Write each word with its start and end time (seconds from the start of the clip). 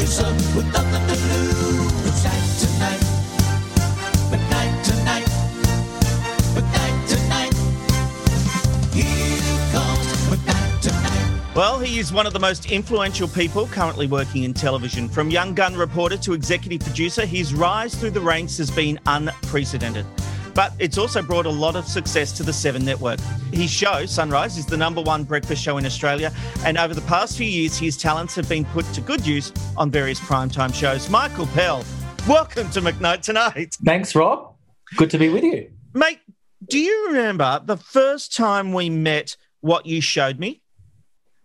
With 0.00 0.72
nothing 0.72 1.04
to 1.08 1.16
lose. 1.34 1.92
Midnight 2.04 2.44
tonight. 2.60 3.02
Midnight 4.30 4.84
tonight. 4.84 5.28
Midnight 6.54 7.08
tonight. 7.08 7.54
Here 8.94 9.72
comes 9.72 10.30
midnight 10.30 10.82
tonight. 10.82 11.54
Well, 11.56 11.80
he 11.80 11.98
is 11.98 12.12
one 12.12 12.28
of 12.28 12.32
the 12.32 12.38
most 12.38 12.70
influential 12.70 13.26
people 13.26 13.66
currently 13.66 14.06
working 14.06 14.44
in 14.44 14.54
television. 14.54 15.08
From 15.08 15.30
young 15.30 15.52
gun 15.52 15.74
reporter 15.74 16.16
to 16.18 16.32
executive 16.32 16.80
producer, 16.80 17.26
his 17.26 17.52
rise 17.52 17.96
through 17.96 18.12
the 18.12 18.20
ranks 18.20 18.56
has 18.58 18.70
been 18.70 19.00
unprecedented. 19.06 20.06
But 20.58 20.72
it's 20.80 20.98
also 20.98 21.22
brought 21.22 21.46
a 21.46 21.50
lot 21.50 21.76
of 21.76 21.86
success 21.86 22.32
to 22.32 22.42
the 22.42 22.52
Seven 22.52 22.84
Network. 22.84 23.20
His 23.52 23.70
show, 23.70 24.06
Sunrise, 24.06 24.58
is 24.58 24.66
the 24.66 24.76
number 24.76 25.00
one 25.00 25.22
breakfast 25.22 25.62
show 25.62 25.78
in 25.78 25.86
Australia, 25.86 26.32
and 26.64 26.76
over 26.76 26.94
the 26.94 27.00
past 27.02 27.38
few 27.38 27.46
years, 27.46 27.78
his 27.78 27.96
talents 27.96 28.34
have 28.34 28.48
been 28.48 28.64
put 28.64 28.84
to 28.86 29.00
good 29.00 29.24
use 29.24 29.52
on 29.76 29.92
various 29.92 30.18
primetime 30.18 30.74
shows. 30.74 31.08
Michael 31.08 31.46
Pell, 31.54 31.84
welcome 32.26 32.68
to 32.70 32.80
McKnight 32.80 33.22
Tonight. 33.22 33.76
Thanks, 33.84 34.16
Rob. 34.16 34.56
Good 34.96 35.10
to 35.10 35.18
be 35.18 35.28
with 35.28 35.44
you. 35.44 35.70
Mate, 35.94 36.18
do 36.66 36.80
you 36.80 37.06
remember 37.06 37.62
the 37.64 37.76
first 37.76 38.34
time 38.34 38.72
we 38.72 38.90
met 38.90 39.36
what 39.60 39.86
you 39.86 40.00
showed 40.00 40.40
me? 40.40 40.60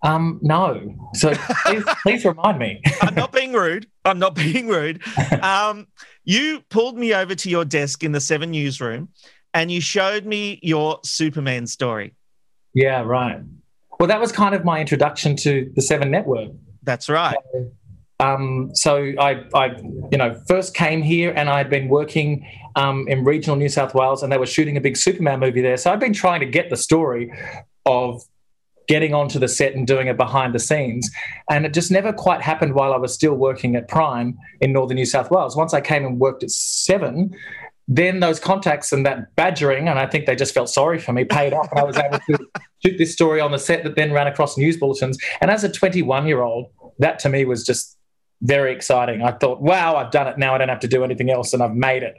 Um, 0.03 0.39
no. 0.41 0.95
So 1.13 1.33
please, 1.65 1.83
please 2.03 2.25
remind 2.25 2.59
me. 2.59 2.81
I'm 3.01 3.15
not 3.15 3.31
being 3.31 3.53
rude. 3.53 3.87
I'm 4.05 4.19
not 4.19 4.35
being 4.35 4.67
rude. 4.67 5.01
Um, 5.41 5.87
you 6.25 6.61
pulled 6.69 6.97
me 6.97 7.13
over 7.13 7.35
to 7.35 7.49
your 7.49 7.65
desk 7.65 8.03
in 8.03 8.13
the 8.13 8.21
Seven 8.21 8.51
newsroom 8.51 9.09
and 9.53 9.69
you 9.71 9.81
showed 9.81 10.25
me 10.25 10.59
your 10.63 10.99
Superman 11.03 11.67
story. 11.67 12.15
yeah, 12.73 13.01
right. 13.01 13.41
Well, 13.99 14.07
that 14.07 14.19
was 14.19 14.31
kind 14.31 14.55
of 14.55 14.63
my 14.65 14.79
introduction 14.79 15.35
to 15.37 15.71
the 15.75 15.81
Seven 15.81 16.11
Network. 16.11 16.51
That's 16.83 17.09
right. 17.09 17.35
Um, 18.19 18.71
so 18.73 19.13
I, 19.19 19.43
I, 19.53 19.75
you 20.11 20.17
know, 20.17 20.41
first 20.47 20.73
came 20.75 21.01
here 21.01 21.33
and 21.35 21.49
I 21.49 21.57
had 21.57 21.69
been 21.69 21.89
working 21.89 22.47
um, 22.75 23.07
in 23.07 23.23
regional 23.23 23.55
New 23.55 23.69
South 23.69 23.93
Wales, 23.93 24.23
and 24.23 24.31
they 24.31 24.37
were 24.37 24.45
shooting 24.45 24.77
a 24.77 24.81
big 24.81 24.97
Superman 24.97 25.39
movie 25.39 25.61
there. 25.61 25.77
So 25.77 25.91
I'd 25.91 25.99
been 25.99 26.13
trying 26.13 26.39
to 26.39 26.45
get 26.45 26.69
the 26.69 26.77
story 26.77 27.31
of 27.85 28.23
getting 28.87 29.13
onto 29.13 29.39
the 29.39 29.47
set 29.47 29.73
and 29.73 29.87
doing 29.87 30.07
it 30.07 30.17
behind 30.17 30.53
the 30.53 30.59
scenes, 30.59 31.09
and 31.49 31.65
it 31.65 31.73
just 31.73 31.91
never 31.91 32.13
quite 32.13 32.41
happened 32.41 32.73
while 32.73 32.93
I 32.93 32.97
was 32.97 33.13
still 33.13 33.35
working 33.35 33.75
at 33.75 33.87
Prime 33.87 34.37
in 34.61 34.73
northern 34.73 34.95
New 34.95 35.05
South 35.05 35.31
Wales. 35.31 35.55
Once 35.55 35.73
I 35.73 35.81
came 35.81 36.05
and 36.05 36.19
worked 36.19 36.43
at 36.43 36.51
Seven. 36.51 37.35
Then 37.85 38.21
those 38.21 38.39
contacts 38.39 38.93
and 38.93 39.05
that 39.05 39.35
badgering, 39.35 39.89
and 39.89 39.99
I 39.99 40.05
think 40.05 40.25
they 40.25 40.37
just 40.37 40.53
felt 40.53 40.69
sorry 40.69 40.99
for 40.99 41.11
me, 41.11 41.25
paid 41.25 41.51
off, 41.51 41.69
and 41.69 41.81
I 41.81 41.83
was 41.83 41.97
able 41.97 42.17
to 42.17 42.37
shoot 42.85 42.97
this 42.97 43.11
story 43.11 43.41
on 43.41 43.51
the 43.51 43.59
set 43.59 43.83
that 43.83 43.97
then 43.97 44.13
ran 44.13 44.25
across 44.25 44.57
news 44.57 44.77
bulletins. 44.77 45.17
And 45.41 45.51
as 45.51 45.65
a 45.65 45.69
21 45.69 46.25
year 46.25 46.41
old, 46.41 46.71
that 46.99 47.19
to 47.19 47.29
me 47.29 47.43
was 47.43 47.65
just 47.65 47.97
very 48.43 48.73
exciting. 48.73 49.23
I 49.23 49.31
thought, 49.31 49.61
wow, 49.61 49.95
I've 49.95 50.11
done 50.11 50.27
it 50.27 50.37
now. 50.37 50.53
I 50.53 50.57
don't 50.57 50.69
have 50.69 50.81
to 50.81 50.87
do 50.87 51.03
anything 51.03 51.31
else, 51.31 51.53
and 51.53 51.63
I've 51.63 51.75
made 51.75 52.03
it. 52.03 52.15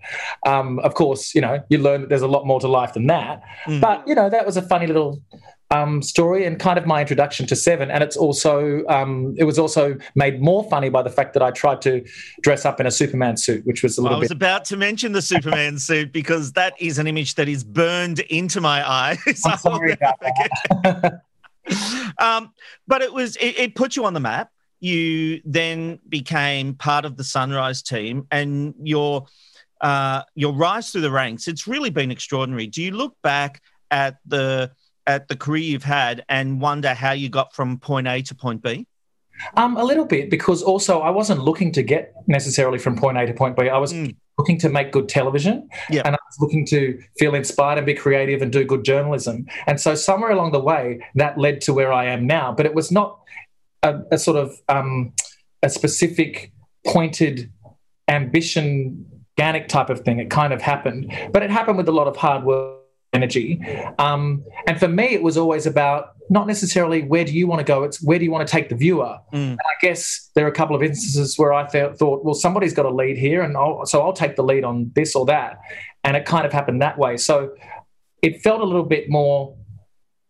Um, 0.47 0.79
of 0.81 0.95
course, 0.95 1.35
you 1.35 1.41
know, 1.41 1.63
you 1.69 1.79
learn 1.79 2.01
that 2.01 2.09
there's 2.09 2.23
a 2.23 2.29
lot 2.29 2.47
more 2.47 2.59
to 2.61 2.69
life 2.69 2.95
than 2.95 3.07
that. 3.07 3.43
Mm. 3.67 3.81
But 3.81 4.09
you 4.09 4.15
know, 4.15 4.29
that 4.31 4.45
was 4.45 4.57
a 4.57 4.63
funny 4.63 4.87
little 4.87 5.23
um, 5.71 6.03
story 6.03 6.45
and 6.45 6.59
kind 6.59 6.79
of 6.79 6.87
my 6.87 7.01
introduction 7.01 7.47
to 7.47 7.57
Seven. 7.57 7.91
And 7.91 8.03
it's 8.03 8.17
also 8.17 8.85
um, 8.87 9.35
it 9.39 9.45
was 9.45 9.59
also 9.59 9.97
made 10.15 10.41
more 10.41 10.69
funny 10.69 10.89
by 10.89 11.03
the 11.03 11.11
fact 11.11 11.33
that 11.35 11.43
I 11.43 11.51
tried 11.51 11.83
to 11.83 12.05
dress 12.43 12.65
up 12.65 12.81
in 12.81 12.87
a 12.87 12.91
Superman 12.91 13.37
suit, 13.37 13.65
which 13.67 13.83
was 13.83 13.99
a 13.99 14.03
little 14.03 14.17
bit 14.17 14.19
I 14.19 14.21
was 14.21 14.29
bit. 14.29 14.37
about 14.37 14.65
to 14.67 14.77
mention 14.77 15.13
the 15.13 15.23
Superman 15.23 15.79
suit 15.79 16.13
because 16.13 16.53
that 16.53 16.75
is 16.81 16.99
an 16.99 17.07
image 17.07 17.35
that 17.37 17.49
is 17.49 17.65
burned 17.65 18.21
into 18.21 18.61
my 18.61 18.89
eyes. 18.89 19.19
I'm 19.45 19.59
sorry 19.59 19.93
about 19.93 20.21
that. 20.21 21.23
um, 22.19 22.53
but 22.87 23.03
it 23.03 23.13
was 23.13 23.37
it, 23.37 23.59
it 23.59 23.75
put 23.75 23.97
you 23.97 24.05
on 24.05 24.15
the 24.15 24.21
map. 24.21 24.51
You 24.81 25.41
then 25.47 25.99
became 26.09 26.75
part 26.75 27.07
of 27.07 27.17
the 27.17 27.25
Sunrise 27.25 27.83
team, 27.83 28.27
and 28.31 28.75
your 28.83 29.27
uh, 29.81 30.23
your 30.35 30.53
rise 30.53 30.91
through 30.91 31.01
the 31.01 31.11
ranks. 31.11 31.49
It's 31.49 31.67
really 31.67 31.91
been 31.91 32.11
extraordinary. 32.11 32.67
Do 32.67 32.83
you 32.83 32.91
look 32.91 33.17
back 33.23 33.63
at 33.91 34.19
the 34.27 34.73
at 35.07 35.29
the 35.29 35.37
career 35.37 35.63
you've 35.63 35.85
had 35.85 36.25
and 36.29 36.61
wonder 36.61 36.95
how 36.95 37.13
you 37.13 37.29
got 37.29 37.55
from 37.55 37.79
point 37.79 38.07
A 38.09 38.23
to 38.23 38.35
point 38.35 38.63
B? 38.63 38.87
Um, 39.57 39.77
a 39.77 39.85
little 39.85 40.05
bit 40.05 40.31
because 40.31 40.63
also 40.63 41.01
I 41.01 41.11
wasn't 41.11 41.41
looking 41.41 41.73
to 41.73 41.83
get 41.83 42.15
necessarily 42.27 42.79
from 42.79 42.97
point 42.97 43.19
A 43.19 43.27
to 43.27 43.35
point 43.35 43.57
B. 43.57 43.69
I 43.69 43.79
was 43.79 43.93
Mm. 43.93 44.15
looking 44.39 44.59
to 44.59 44.69
make 44.69 44.91
good 44.93 45.09
television, 45.09 45.69
Yep. 45.91 46.07
and 46.07 46.15
I 46.15 46.19
was 46.29 46.37
looking 46.41 46.65
to 46.67 46.99
feel 47.19 47.35
inspired 47.35 47.79
and 47.79 47.87
be 47.87 47.95
creative 47.95 48.43
and 48.43 48.53
do 48.53 48.65
good 48.65 48.85
journalism. 48.85 49.47
And 49.67 49.81
so 49.81 49.95
somewhere 49.95 50.31
along 50.31 50.53
the 50.53 50.61
way, 50.61 51.01
that 51.17 51.37
led 51.39 51.61
to 51.63 51.73
where 51.75 51.93
I 51.93 52.07
am 52.07 52.27
now. 52.27 52.53
But 52.53 52.67
it 52.67 52.75
was 52.75 52.91
not 52.93 53.19
a, 53.83 54.01
a 54.13 54.19
sort 54.19 54.37
of 54.37 54.55
um, 54.69 55.13
a 55.63 55.69
specific, 55.69 56.53
pointed 56.87 57.51
ambition, 58.09 59.05
organic 59.39 59.69
type 59.69 59.91
of 59.91 60.01
thing. 60.01 60.19
It 60.21 60.31
kind 60.31 60.53
of 60.53 60.63
happened, 60.63 61.13
but 61.33 61.43
it 61.43 61.51
happened 61.51 61.77
with 61.77 61.89
a 61.89 61.93
lot 61.93 62.07
of 62.07 62.17
hard 62.17 62.45
work. 62.45 62.79
Energy, 63.15 63.61
um, 63.99 64.45
and 64.67 64.79
for 64.79 64.89
me, 64.89 65.05
it 65.05 65.23
was 65.23 65.37
always 65.37 65.67
about 65.67 66.15
not 66.31 66.47
necessarily 66.47 67.03
where 67.03 67.25
do 67.25 67.33
you 67.33 67.47
want 67.47 67.61
to 67.61 67.65
go; 67.65 67.85
it's 67.85 68.03
where 68.03 68.19
do 68.19 68.25
you 68.25 68.31
want 68.33 68.47
to 68.47 68.51
take 68.51 68.69
the 68.69 68.75
viewer. 68.75 69.17
Mm. 69.33 69.55
I 69.55 69.75
guess 69.81 70.31
there 70.35 70.45
are 70.45 70.49
a 70.49 70.53
couple 70.53 70.75
of 70.75 70.83
instances 70.83 71.39
where 71.39 71.53
I 71.53 71.69
felt, 71.69 71.97
thought, 71.97 72.25
well, 72.25 72.35
somebody's 72.35 72.75
got 72.75 72.87
a 72.87 72.91
lead 72.91 73.17
here, 73.17 73.43
and 73.43 73.57
I'll, 73.57 73.87
so 73.87 74.03
I'll 74.03 74.13
take 74.13 74.35
the 74.35 74.43
lead 74.43 74.65
on 74.65 74.91
this 74.95 75.15
or 75.15 75.25
that, 75.27 75.61
and 76.03 76.17
it 76.17 76.27
kind 76.27 76.45
of 76.45 76.53
happened 76.53 76.83
that 76.83 76.99
way. 76.99 77.17
So 77.17 77.55
it 78.21 78.43
felt 78.43 78.61
a 78.61 78.65
little 78.65 78.85
bit 78.85 79.09
more 79.09 79.57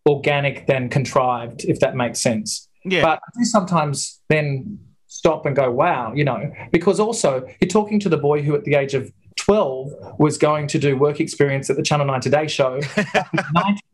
organic 0.06 0.66
than 0.66 0.88
contrived, 0.88 1.64
if 1.64 1.80
that 1.80 1.96
makes 1.96 2.20
sense. 2.20 2.68
Yeah. 2.84 3.02
But 3.02 3.18
I 3.18 3.38
do 3.38 3.44
sometimes 3.44 4.20
then 4.28 4.78
stop 5.06 5.46
and 5.46 5.54
go, 5.54 5.70
wow, 5.70 6.12
you 6.12 6.24
know, 6.24 6.52
because 6.72 7.00
also 7.00 7.46
you're 7.60 7.68
talking 7.68 8.00
to 8.00 8.08
the 8.08 8.16
boy 8.16 8.42
who, 8.42 8.54
at 8.54 8.64
the 8.64 8.74
age 8.74 8.94
of 8.94 9.10
12, 9.36 9.90
was 10.18 10.38
going 10.38 10.66
to 10.68 10.78
do 10.78 10.96
work 10.96 11.20
experience 11.20 11.68
at 11.70 11.76
the 11.76 11.82
Channel 11.82 12.06
9 12.06 12.20
Today 12.20 12.46
show. 12.46 12.80
back 12.96 13.28
in 13.32 13.36
the 13.36 13.42
90s. 13.42 13.78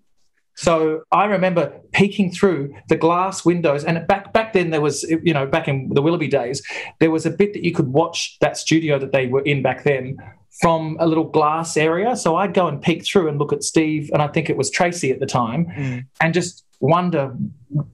So 0.57 1.05
I 1.11 1.25
remember 1.25 1.73
peeking 1.93 2.31
through 2.33 2.75
the 2.91 2.97
glass 2.97 3.47
windows, 3.47 3.83
and 3.83 4.07
back 4.07 4.31
back 4.35 4.53
then 4.53 4.69
there 4.69 4.83
was, 4.83 5.05
you 5.05 5.33
know, 5.33 5.47
back 5.47 5.69
in 5.69 5.89
the 5.95 6.03
Willoughby 6.03 6.29
days, 6.29 6.61
there 6.99 7.11
was 7.11 7.25
a 7.25 7.31
bit 7.31 7.55
that 7.55 7.65
you 7.65 7.73
could 7.73 7.89
watch 7.89 8.37
that 8.41 8.59
studio 8.59 8.99
that 8.99 9.11
they 9.13 9.27
were 9.27 9.41
in 9.43 9.63
back 9.63 9.85
then 9.85 10.19
from 10.61 10.99
a 11.01 11.07
little 11.07 11.25
glass 11.25 11.79
area. 11.79 12.15
So 12.15 12.37
I'd 12.37 12.53
go 12.53 12.67
and 12.69 12.83
peek 12.83 13.07
through 13.07 13.29
and 13.29 13.39
look 13.39 13.55
at 13.55 13.63
Steve, 13.63 14.11
and 14.13 14.21
I 14.21 14.29
think 14.29 14.51
it 14.51 14.59
was 14.59 14.69
Tracy 14.71 15.11
at 15.11 15.19
the 15.19 15.25
time, 15.25 15.65
Mm. 15.67 16.05
and 16.21 16.35
just 16.35 16.67
wonder 16.81 17.35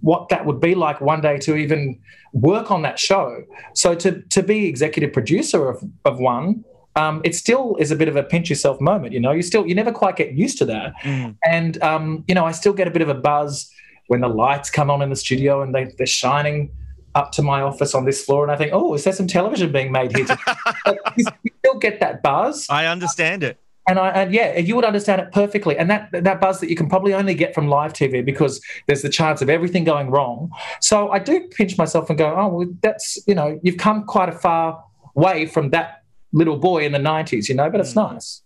what 0.00 0.28
that 0.30 0.44
would 0.44 0.58
be 0.58 0.74
like 0.74 1.00
one 1.00 1.20
day 1.20 1.38
to 1.38 1.54
even 1.54 2.00
work 2.32 2.72
on 2.72 2.82
that 2.82 2.98
show. 2.98 3.44
So 3.74 3.94
to 3.94 4.22
to 4.30 4.42
be 4.42 4.66
executive 4.66 5.12
producer 5.12 5.68
of 5.68 5.84
of 6.04 6.18
one. 6.18 6.64
Um, 6.96 7.20
it 7.24 7.34
still 7.34 7.76
is 7.78 7.90
a 7.90 7.96
bit 7.96 8.08
of 8.08 8.16
a 8.16 8.22
pinch 8.22 8.48
yourself 8.48 8.80
moment, 8.80 9.12
you 9.12 9.20
know. 9.20 9.32
You 9.32 9.42
still 9.42 9.66
you 9.66 9.74
never 9.74 9.92
quite 9.92 10.16
get 10.16 10.32
used 10.32 10.58
to 10.58 10.64
that, 10.66 10.94
Mm. 11.02 11.36
and 11.44 11.82
um, 11.82 12.24
you 12.28 12.34
know 12.34 12.44
I 12.46 12.52
still 12.52 12.72
get 12.72 12.88
a 12.88 12.90
bit 12.90 13.02
of 13.02 13.08
a 13.08 13.14
buzz 13.14 13.70
when 14.08 14.20
the 14.20 14.28
lights 14.28 14.70
come 14.70 14.90
on 14.90 15.02
in 15.02 15.10
the 15.10 15.16
studio 15.16 15.62
and 15.62 15.74
they, 15.74 15.84
they're 15.98 16.06
shining 16.06 16.70
up 17.14 17.32
to 17.32 17.42
my 17.42 17.60
office 17.60 17.94
on 17.94 18.04
this 18.04 18.24
floor, 18.24 18.42
and 18.44 18.52
I 18.52 18.56
think, 18.56 18.70
oh, 18.72 18.94
is 18.94 19.04
there 19.04 19.12
some 19.12 19.26
television 19.26 19.72
being 19.72 19.90
made 19.92 20.16
here? 20.16 20.26
today?" 20.26 20.42
You 21.16 21.24
you 21.44 21.50
still 21.58 21.78
get 21.78 22.00
that 22.00 22.22
buzz, 22.22 22.66
I 22.70 22.86
understand 22.86 23.42
it. 23.42 23.58
and 23.88 23.98
I 23.98 24.08
and 24.10 24.32
yeah, 24.32 24.56
you 24.58 24.74
would 24.76 24.84
understand 24.84 25.20
it 25.20 25.32
perfectly. 25.32 25.76
And 25.76 25.90
that 25.90 26.08
that 26.12 26.40
buzz 26.40 26.60
that 26.60 26.70
you 26.70 26.76
can 26.76 26.88
probably 26.88 27.12
only 27.14 27.34
get 27.34 27.54
from 27.54 27.68
live 27.68 27.92
TV 27.92 28.24
because 28.24 28.60
there's 28.86 29.02
the 29.02 29.08
chance 29.08 29.42
of 29.42 29.48
everything 29.50 29.84
going 29.84 30.10
wrong. 30.10 30.50
So 30.80 31.10
I 31.10 31.18
do 31.18 31.34
pinch 31.58 31.76
myself 31.78 32.08
and 32.10 32.18
go, 32.18 32.34
oh, 32.36 32.48
well, 32.48 32.68
that's 32.82 33.18
you 33.26 33.34
know, 33.34 33.60
you've 33.62 33.76
come 33.76 34.04
quite 34.04 34.28
a 34.28 34.38
far 34.46 34.82
way 35.14 35.46
from 35.46 35.70
that 35.70 36.02
little 36.36 36.56
boy 36.56 36.84
in 36.84 36.92
the 36.92 36.98
'90s, 36.98 37.48
you 37.48 37.54
know. 37.54 37.68
But 37.70 37.80
it's 37.80 37.94
Mm. 37.94 38.12
nice. 38.12 38.42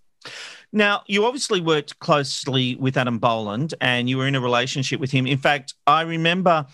Now, 0.73 1.03
you 1.09 1.25
obviously 1.25 1.61
worked 1.61 1.99
closely 1.99 2.77
with 2.77 2.97
Adam 2.97 3.19
Boland 3.19 3.75
and 3.81 4.09
you 4.09 4.17
were 4.19 4.29
in 4.29 4.37
a 4.37 4.41
relationship 4.41 5.01
with 5.01 5.11
him. 5.11 5.27
In 5.27 5.39
fact, 5.39 5.75
I 5.87 6.03
remember 6.03 6.67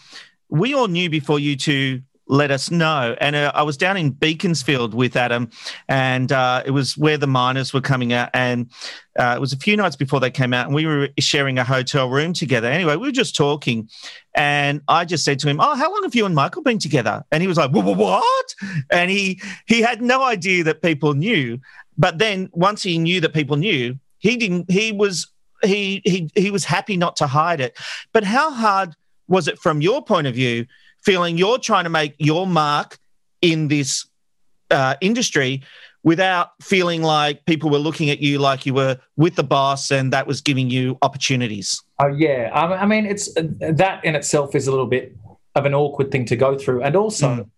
we 0.51 0.75
all 0.75 0.89
knew 0.89 1.09
before 1.09 1.39
you 1.41 1.57
two 1.57 2.03
let 2.29 2.51
us 2.51 2.71
know. 2.71 3.17
And 3.21 3.37
uh, 3.37 3.53
I 3.55 3.63
was 3.63 3.77
down 3.77 3.97
in 3.97 4.11
Beaconsfield 4.11 4.95
with 4.95 5.17
Adam, 5.17 5.51
and 5.89 6.33
uh, 6.33 6.63
it 6.65 6.71
was 6.71 6.97
where 6.97 7.17
the 7.17 7.27
miners 7.27 7.73
were 7.73 7.81
coming 7.81 8.13
out. 8.13 8.31
And 8.35 8.71
uh, 9.19 9.35
it 9.37 9.41
was 9.41 9.53
a 9.53 9.57
few 9.57 9.77
nights 9.77 9.97
before 9.97 10.21
they 10.21 10.31
came 10.31 10.53
out, 10.53 10.67
and 10.67 10.75
we 10.75 10.87
were 10.87 11.09
sharing 11.19 11.59
a 11.59 11.65
hotel 11.65 12.09
room 12.09 12.33
together. 12.33 12.69
Anyway, 12.69 12.97
we 12.97 13.09
were 13.09 13.13
just 13.13 13.37
talking, 13.37 13.89
and 14.35 14.81
I 14.89 15.05
just 15.05 15.25
said 15.25 15.39
to 15.41 15.49
him, 15.49 15.61
"Oh, 15.61 15.75
how 15.77 15.91
long 15.93 16.03
have 16.03 16.15
you 16.15 16.27
and 16.27 16.35
Michael 16.35 16.63
been 16.63 16.79
together?" 16.79 17.25
And 17.31 17.43
he 17.43 17.49
was 17.49 17.57
like, 17.57 17.71
"Wha- 17.73 17.83
wha- 17.83 17.95
"What?" 17.95 18.55
And 18.91 19.11
he 19.11 19.41
he 19.67 19.81
had 19.81 20.03
no 20.03 20.23
idea 20.25 20.65
that 20.65 20.83
people 20.83 21.15
knew. 21.15 21.59
But 21.99 22.19
then 22.19 22.51
once 22.53 22.83
he 22.83 22.99
knew 22.99 23.21
that 23.21 23.33
people 23.33 23.57
knew, 23.57 23.99
he 24.19 24.37
didn't. 24.37 24.71
He 24.71 24.93
was 24.93 25.29
he 25.63 26.03
he 26.05 26.31
he 26.35 26.51
was 26.51 26.65
happy 26.65 26.97
not 26.97 27.17
to 27.17 27.27
hide 27.27 27.61
it. 27.61 27.79
But 28.13 28.25
how 28.25 28.51
hard 28.51 28.95
was 29.29 29.49
it 29.49 29.59
from 29.59 29.81
your 29.81 30.05
point 30.05 30.27
of 30.27 30.35
view, 30.35 30.67
feeling 31.07 31.39
you're 31.39 31.59
trying 31.59 31.85
to 31.85 31.91
make 31.91 32.15
your 32.19 32.47
mark 32.47 32.99
in 33.41 33.69
this 33.69 34.07
uh, 34.73 34.97
industry 35.01 35.63
without 36.03 36.51
feeling 36.61 37.03
like 37.03 37.45
people 37.47 37.71
were 37.71 37.79
looking 37.79 38.11
at 38.11 38.21
you 38.21 38.39
like 38.39 38.67
you 38.67 38.75
were 38.75 38.99
with 39.17 39.37
the 39.37 39.43
boss 39.45 39.91
and 39.91 40.13
that 40.13 40.27
was 40.27 40.41
giving 40.41 40.69
you 40.69 40.99
opportunities? 41.03 41.81
Oh 42.03 42.09
yeah, 42.09 42.51
I 42.53 42.83
I 42.83 42.87
mean, 42.87 43.07
it's 43.07 43.33
that 43.35 44.05
in 44.05 44.15
itself 44.15 44.55
is 44.55 44.67
a 44.67 44.71
little 44.71 44.87
bit 44.97 45.17
of 45.55 45.65
an 45.65 45.75
awkward 45.75 46.11
thing 46.11 46.25
to 46.27 46.37
go 46.37 46.59
through, 46.59 46.83
and 46.83 46.95
also 46.97 47.49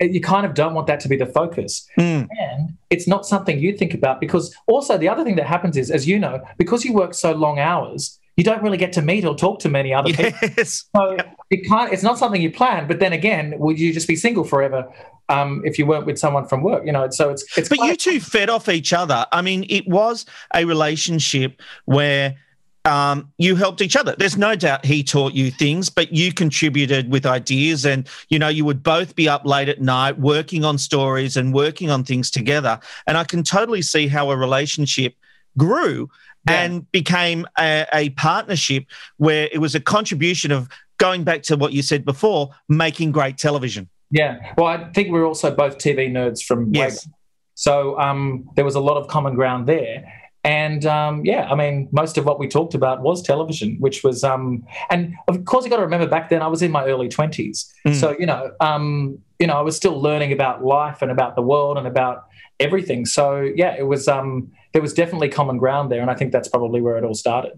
Mm. 0.00 0.14
you 0.14 0.20
kind 0.20 0.46
of 0.46 0.54
don't 0.54 0.74
want 0.74 0.86
that 0.86 1.00
to 1.00 1.08
be 1.08 1.16
the 1.16 1.26
focus. 1.40 1.86
Mm. 1.98 2.28
And 2.46 2.76
it's 2.88 3.08
not 3.08 3.26
something 3.26 3.58
you 3.58 3.76
think 3.76 3.94
about 3.94 4.20
because 4.20 4.54
also 4.66 4.96
the 4.96 5.08
other 5.08 5.24
thing 5.24 5.36
that 5.36 5.46
happens 5.46 5.76
is, 5.76 5.90
as 5.90 6.06
you 6.06 6.18
know, 6.24 6.40
because 6.56 6.84
you 6.84 6.92
work 6.92 7.14
so 7.14 7.32
long 7.32 7.58
hours, 7.58 8.18
you 8.38 8.44
don't 8.44 8.62
really 8.62 8.76
get 8.76 8.92
to 8.92 9.02
meet 9.02 9.24
or 9.24 9.34
talk 9.34 9.58
to 9.58 9.68
many 9.68 9.92
other 9.92 10.12
people. 10.12 10.48
Yes. 10.56 10.84
So 10.94 11.16
it 11.50 11.66
can't. 11.66 11.92
It's 11.92 12.04
not 12.04 12.18
something 12.18 12.40
you 12.40 12.52
plan. 12.52 12.86
But 12.86 13.00
then 13.00 13.12
again, 13.12 13.54
would 13.58 13.80
you 13.80 13.92
just 13.92 14.06
be 14.06 14.14
single 14.14 14.44
forever 14.44 14.88
um, 15.28 15.60
if 15.64 15.76
you 15.76 15.86
weren't 15.86 16.06
with 16.06 16.20
someone 16.20 16.46
from 16.46 16.62
work? 16.62 16.86
You 16.86 16.92
know. 16.92 17.10
So 17.10 17.30
it's 17.30 17.44
it's. 17.58 17.68
But 17.68 17.78
you 17.78 17.96
two 17.96 18.20
fed 18.20 18.48
off 18.48 18.68
each 18.68 18.92
other. 18.92 19.26
I 19.32 19.42
mean, 19.42 19.66
it 19.68 19.88
was 19.88 20.24
a 20.54 20.64
relationship 20.64 21.60
where 21.86 22.36
um, 22.84 23.32
you 23.38 23.56
helped 23.56 23.80
each 23.80 23.96
other. 23.96 24.14
There's 24.16 24.36
no 24.36 24.54
doubt 24.54 24.84
he 24.84 25.02
taught 25.02 25.32
you 25.32 25.50
things, 25.50 25.90
but 25.90 26.12
you 26.12 26.32
contributed 26.32 27.10
with 27.10 27.26
ideas, 27.26 27.84
and 27.84 28.08
you 28.28 28.38
know 28.38 28.48
you 28.48 28.64
would 28.64 28.84
both 28.84 29.16
be 29.16 29.28
up 29.28 29.44
late 29.46 29.68
at 29.68 29.80
night 29.80 30.16
working 30.20 30.64
on 30.64 30.78
stories 30.78 31.36
and 31.36 31.52
working 31.52 31.90
on 31.90 32.04
things 32.04 32.30
together. 32.30 32.78
And 33.08 33.18
I 33.18 33.24
can 33.24 33.42
totally 33.42 33.82
see 33.82 34.06
how 34.06 34.30
a 34.30 34.36
relationship 34.36 35.16
grew 35.56 36.08
Yeah. 36.48 36.62
and 36.62 36.90
became 36.92 37.46
a, 37.58 37.86
a 37.92 38.10
partnership 38.10 38.84
where 39.16 39.48
it 39.52 39.58
was 39.58 39.74
a 39.74 39.80
contribution 39.80 40.50
of 40.52 40.68
going 40.98 41.24
back 41.24 41.42
to 41.44 41.56
what 41.56 41.72
you 41.72 41.82
said 41.82 42.04
before, 42.04 42.50
making 42.68 43.12
great 43.12 43.38
television. 43.38 43.88
Yeah. 44.10 44.38
Well, 44.56 44.66
I 44.66 44.90
think 44.92 45.10
we're 45.12 45.26
also 45.26 45.54
both 45.54 45.78
TV 45.78 46.10
nerds 46.10 46.42
from 46.42 46.74
Yes. 46.74 47.08
So 47.54 47.98
um, 47.98 48.48
there 48.56 48.64
was 48.64 48.74
a 48.76 48.80
lot 48.80 48.96
of 48.96 49.08
common 49.08 49.34
ground 49.34 49.66
there. 49.66 50.04
And 50.44 50.86
um, 50.86 51.24
yeah, 51.24 51.48
I 51.50 51.54
mean, 51.56 51.88
most 51.92 52.16
of 52.16 52.24
what 52.24 52.38
we 52.38 52.46
talked 52.48 52.72
about 52.74 53.02
was 53.02 53.20
television, 53.22 53.76
which 53.80 54.02
was, 54.04 54.22
um, 54.24 54.64
and 54.88 55.14
of 55.26 55.44
course, 55.44 55.64
you 55.64 55.70
got 55.70 55.76
to 55.76 55.82
remember 55.82 56.06
back 56.06 56.30
then 56.30 56.40
I 56.42 56.46
was 56.46 56.62
in 56.62 56.70
my 56.70 56.84
early 56.86 57.08
twenties, 57.08 57.70
Mm. 57.84 57.94
so 57.94 58.16
you 58.18 58.24
know, 58.24 58.52
um, 58.60 59.18
you 59.40 59.46
know, 59.48 59.54
I 59.54 59.62
was 59.62 59.76
still 59.76 60.00
learning 60.00 60.32
about 60.32 60.64
life 60.64 61.02
and 61.02 61.10
about 61.10 61.34
the 61.34 61.42
world 61.42 61.76
and 61.76 61.86
about 61.86 62.27
everything. 62.60 63.06
So 63.06 63.40
yeah, 63.40 63.74
it 63.78 63.86
was, 63.86 64.08
um, 64.08 64.50
there 64.72 64.82
was 64.82 64.92
definitely 64.92 65.28
common 65.28 65.58
ground 65.58 65.90
there, 65.90 66.00
and 66.00 66.10
I 66.10 66.14
think 66.14 66.32
that's 66.32 66.48
probably 66.48 66.80
where 66.80 66.96
it 66.96 67.04
all 67.04 67.14
started. 67.14 67.52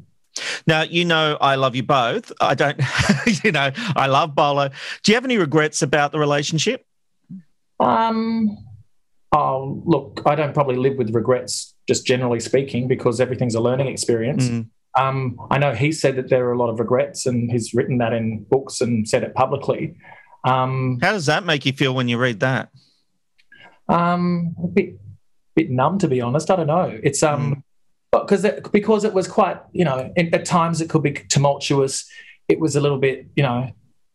Now, 0.67 0.83
you 0.83 1.05
know, 1.05 1.37
I 1.41 1.57
love 1.57 1.75
you 1.75 1.83
both. 1.83 2.33
I 2.41 2.55
don't, 2.55 2.81
you 3.45 3.53
know, 3.53 3.71
I 3.97 4.07
love 4.07 4.35
Bolo. 4.35 4.71
Do 5.03 5.13
you 5.13 5.17
have 5.17 5.25
any 5.25 5.39
regrets 5.39 5.83
about 5.83 6.13
the 6.13 6.19
relationship? 6.19 6.87
Um, 7.81 8.57
oh, 9.33 9.83
look, 9.85 10.23
I 10.27 10.35
don't 10.35 10.55
probably 10.55 10.77
live 10.77 10.97
with 10.97 11.15
regrets, 11.15 11.75
just 11.89 12.07
generally 12.07 12.41
speaking, 12.41 12.89
because 12.89 13.21
everything's 13.21 13.55
a 13.55 13.61
learning 13.61 13.89
experience. 13.89 14.49
Mm. 14.49 14.69
Um, 14.99 15.41
I 15.51 15.59
know 15.59 15.73
he 15.73 15.93
said 15.93 16.17
that 16.17 16.31
there 16.31 16.47
are 16.47 16.53
a 16.53 16.59
lot 16.59 16.69
of 16.69 16.79
regrets, 16.79 17.27
and 17.27 17.51
he's 17.51 17.73
written 17.75 17.99
that 17.99 18.13
in 18.13 18.45
books 18.45 18.81
and 18.81 19.09
said 19.09 19.23
it 19.23 19.35
publicly. 19.35 19.97
Um, 20.45 20.99
How 21.01 21.13
does 21.13 21.27
that 21.27 21.45
make 21.45 21.65
you 21.65 21.73
feel 21.73 21.95
when 21.95 22.09
you 22.09 22.19
read 22.19 22.41
that? 22.41 22.71
Um, 23.91 24.55
a 24.63 24.69
bit, 24.69 25.01
bit 25.55 25.71
numb, 25.71 25.99
to 25.99 26.09
be 26.09 26.21
honest. 26.21 26.51
I 26.51 26.57
don't 26.57 26.67
know. 26.67 26.99
It's 27.03 27.23
um, 27.23 27.65
because 28.13 28.45
it, 28.45 28.71
because 28.73 29.05
it 29.05 29.13
was 29.13 29.29
quite, 29.29 29.59
you 29.73 29.85
know, 29.85 30.13
in, 30.17 30.35
at 30.35 30.45
times 30.45 30.81
it 30.81 30.89
could 30.89 31.03
be 31.03 31.13
tumultuous. 31.13 32.09
It 32.49 32.59
was 32.61 32.77
a 32.77 32.81
little 32.81 32.99
bit, 32.99 33.27
you 33.37 33.43
know, 33.43 33.71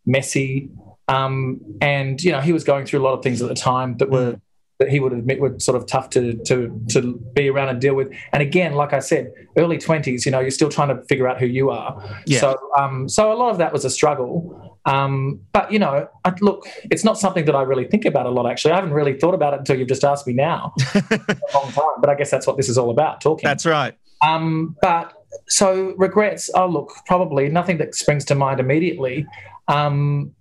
messy. 0.06 0.69
Um, 1.07 1.62
and 1.81 2.22
you 2.24 2.31
know, 2.31 2.42
he 2.42 2.51
was 2.51 2.63
going 2.63 2.86
through 2.86 3.01
a 3.01 3.06
lot 3.06 3.13
of 3.13 3.24
things 3.24 3.42
at 3.42 3.48
the 3.48 3.56
time 3.56 3.98
that 3.98 4.10
were 4.10 4.39
that 4.80 4.89
he 4.89 5.00
would 5.00 5.13
admit 5.13 5.39
were 5.39 5.57
sort 5.60 5.77
of 5.77 5.88
tough 5.88 6.10
to 6.10 6.33
to 6.45 6.81
to 6.89 7.18
be 7.33 7.50
around 7.50 7.69
and 7.69 7.80
deal 7.80 7.95
with. 7.95 8.12
And 8.33 8.42
again, 8.42 8.74
like 8.74 8.94
I 8.94 9.00
said, 9.00 9.31
early 9.57 9.77
twenties, 9.77 10.25
you 10.25 10.31
know, 10.31 10.39
you're 10.39 10.51
still 10.51 10.69
trying 10.69 10.89
to 10.89 11.01
figure 11.04 11.27
out 11.27 11.39
who 11.39 11.45
you 11.45 11.69
are. 11.69 12.04
Yeah. 12.25 12.39
So 12.39 12.57
um, 12.77 13.07
so 13.07 13.31
a 13.31 13.36
lot 13.36 13.51
of 13.51 13.57
that 13.60 13.72
was 13.72 13.86
a 13.86 13.89
struggle. 13.89 14.75
Um, 14.85 15.41
but 15.51 15.71
you 15.71 15.79
know, 15.79 16.07
I, 16.23 16.33
look, 16.41 16.67
it's 16.91 17.03
not 17.03 17.17
something 17.17 17.45
that 17.45 17.55
I 17.55 17.63
really 17.63 17.85
think 17.85 18.05
about 18.05 18.25
a 18.25 18.29
lot. 18.29 18.49
Actually, 18.49 18.73
I 18.73 18.75
haven't 18.75 18.93
really 18.93 19.17
thought 19.17 19.33
about 19.33 19.53
it 19.53 19.59
until 19.59 19.77
you've 19.77 19.87
just 19.87 20.03
asked 20.03 20.27
me 20.27 20.33
now. 20.33 20.73
a 20.95 21.37
long 21.53 21.71
time, 21.71 21.99
but 21.99 22.09
I 22.09 22.15
guess 22.15 22.29
that's 22.29 22.45
what 22.45 22.57
this 22.57 22.69
is 22.69 22.77
all 22.77 22.91
about, 22.91 23.21
talking. 23.21 23.47
That's 23.47 23.65
right. 23.65 23.97
Um, 24.25 24.75
but 24.81 25.13
so 25.47 25.93
regrets. 25.97 26.49
Oh, 26.53 26.67
look, 26.67 26.91
probably 27.05 27.49
nothing 27.49 27.77
that 27.77 27.95
springs 27.95 28.25
to 28.25 28.35
mind 28.35 28.59
immediately. 28.59 29.25
Um, 29.67 30.33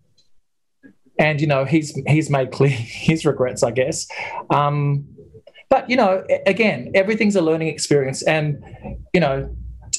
and 1.19 1.41
you 1.41 1.47
know, 1.47 1.65
he's 1.65 1.99
he's 2.07 2.29
made 2.31 2.53
clear 2.53 2.71
his 2.77 3.25
regrets, 3.25 3.63
I 3.63 3.71
guess. 3.71 4.07
Um, 4.51 5.07
but 5.71 5.89
you 5.89 5.97
know, 5.97 6.25
again, 6.47 6.93
everything's 6.95 7.37
a 7.37 7.43
learning 7.43 7.69
experience, 7.69 8.23
and 8.23 8.63
you 9.13 9.21
know, 9.21 9.55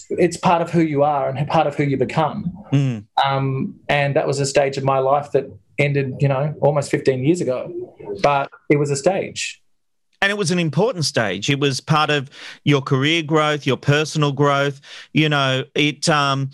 it's 0.09 0.37
part 0.37 0.61
of 0.61 0.71
who 0.71 0.81
you 0.81 1.03
are 1.03 1.29
and 1.29 1.47
part 1.47 1.67
of 1.67 1.75
who 1.75 1.83
you 1.83 1.97
become. 1.97 2.51
Mm. 2.71 3.05
Um, 3.23 3.79
and 3.89 4.15
that 4.15 4.27
was 4.27 4.39
a 4.39 4.45
stage 4.45 4.77
of 4.77 4.83
my 4.83 4.99
life 4.99 5.31
that 5.31 5.45
ended, 5.77 6.15
you 6.19 6.27
know, 6.27 6.55
almost 6.61 6.91
15 6.91 7.23
years 7.23 7.41
ago. 7.41 7.71
But 8.21 8.49
it 8.69 8.77
was 8.77 8.91
a 8.91 8.95
stage. 8.95 9.61
And 10.21 10.31
it 10.31 10.37
was 10.37 10.51
an 10.51 10.59
important 10.59 11.05
stage. 11.05 11.49
It 11.49 11.59
was 11.59 11.79
part 11.79 12.09
of 12.09 12.29
your 12.63 12.81
career 12.81 13.21
growth, 13.21 13.67
your 13.67 13.77
personal 13.77 14.31
growth. 14.31 14.81
You 15.13 15.29
know, 15.29 15.65
it. 15.75 16.09
Um, 16.09 16.49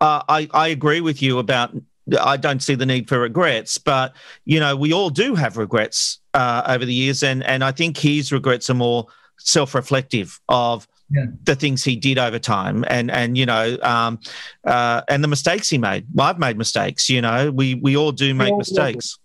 uh, 0.00 0.22
I 0.28 0.48
I 0.52 0.68
agree 0.68 1.00
with 1.00 1.22
you 1.22 1.38
about. 1.38 1.74
I 2.20 2.36
don't 2.36 2.62
see 2.62 2.74
the 2.74 2.84
need 2.84 3.08
for 3.08 3.18
regrets, 3.18 3.78
but 3.78 4.14
you 4.44 4.60
know, 4.60 4.76
we 4.76 4.92
all 4.92 5.08
do 5.08 5.34
have 5.36 5.56
regrets 5.56 6.18
uh, 6.34 6.64
over 6.66 6.84
the 6.84 6.92
years, 6.92 7.22
and 7.22 7.42
and 7.44 7.64
I 7.64 7.72
think 7.72 7.96
his 7.96 8.30
regrets 8.30 8.68
are 8.68 8.74
more 8.74 9.06
self-reflective 9.38 10.38
of 10.48 10.86
Yeah. 11.14 11.26
the 11.44 11.54
things 11.54 11.84
he 11.84 11.94
did 11.96 12.18
over 12.18 12.38
time, 12.38 12.84
and 12.88 13.10
and 13.10 13.38
you 13.38 13.46
know, 13.46 13.78
um, 13.82 14.18
uh, 14.66 15.02
and 15.08 15.22
the 15.22 15.28
mistakes 15.28 15.70
he 15.70 15.78
made. 15.78 16.06
Well, 16.12 16.26
I've 16.26 16.38
made 16.38 16.58
mistakes. 16.58 17.08
You 17.08 17.20
know, 17.22 17.50
we 17.50 17.74
we 17.76 17.96
all 17.96 18.10
do 18.12 18.34
make 18.34 18.50
do. 18.50 18.58
mistakes. 18.58 19.18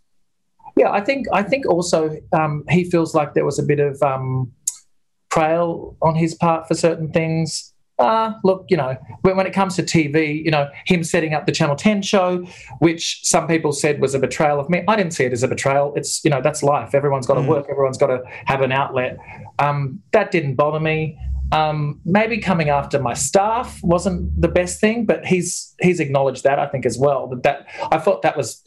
Yeah, 0.77 0.91
I 0.91 1.01
think 1.01 1.25
I 1.33 1.43
think 1.43 1.65
also 1.67 2.15
um, 2.31 2.63
he 2.69 2.83
feels 2.89 3.15
like 3.15 3.33
there 3.33 3.45
was 3.45 3.57
a 3.59 3.63
bit 3.63 3.79
of 3.79 4.01
um, 4.03 4.51
trail 5.31 5.95
on 6.01 6.15
his 6.15 6.35
part 6.35 6.67
for 6.67 6.75
certain 6.75 7.11
things. 7.11 7.73
Uh, 7.97 8.31
look, 8.45 8.63
you 8.69 8.77
know, 8.77 8.95
when, 9.23 9.35
when 9.35 9.45
it 9.45 9.51
comes 9.51 9.75
to 9.75 9.83
TV, 9.83 10.41
you 10.45 10.49
know, 10.49 10.69
him 10.85 11.03
setting 11.03 11.33
up 11.33 11.45
the 11.45 11.51
Channel 11.51 11.75
10 11.75 12.01
show, 12.01 12.45
which 12.79 13.19
some 13.23 13.45
people 13.45 13.73
said 13.73 13.99
was 13.99 14.15
a 14.15 14.19
betrayal 14.19 14.57
of 14.57 14.69
me. 14.69 14.81
I 14.87 14.95
didn't 14.95 15.11
see 15.11 15.25
it 15.25 15.33
as 15.33 15.43
a 15.43 15.49
betrayal. 15.49 15.93
It's, 15.97 16.23
you 16.23 16.29
know, 16.31 16.41
that's 16.41 16.63
life. 16.63 16.95
Everyone's 16.95 17.27
got 17.27 17.33
to 17.33 17.41
Mm. 17.41 17.47
work, 17.47 17.65
everyone's 17.69 17.97
got 17.97 18.07
to 18.07 18.21
have 18.45 18.61
an 18.61 18.71
outlet. 18.71 19.17
Um, 19.59 20.01
that 20.13 20.31
didn't 20.31 20.55
bother 20.55 20.79
me. 20.79 21.17
Um, 21.51 21.99
maybe 22.05 22.37
coming 22.39 22.69
after 22.69 22.99
my 23.01 23.13
staff 23.13 23.79
wasn't 23.83 24.39
the 24.39 24.47
best 24.47 24.79
thing, 24.79 25.05
but 25.05 25.25
he's 25.25 25.73
he's 25.81 25.99
acknowledged 25.99 26.43
that 26.43 26.59
I 26.59 26.67
think 26.67 26.85
as 26.85 26.97
well. 26.97 27.27
That 27.27 27.43
that 27.43 27.67
I 27.91 27.97
thought 27.97 28.21
that 28.21 28.37
was 28.37 28.61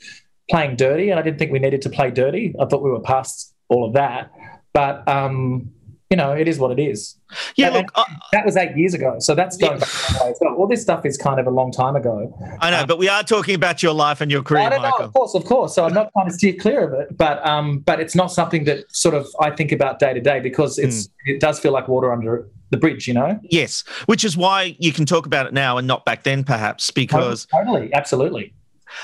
playing 0.50 0.76
dirty, 0.76 1.10
and 1.10 1.18
I 1.18 1.22
didn't 1.22 1.38
think 1.38 1.52
we 1.52 1.58
needed 1.60 1.82
to 1.82 1.90
play 1.90 2.10
dirty. 2.10 2.54
I 2.60 2.64
thought 2.66 2.82
we 2.82 2.90
were 2.90 3.00
past 3.00 3.54
all 3.68 3.84
of 3.86 3.92
that. 3.94 4.30
But 4.72 5.06
um, 5.08 5.70
you 6.10 6.16
know, 6.16 6.32
it 6.32 6.46
is 6.48 6.58
what 6.58 6.70
it 6.78 6.82
is. 6.82 7.16
Yeah, 7.56 7.68
And- 7.68 7.76
look, 7.76 7.92
I, 7.94 8.04
That 8.32 8.44
was 8.44 8.56
eight 8.56 8.76
years 8.76 8.92
ago, 8.94 9.16
so 9.20 9.34
that's 9.34 9.56
going 9.56 9.74
Yeah. 9.74 9.78
back 9.78 9.88
a 9.88 10.12
long 10.18 10.26
way 10.26 10.30
as 10.32 10.38
well. 10.42 10.54
All 10.56 10.66
this 10.66 10.82
stuff 10.82 11.06
is 11.06 11.16
kind 11.16 11.38
of 11.40 11.46
a 11.46 11.50
long 11.50 11.70
time 11.72 11.96
ago. 11.96 12.36
I 12.60 12.70
know, 12.70 12.84
but 12.84 12.98
we 12.98 13.08
are 13.08 13.22
talking 13.22 13.54
about 13.54 13.82
your 13.82 13.94
life 13.94 14.20
and 14.20 14.30
your 14.30 14.42
career, 14.42 14.62
I 14.64 14.68
don't 14.70 14.82
Michael. 14.82 14.98
know, 14.98 15.04
of 15.06 15.12
course, 15.14 15.34
of 15.34 15.44
course. 15.44 15.74
So 15.74 15.84
I'm 15.86 15.94
not 15.94 16.10
trying 16.12 16.26
to 16.28 16.34
steer 16.34 16.54
clear 16.54 16.86
of 16.86 16.92
it, 17.00 17.16
but 17.16 17.46
um, 17.46 17.78
but 17.78 18.00
it's 18.00 18.14
not 18.14 18.32
something 18.32 18.64
that 18.64 18.84
sort 18.94 19.14
of 19.14 19.26
I 19.40 19.50
think 19.52 19.72
about 19.72 20.00
day 20.00 20.12
to 20.12 20.20
day 20.20 20.40
because 20.40 20.78
it's 20.78 21.06
Hmm. 21.06 21.30
it 21.30 21.40
does 21.40 21.60
feel 21.60 21.72
like 21.72 21.86
water 21.88 22.12
under 22.12 22.48
the 22.72 22.76
bridge, 22.76 23.06
you 23.06 23.14
know? 23.14 23.38
Yes, 23.44 23.84
which 24.06 24.24
is 24.24 24.36
why 24.36 24.74
you 24.80 24.92
can 24.92 25.06
talk 25.06 25.26
about 25.26 25.46
it 25.46 25.52
now 25.52 25.78
and 25.78 25.86
not 25.86 26.04
back 26.04 26.24
then, 26.24 26.42
perhaps, 26.42 26.90
because 26.90 27.46
totally, 27.46 27.92
absolutely. 27.94 28.52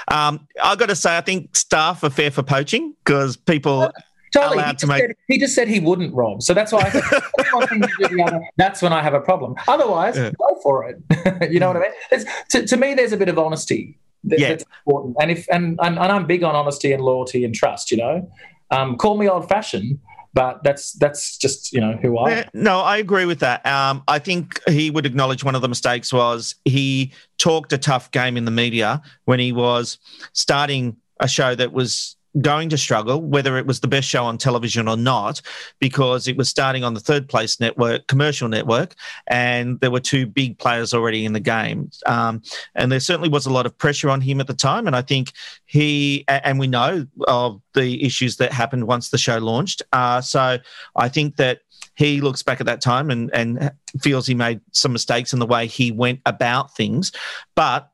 Um, 0.08 0.46
I've 0.62 0.78
got 0.78 0.88
to 0.88 0.96
say, 0.96 1.16
I 1.16 1.20
think 1.20 1.54
staff 1.56 2.02
are 2.02 2.10
fair 2.10 2.30
for 2.32 2.42
poaching 2.42 2.94
because 3.04 3.36
people. 3.36 3.90
Totally. 4.34 4.56
allowed 4.58 4.66
He 4.66 4.72
to 4.72 4.76
just, 4.80 4.86
make- 4.88 5.00
said, 5.00 5.16
he 5.28 5.38
just 5.38 5.54
said 5.54 5.68
he 5.68 5.80
wouldn't, 5.80 6.12
Rob. 6.14 6.42
So 6.42 6.52
that's 6.52 6.70
why 6.70 6.80
I 6.80 6.90
that's, 7.36 7.52
one 7.54 7.66
thing 7.66 7.80
to 7.80 7.88
do 8.08 8.16
the 8.16 8.22
other. 8.24 8.40
that's 8.58 8.82
when 8.82 8.92
I 8.92 9.00
have 9.02 9.14
a 9.14 9.20
problem. 9.20 9.54
Otherwise, 9.66 10.18
Yeah. 10.18 10.32
go 10.38 10.58
for 10.62 10.84
it. 10.86 11.50
you 11.50 11.58
know 11.60 11.68
what 11.68 11.78
I 11.78 11.80
mean? 11.80 11.90
It's, 12.10 12.24
to, 12.50 12.66
to 12.66 12.76
me, 12.76 12.92
there's 12.92 13.12
a 13.12 13.16
bit 13.16 13.30
of 13.30 13.38
honesty 13.38 13.98
that- 14.24 14.38
Yeah. 14.38 14.48
that's 14.50 14.64
important. 14.86 15.16
And 15.20 15.30
if 15.30 15.46
and, 15.50 15.78
and 15.82 15.98
and 15.98 16.12
I'm 16.12 16.26
big 16.26 16.42
on 16.42 16.54
honesty 16.54 16.92
and 16.92 17.02
loyalty 17.02 17.42
and 17.42 17.54
trust. 17.54 17.90
You 17.90 17.96
know, 17.96 18.30
um, 18.70 18.96
call 18.98 19.16
me 19.16 19.26
old 19.28 19.48
fashioned, 19.48 19.98
but 20.34 20.62
that's 20.62 20.92
that's 20.92 21.36
just 21.36 21.72
you 21.72 21.80
know 21.80 21.92
who 21.92 22.18
I. 22.18 22.46
no, 22.52 22.80
I 22.80 22.98
agree 22.98 23.24
with 23.24 23.40
that. 23.40 23.64
Um, 23.66 24.02
I 24.06 24.18
think 24.18 24.60
he 24.68 24.90
would 24.90 25.06
acknowledge 25.06 25.42
one 25.42 25.54
of 25.54 25.62
the 25.62 25.68
mistakes 25.68 26.12
was 26.12 26.54
he 26.64 27.12
talked 27.38 27.72
a 27.72 27.78
tough 27.78 28.10
game 28.10 28.36
in 28.36 28.44
the 28.44 28.50
media 28.50 29.02
when 29.24 29.40
he 29.40 29.52
was 29.52 29.98
starting 30.32 30.96
a 31.20 31.28
show 31.28 31.54
that 31.54 31.72
was 31.72 32.16
going 32.40 32.68
to 32.68 32.78
struggle, 32.78 33.20
whether 33.20 33.56
it 33.56 33.66
was 33.66 33.80
the 33.80 33.88
best 33.88 34.08
show 34.08 34.24
on 34.24 34.38
television 34.38 34.86
or 34.88 34.96
not, 34.96 35.40
because 35.80 36.28
it 36.28 36.36
was 36.36 36.48
starting 36.48 36.84
on 36.84 36.94
the 36.94 37.00
third 37.00 37.28
place 37.28 37.58
network, 37.60 38.06
commercial 38.06 38.48
network, 38.48 38.94
and 39.28 39.80
there 39.80 39.90
were 39.90 40.00
two 40.00 40.26
big 40.26 40.58
players 40.58 40.92
already 40.92 41.24
in 41.24 41.32
the 41.32 41.40
game. 41.40 41.90
Um, 42.06 42.42
and 42.74 42.92
there 42.92 43.00
certainly 43.00 43.28
was 43.28 43.46
a 43.46 43.52
lot 43.52 43.66
of 43.66 43.76
pressure 43.76 44.10
on 44.10 44.20
him 44.20 44.40
at 44.40 44.46
the 44.46 44.54
time. 44.54 44.86
And 44.86 44.94
I 44.94 45.02
think 45.02 45.32
he, 45.66 46.24
and 46.28 46.58
we 46.58 46.66
know 46.66 47.06
of 47.26 47.60
the 47.74 48.04
issues 48.04 48.36
that 48.36 48.52
happened 48.52 48.86
once 48.86 49.10
the 49.10 49.18
show 49.18 49.38
launched. 49.38 49.82
Uh, 49.92 50.20
so 50.20 50.58
I 50.96 51.08
think 51.08 51.36
that 51.36 51.60
he 51.94 52.20
looks 52.20 52.42
back 52.42 52.60
at 52.60 52.66
that 52.66 52.80
time 52.80 53.10
and, 53.10 53.32
and 53.34 53.72
feels 54.00 54.26
he 54.26 54.34
made 54.34 54.60
some 54.72 54.92
mistakes 54.92 55.32
in 55.32 55.38
the 55.38 55.46
way 55.46 55.66
he 55.66 55.90
went 55.90 56.20
about 56.26 56.76
things. 56.76 57.10
But 57.56 57.90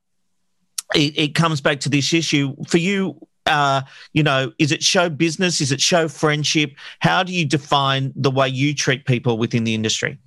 it, 0.95 1.19
it 1.19 1.35
comes 1.35 1.61
back 1.61 1.81
to 1.81 1.89
this 1.89 2.13
issue 2.13 2.55
for 2.67 2.79
you. 2.79 3.19
Uh, 3.47 3.83
you 4.13 4.23
know, 4.23 4.53
is 4.59 4.73
it 4.73 4.83
show 4.83 5.09
business? 5.09 5.61
Is 5.61 5.71
it 5.71 5.81
show 5.81 6.09
friendship? 6.09 6.75
How 7.01 7.23
do 7.23 7.33
you 7.33 7.45
define 7.45 8.13
the 8.17 8.31
way 8.31 8.49
you 8.49 8.75
treat 8.75 9.05
people 9.05 9.37
within 9.37 9.65
the 9.65 9.75
industry? 9.75 10.19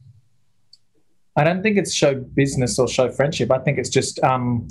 I 1.36 1.44
don't 1.44 1.62
think 1.62 1.78
it's 1.78 1.94
show 1.94 2.16
business 2.16 2.80
or 2.80 2.88
show 2.88 3.10
friendship. 3.10 3.52
I 3.52 3.60
think 3.60 3.78
it's 3.78 3.90
just, 3.90 4.22
um, 4.24 4.68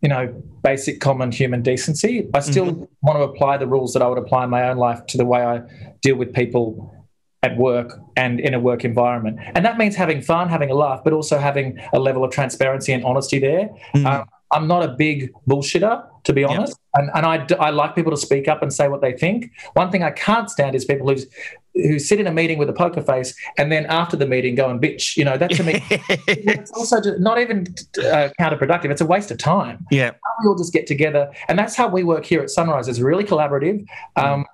you 0.00 0.08
know, 0.08 0.26
basic 0.62 1.00
common 1.00 1.30
human 1.30 1.62
decency. 1.62 2.28
I 2.34 2.40
still 2.40 2.88
want 3.02 3.18
to 3.18 3.22
apply 3.22 3.58
the 3.58 3.66
rules 3.66 3.92
that 3.92 4.02
I 4.02 4.08
would 4.08 4.18
apply 4.18 4.44
in 4.44 4.50
my 4.50 4.68
own 4.68 4.76
life 4.76 5.06
to 5.06 5.16
the 5.16 5.24
way 5.24 5.42
I 5.42 5.62
deal 6.02 6.16
with 6.16 6.32
people 6.34 6.96
at 7.42 7.56
work 7.56 7.98
and 8.16 8.40
in 8.40 8.54
a 8.54 8.60
work 8.60 8.84
environment. 8.84 9.38
And 9.54 9.64
that 9.64 9.78
means 9.78 9.96
having 9.96 10.20
fun, 10.20 10.48
having 10.48 10.70
a 10.70 10.74
laugh, 10.74 11.02
but 11.02 11.12
also 11.12 11.38
having 11.38 11.78
a 11.92 11.98
level 11.98 12.24
of 12.24 12.30
transparency 12.32 12.92
and 12.92 13.04
honesty 13.04 13.38
there. 13.38 13.70
Mm. 13.94 14.06
Um, 14.06 14.28
I'm 14.52 14.66
not 14.66 14.82
a 14.82 14.88
big 14.88 15.32
bullshitter, 15.48 16.04
to 16.24 16.32
be 16.32 16.44
honest. 16.44 16.76
And, 16.94 17.10
and 17.14 17.24
I, 17.24 17.46
I 17.60 17.70
like 17.70 17.94
people 17.94 18.10
to 18.10 18.16
speak 18.16 18.48
up 18.48 18.62
and 18.62 18.72
say 18.72 18.88
what 18.88 19.00
they 19.00 19.12
think. 19.12 19.52
One 19.74 19.90
thing 19.90 20.02
I 20.02 20.10
can't 20.10 20.50
stand 20.50 20.74
is 20.74 20.84
people 20.84 21.08
who's, 21.08 21.26
who 21.74 22.00
sit 22.00 22.18
in 22.18 22.26
a 22.26 22.32
meeting 22.32 22.58
with 22.58 22.68
a 22.68 22.72
poker 22.72 23.00
face 23.00 23.32
and 23.58 23.70
then 23.70 23.86
after 23.86 24.16
the 24.16 24.26
meeting 24.26 24.56
go 24.56 24.68
and 24.68 24.80
bitch. 24.80 25.16
You 25.16 25.24
know, 25.24 25.36
that 25.36 25.50
to 25.52 25.62
me, 25.62 25.82
it's 26.26 26.72
also 26.72 27.00
just 27.00 27.20
not 27.20 27.38
even 27.38 27.66
uh, 27.98 28.30
counterproductive. 28.40 28.90
It's 28.90 29.00
a 29.00 29.06
waste 29.06 29.30
of 29.30 29.38
time. 29.38 29.86
yeah, 29.90 30.10
We 30.42 30.48
all 30.48 30.56
just 30.56 30.72
get 30.72 30.86
together, 30.86 31.30
and 31.48 31.58
that's 31.58 31.76
how 31.76 31.88
we 31.88 32.02
work 32.02 32.24
here 32.24 32.42
at 32.42 32.50
Sunrise. 32.50 32.88
It's 32.88 32.98
really 32.98 33.24
collaborative. 33.24 33.86
Um, 34.16 34.46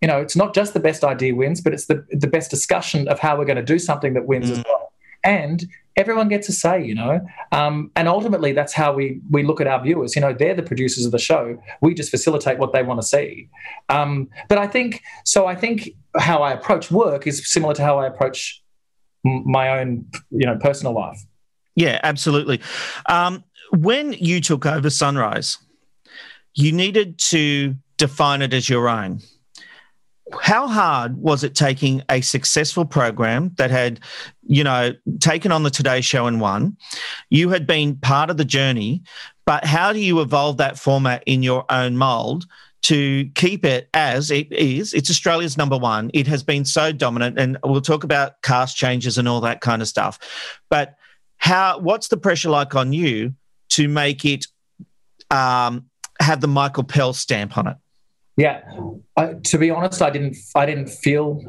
you 0.00 0.08
know, 0.08 0.18
it's 0.18 0.34
not 0.34 0.54
just 0.54 0.74
the 0.74 0.80
best 0.80 1.04
idea 1.04 1.34
wins, 1.34 1.60
but 1.60 1.72
it's 1.72 1.86
the 1.86 2.04
the 2.10 2.26
best 2.26 2.50
discussion 2.50 3.06
of 3.08 3.18
how 3.18 3.36
we're 3.36 3.44
going 3.44 3.56
to 3.56 3.62
do 3.62 3.78
something 3.78 4.14
that 4.14 4.26
wins 4.26 4.50
as 4.50 4.64
well. 4.64 4.81
And 5.24 5.64
everyone 5.96 6.28
gets 6.28 6.48
a 6.48 6.52
say, 6.52 6.84
you 6.84 6.94
know. 6.94 7.20
Um, 7.52 7.90
and 7.96 8.08
ultimately, 8.08 8.52
that's 8.52 8.72
how 8.72 8.92
we 8.92 9.20
we 9.30 9.42
look 9.42 9.60
at 9.60 9.66
our 9.66 9.82
viewers. 9.82 10.14
You 10.16 10.22
know, 10.22 10.32
they're 10.32 10.54
the 10.54 10.62
producers 10.62 11.04
of 11.04 11.12
the 11.12 11.18
show. 11.18 11.58
We 11.80 11.94
just 11.94 12.10
facilitate 12.10 12.58
what 12.58 12.72
they 12.72 12.82
want 12.82 13.00
to 13.00 13.06
see. 13.06 13.48
Um, 13.88 14.28
but 14.48 14.58
I 14.58 14.66
think 14.66 15.02
so. 15.24 15.46
I 15.46 15.54
think 15.54 15.90
how 16.18 16.42
I 16.42 16.52
approach 16.52 16.90
work 16.90 17.26
is 17.26 17.50
similar 17.50 17.74
to 17.74 17.82
how 17.82 17.98
I 17.98 18.06
approach 18.06 18.62
m- 19.24 19.42
my 19.46 19.80
own, 19.80 20.06
you 20.30 20.46
know, 20.46 20.58
personal 20.58 20.94
life. 20.94 21.20
Yeah, 21.74 22.00
absolutely. 22.02 22.60
Um, 23.06 23.44
when 23.70 24.12
you 24.12 24.40
took 24.40 24.66
over 24.66 24.90
Sunrise, 24.90 25.58
you 26.54 26.72
needed 26.72 27.18
to 27.18 27.74
define 27.96 28.42
it 28.42 28.52
as 28.52 28.68
your 28.68 28.88
own. 28.88 29.20
How 30.40 30.68
hard 30.68 31.16
was 31.16 31.42
it 31.44 31.54
taking 31.54 32.02
a 32.08 32.20
successful 32.20 32.84
program 32.84 33.52
that 33.56 33.70
had, 33.70 34.00
you 34.46 34.62
know, 34.62 34.92
taken 35.18 35.52
on 35.52 35.62
the 35.62 35.70
Today 35.70 36.00
Show 36.00 36.26
and 36.26 36.40
won? 36.40 36.76
You 37.28 37.50
had 37.50 37.66
been 37.66 37.96
part 37.96 38.30
of 38.30 38.36
the 38.36 38.44
journey, 38.44 39.02
but 39.44 39.64
how 39.64 39.92
do 39.92 39.98
you 39.98 40.20
evolve 40.20 40.58
that 40.58 40.78
format 40.78 41.22
in 41.26 41.42
your 41.42 41.64
own 41.70 41.96
mold 41.96 42.46
to 42.82 43.28
keep 43.34 43.64
it 43.64 43.88
as 43.94 44.30
it 44.30 44.50
is? 44.52 44.94
It's 44.94 45.10
Australia's 45.10 45.56
number 45.56 45.76
one. 45.76 46.10
It 46.14 46.26
has 46.28 46.42
been 46.42 46.64
so 46.64 46.92
dominant, 46.92 47.38
and 47.38 47.58
we'll 47.64 47.80
talk 47.80 48.04
about 48.04 48.40
cast 48.42 48.76
changes 48.76 49.18
and 49.18 49.28
all 49.28 49.40
that 49.40 49.60
kind 49.60 49.82
of 49.82 49.88
stuff. 49.88 50.18
But 50.70 50.94
how? 51.36 51.78
What's 51.80 52.08
the 52.08 52.16
pressure 52.16 52.50
like 52.50 52.74
on 52.76 52.92
you 52.92 53.34
to 53.70 53.88
make 53.88 54.24
it 54.24 54.46
um, 55.30 55.86
have 56.20 56.40
the 56.40 56.48
Michael 56.48 56.84
Pell 56.84 57.12
stamp 57.12 57.58
on 57.58 57.66
it? 57.66 57.76
Yeah, 58.36 58.62
I, 59.16 59.34
to 59.44 59.58
be 59.58 59.70
honest, 59.70 60.00
I 60.00 60.08
didn't. 60.08 60.36
I 60.54 60.64
didn't 60.64 60.88
feel 60.88 61.42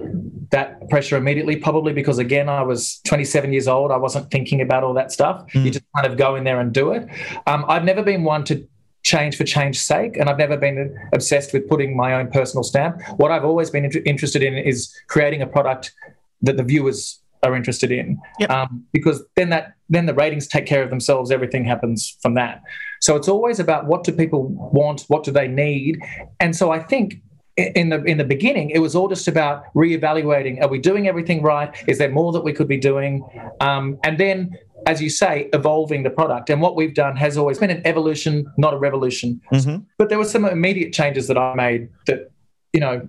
that 0.51 0.89
pressure 0.89 1.15
immediately. 1.15 1.55
Probably 1.55 1.93
because 1.93 2.17
again, 2.19 2.49
I 2.49 2.61
was 2.61 2.99
27 3.05 3.53
years 3.53 3.67
old. 3.69 3.91
I 3.91 3.97
wasn't 3.97 4.29
thinking 4.31 4.59
about 4.59 4.83
all 4.83 4.93
that 4.95 5.11
stuff. 5.11 5.45
Mm. 5.53 5.65
You 5.65 5.71
just 5.71 5.85
kind 5.95 6.05
of 6.05 6.17
go 6.17 6.35
in 6.35 6.43
there 6.43 6.59
and 6.59 6.73
do 6.73 6.91
it. 6.91 7.07
Um, 7.47 7.63
I've 7.69 7.85
never 7.85 8.03
been 8.03 8.23
one 8.23 8.43
to 8.45 8.67
change 9.03 9.37
for 9.37 9.45
change's 9.45 9.81
sake, 9.81 10.17
and 10.17 10.29
I've 10.29 10.37
never 10.37 10.57
been 10.57 10.93
obsessed 11.13 11.53
with 11.53 11.69
putting 11.69 11.95
my 11.95 12.15
own 12.15 12.29
personal 12.31 12.63
stamp. 12.63 13.01
What 13.15 13.31
I've 13.31 13.45
always 13.45 13.69
been 13.69 13.85
inter- 13.85 14.01
interested 14.05 14.43
in 14.43 14.53
is 14.57 14.93
creating 15.07 15.41
a 15.41 15.47
product 15.47 15.93
that 16.41 16.57
the 16.57 16.63
viewers 16.63 17.21
are 17.43 17.55
interested 17.55 17.91
in, 17.91 18.17
Yep. 18.39 18.49
um, 18.49 18.85
because 18.93 19.23
then 19.35 19.49
that 19.49 19.73
then 19.89 20.05
the 20.05 20.13
ratings 20.13 20.47
take 20.47 20.65
care 20.65 20.83
of 20.83 20.89
themselves. 20.89 21.31
Everything 21.31 21.63
happens 21.65 22.17
from 22.21 22.33
that. 22.35 22.61
So 23.03 23.17
it's 23.17 23.27
always 23.27 23.59
about 23.59 23.85
what 23.85 24.05
do 24.05 24.13
people 24.13 24.47
want, 24.47 25.01
what 25.09 25.25
do 25.25 25.31
they 25.31 25.49
need, 25.49 25.99
and 26.39 26.55
so 26.55 26.71
I 26.71 26.79
think 26.79 27.21
in 27.57 27.89
the 27.89 28.01
in 28.05 28.17
the 28.17 28.23
beginning 28.23 28.69
it 28.69 28.79
was 28.79 28.95
all 28.95 29.09
just 29.09 29.27
about 29.27 29.65
reevaluating: 29.75 30.61
are 30.61 30.69
we 30.69 30.79
doing 30.79 31.05
everything 31.05 31.41
right? 31.41 31.69
Is 31.85 31.97
there 31.97 32.09
more 32.09 32.31
that 32.31 32.45
we 32.45 32.53
could 32.53 32.69
be 32.69 32.77
doing? 32.77 33.21
Um, 33.59 33.99
and 34.05 34.17
then, 34.17 34.57
as 34.87 35.01
you 35.01 35.09
say, 35.09 35.49
evolving 35.51 36.03
the 36.03 36.09
product. 36.09 36.49
And 36.49 36.61
what 36.61 36.77
we've 36.77 36.95
done 36.95 37.17
has 37.17 37.37
always 37.37 37.59
been 37.59 37.71
an 37.71 37.81
evolution, 37.83 38.45
not 38.57 38.73
a 38.73 38.77
revolution. 38.77 39.41
Mhm. 39.51 39.83
But 39.97 40.07
there 40.07 40.17
were 40.17 40.31
some 40.35 40.45
immediate 40.45 40.93
changes 40.93 41.27
that 41.27 41.37
I 41.37 41.55
made 41.55 41.89
that 42.07 42.31
you 42.71 42.79
know 42.79 43.01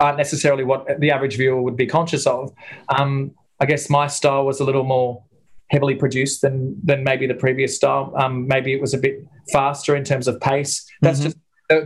aren't 0.00 0.16
necessarily 0.16 0.64
what 0.64 0.80
the 0.98 1.10
average 1.10 1.36
viewer 1.36 1.60
would 1.60 1.76
be 1.76 1.86
conscious 1.86 2.26
of. 2.26 2.50
Um, 2.88 3.32
I 3.60 3.66
guess 3.66 3.90
my 3.90 4.06
style 4.06 4.46
was 4.46 4.60
a 4.60 4.64
little 4.64 4.84
more 4.96 5.22
heavily 5.72 5.94
produced 5.94 6.42
than 6.42 6.76
than 6.84 7.02
maybe 7.02 7.26
the 7.26 7.34
previous 7.34 7.74
style. 7.74 8.12
Um, 8.16 8.46
maybe 8.46 8.72
it 8.72 8.80
was 8.80 8.94
a 8.94 8.98
bit 8.98 9.26
faster 9.52 9.96
in 9.96 10.04
terms 10.04 10.28
of 10.28 10.38
pace. 10.40 10.86
That's 11.00 11.20
Mhm. 11.20 11.24
just 11.24 11.36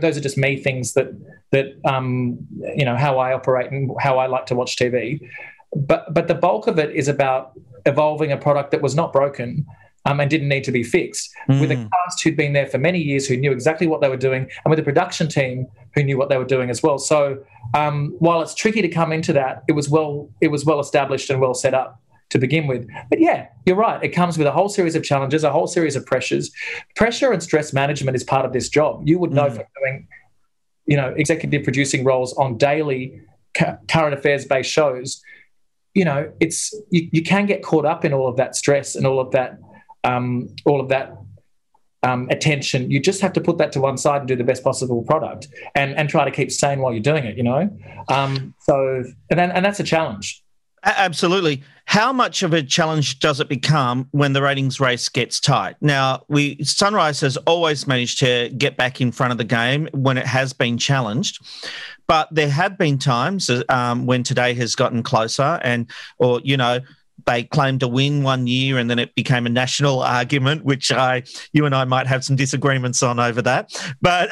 those 0.01 0.17
are 0.17 0.21
just 0.21 0.37
me 0.37 0.57
things 0.61 0.93
that 0.93 1.07
that 1.51 1.67
um, 1.85 2.37
you 2.75 2.85
know 2.85 2.95
how 2.97 3.17
I 3.17 3.33
operate 3.33 3.71
and 3.71 3.89
how 3.99 4.19
I 4.19 4.27
like 4.27 4.45
to 4.47 4.55
watch 4.55 4.75
TV. 4.75 5.19
But 5.75 6.13
but 6.13 6.27
the 6.27 6.35
bulk 6.35 6.67
of 6.67 6.77
it 6.77 6.93
is 6.95 7.07
about 7.07 7.53
evolving 7.85 8.31
a 8.33 8.37
product 8.37 8.71
that 8.71 8.81
was 8.81 8.95
not 8.95 9.11
broken. 9.13 9.65
Um, 10.05 10.21
and 10.21 10.29
didn't 10.29 10.47
need 10.47 10.63
to 10.63 10.71
be 10.71 10.83
fixed 10.83 11.29
with 11.49 11.69
a 11.69 11.75
Mm. 11.75 11.89
cast 11.91 12.23
who'd 12.23 12.37
been 12.37 12.53
there 12.53 12.65
for 12.65 12.77
many 12.77 12.97
years, 12.97 13.27
who 13.27 13.35
knew 13.35 13.51
exactly 13.51 13.87
what 13.87 13.99
they 13.99 14.07
were 14.07 14.15
doing, 14.29 14.43
and 14.63 14.69
with 14.69 14.79
a 14.79 14.83
production 14.83 15.27
team 15.27 15.67
who 15.95 16.01
knew 16.01 16.17
what 16.17 16.29
they 16.29 16.37
were 16.37 16.45
doing 16.45 16.69
as 16.69 16.81
well. 16.81 16.97
So 16.97 17.39
um, 17.73 18.15
while 18.19 18.41
it's 18.41 18.55
tricky 18.55 18.81
to 18.81 18.87
come 18.87 19.11
into 19.11 19.33
that, 19.33 19.63
it 19.67 19.73
was 19.73 19.89
well 19.89 20.29
it 20.39 20.47
was 20.47 20.63
well 20.63 20.79
established 20.79 21.29
and 21.29 21.41
well 21.41 21.53
set 21.53 21.73
up 21.73 21.99
to 22.29 22.37
begin 22.39 22.67
with. 22.67 22.87
But 23.09 23.19
yeah, 23.19 23.47
you're 23.65 23.75
right. 23.77 24.03
It 24.03 24.09
comes 24.09 24.37
with 24.37 24.47
a 24.47 24.51
whole 24.51 24.69
series 24.69 24.95
of 24.95 25.03
challenges, 25.03 25.43
a 25.43 25.51
whole 25.51 25.67
series 25.67 25.95
of 25.95 26.05
pressures. 26.05 26.51
Pressure 26.95 27.31
and 27.31 27.41
stress 27.41 27.73
management 27.73 28.15
is 28.15 28.23
part 28.23 28.45
of 28.45 28.53
this 28.53 28.69
job. 28.69 29.07
You 29.07 29.17
would 29.19 29.31
know 29.31 29.45
Mm. 29.45 29.55
from 29.55 29.65
doing, 29.79 30.07
you 30.85 30.97
know, 30.97 31.13
executive 31.17 31.63
producing 31.63 32.03
roles 32.03 32.33
on 32.37 32.57
daily 32.57 33.21
cu- 33.57 33.77
current 33.87 34.13
affairs 34.13 34.45
based 34.45 34.71
shows. 34.71 35.21
You 35.93 36.05
know, 36.05 36.31
it's 36.39 36.73
you, 36.91 37.09
you 37.11 37.23
can 37.23 37.45
get 37.45 37.63
caught 37.63 37.85
up 37.85 38.03
in 38.05 38.13
all 38.13 38.27
of 38.27 38.35
that 38.37 38.55
stress 38.55 38.95
and 38.95 39.07
all 39.07 39.19
of 39.19 39.31
that 39.31 39.57
um, 40.03 40.49
all 40.65 40.79
of 40.79 40.89
that 40.89 41.13
um, 42.03 42.27
attention. 42.29 42.91
You 42.91 42.99
just 42.99 43.19
have 43.21 43.33
to 43.33 43.41
put 43.41 43.57
that 43.57 43.71
to 43.71 43.81
one 43.81 43.97
side 43.97 44.19
and 44.19 44.27
do 44.27 44.35
the 44.35 44.43
best 44.43 44.63
possible 44.63 45.01
product, 45.03 45.47
and 45.75 45.95
and 45.97 46.07
try 46.09 46.23
to 46.23 46.31
keep 46.31 46.51
sane 46.51 46.79
while 46.81 46.93
you're 46.93 47.01
doing 47.01 47.25
it. 47.25 47.35
You 47.37 47.43
know, 47.43 47.69
um, 48.09 48.53
so 48.59 49.03
and 49.29 49.39
then, 49.39 49.49
and 49.51 49.65
that's 49.65 49.79
a 49.79 49.83
challenge. 49.83 50.43
A- 50.83 50.99
Absolutely. 50.99 51.63
How 51.85 52.11
much 52.11 52.43
of 52.43 52.53
a 52.53 52.61
challenge 52.61 53.19
does 53.19 53.39
it 53.39 53.47
become 53.47 54.09
when 54.11 54.33
the 54.33 54.41
ratings 54.41 54.79
race 54.79 55.07
gets 55.07 55.39
tight? 55.39 55.77
Now, 55.79 56.23
we 56.27 56.61
Sunrise 56.63 57.21
has 57.21 57.37
always 57.37 57.87
managed 57.87 58.19
to 58.19 58.49
get 58.57 58.75
back 58.75 58.99
in 58.99 59.11
front 59.11 59.31
of 59.31 59.37
the 59.37 59.45
game 59.45 59.87
when 59.93 60.17
it 60.17 60.25
has 60.25 60.51
been 60.51 60.77
challenged, 60.77 61.39
but 62.05 62.27
there 62.29 62.49
have 62.49 62.77
been 62.77 62.97
times 62.97 63.49
um, 63.69 64.05
when 64.05 64.23
today 64.23 64.53
has 64.55 64.75
gotten 64.75 65.01
closer, 65.01 65.61
and 65.63 65.89
or 66.17 66.41
you 66.43 66.57
know 66.57 66.81
they 67.25 67.43
claimed 67.43 67.79
to 67.81 67.87
win 67.87 68.23
one 68.23 68.47
year 68.47 68.77
and 68.77 68.89
then 68.89 68.99
it 68.99 69.13
became 69.15 69.45
a 69.45 69.49
national 69.49 70.01
argument, 70.01 70.63
which 70.63 70.91
I, 70.91 71.23
you 71.51 71.65
and 71.65 71.75
I 71.75 71.83
might 71.83 72.07
have 72.07 72.23
some 72.23 72.35
disagreements 72.35 73.01
on 73.03 73.19
over 73.19 73.41
that. 73.41 73.71
But 74.01 74.29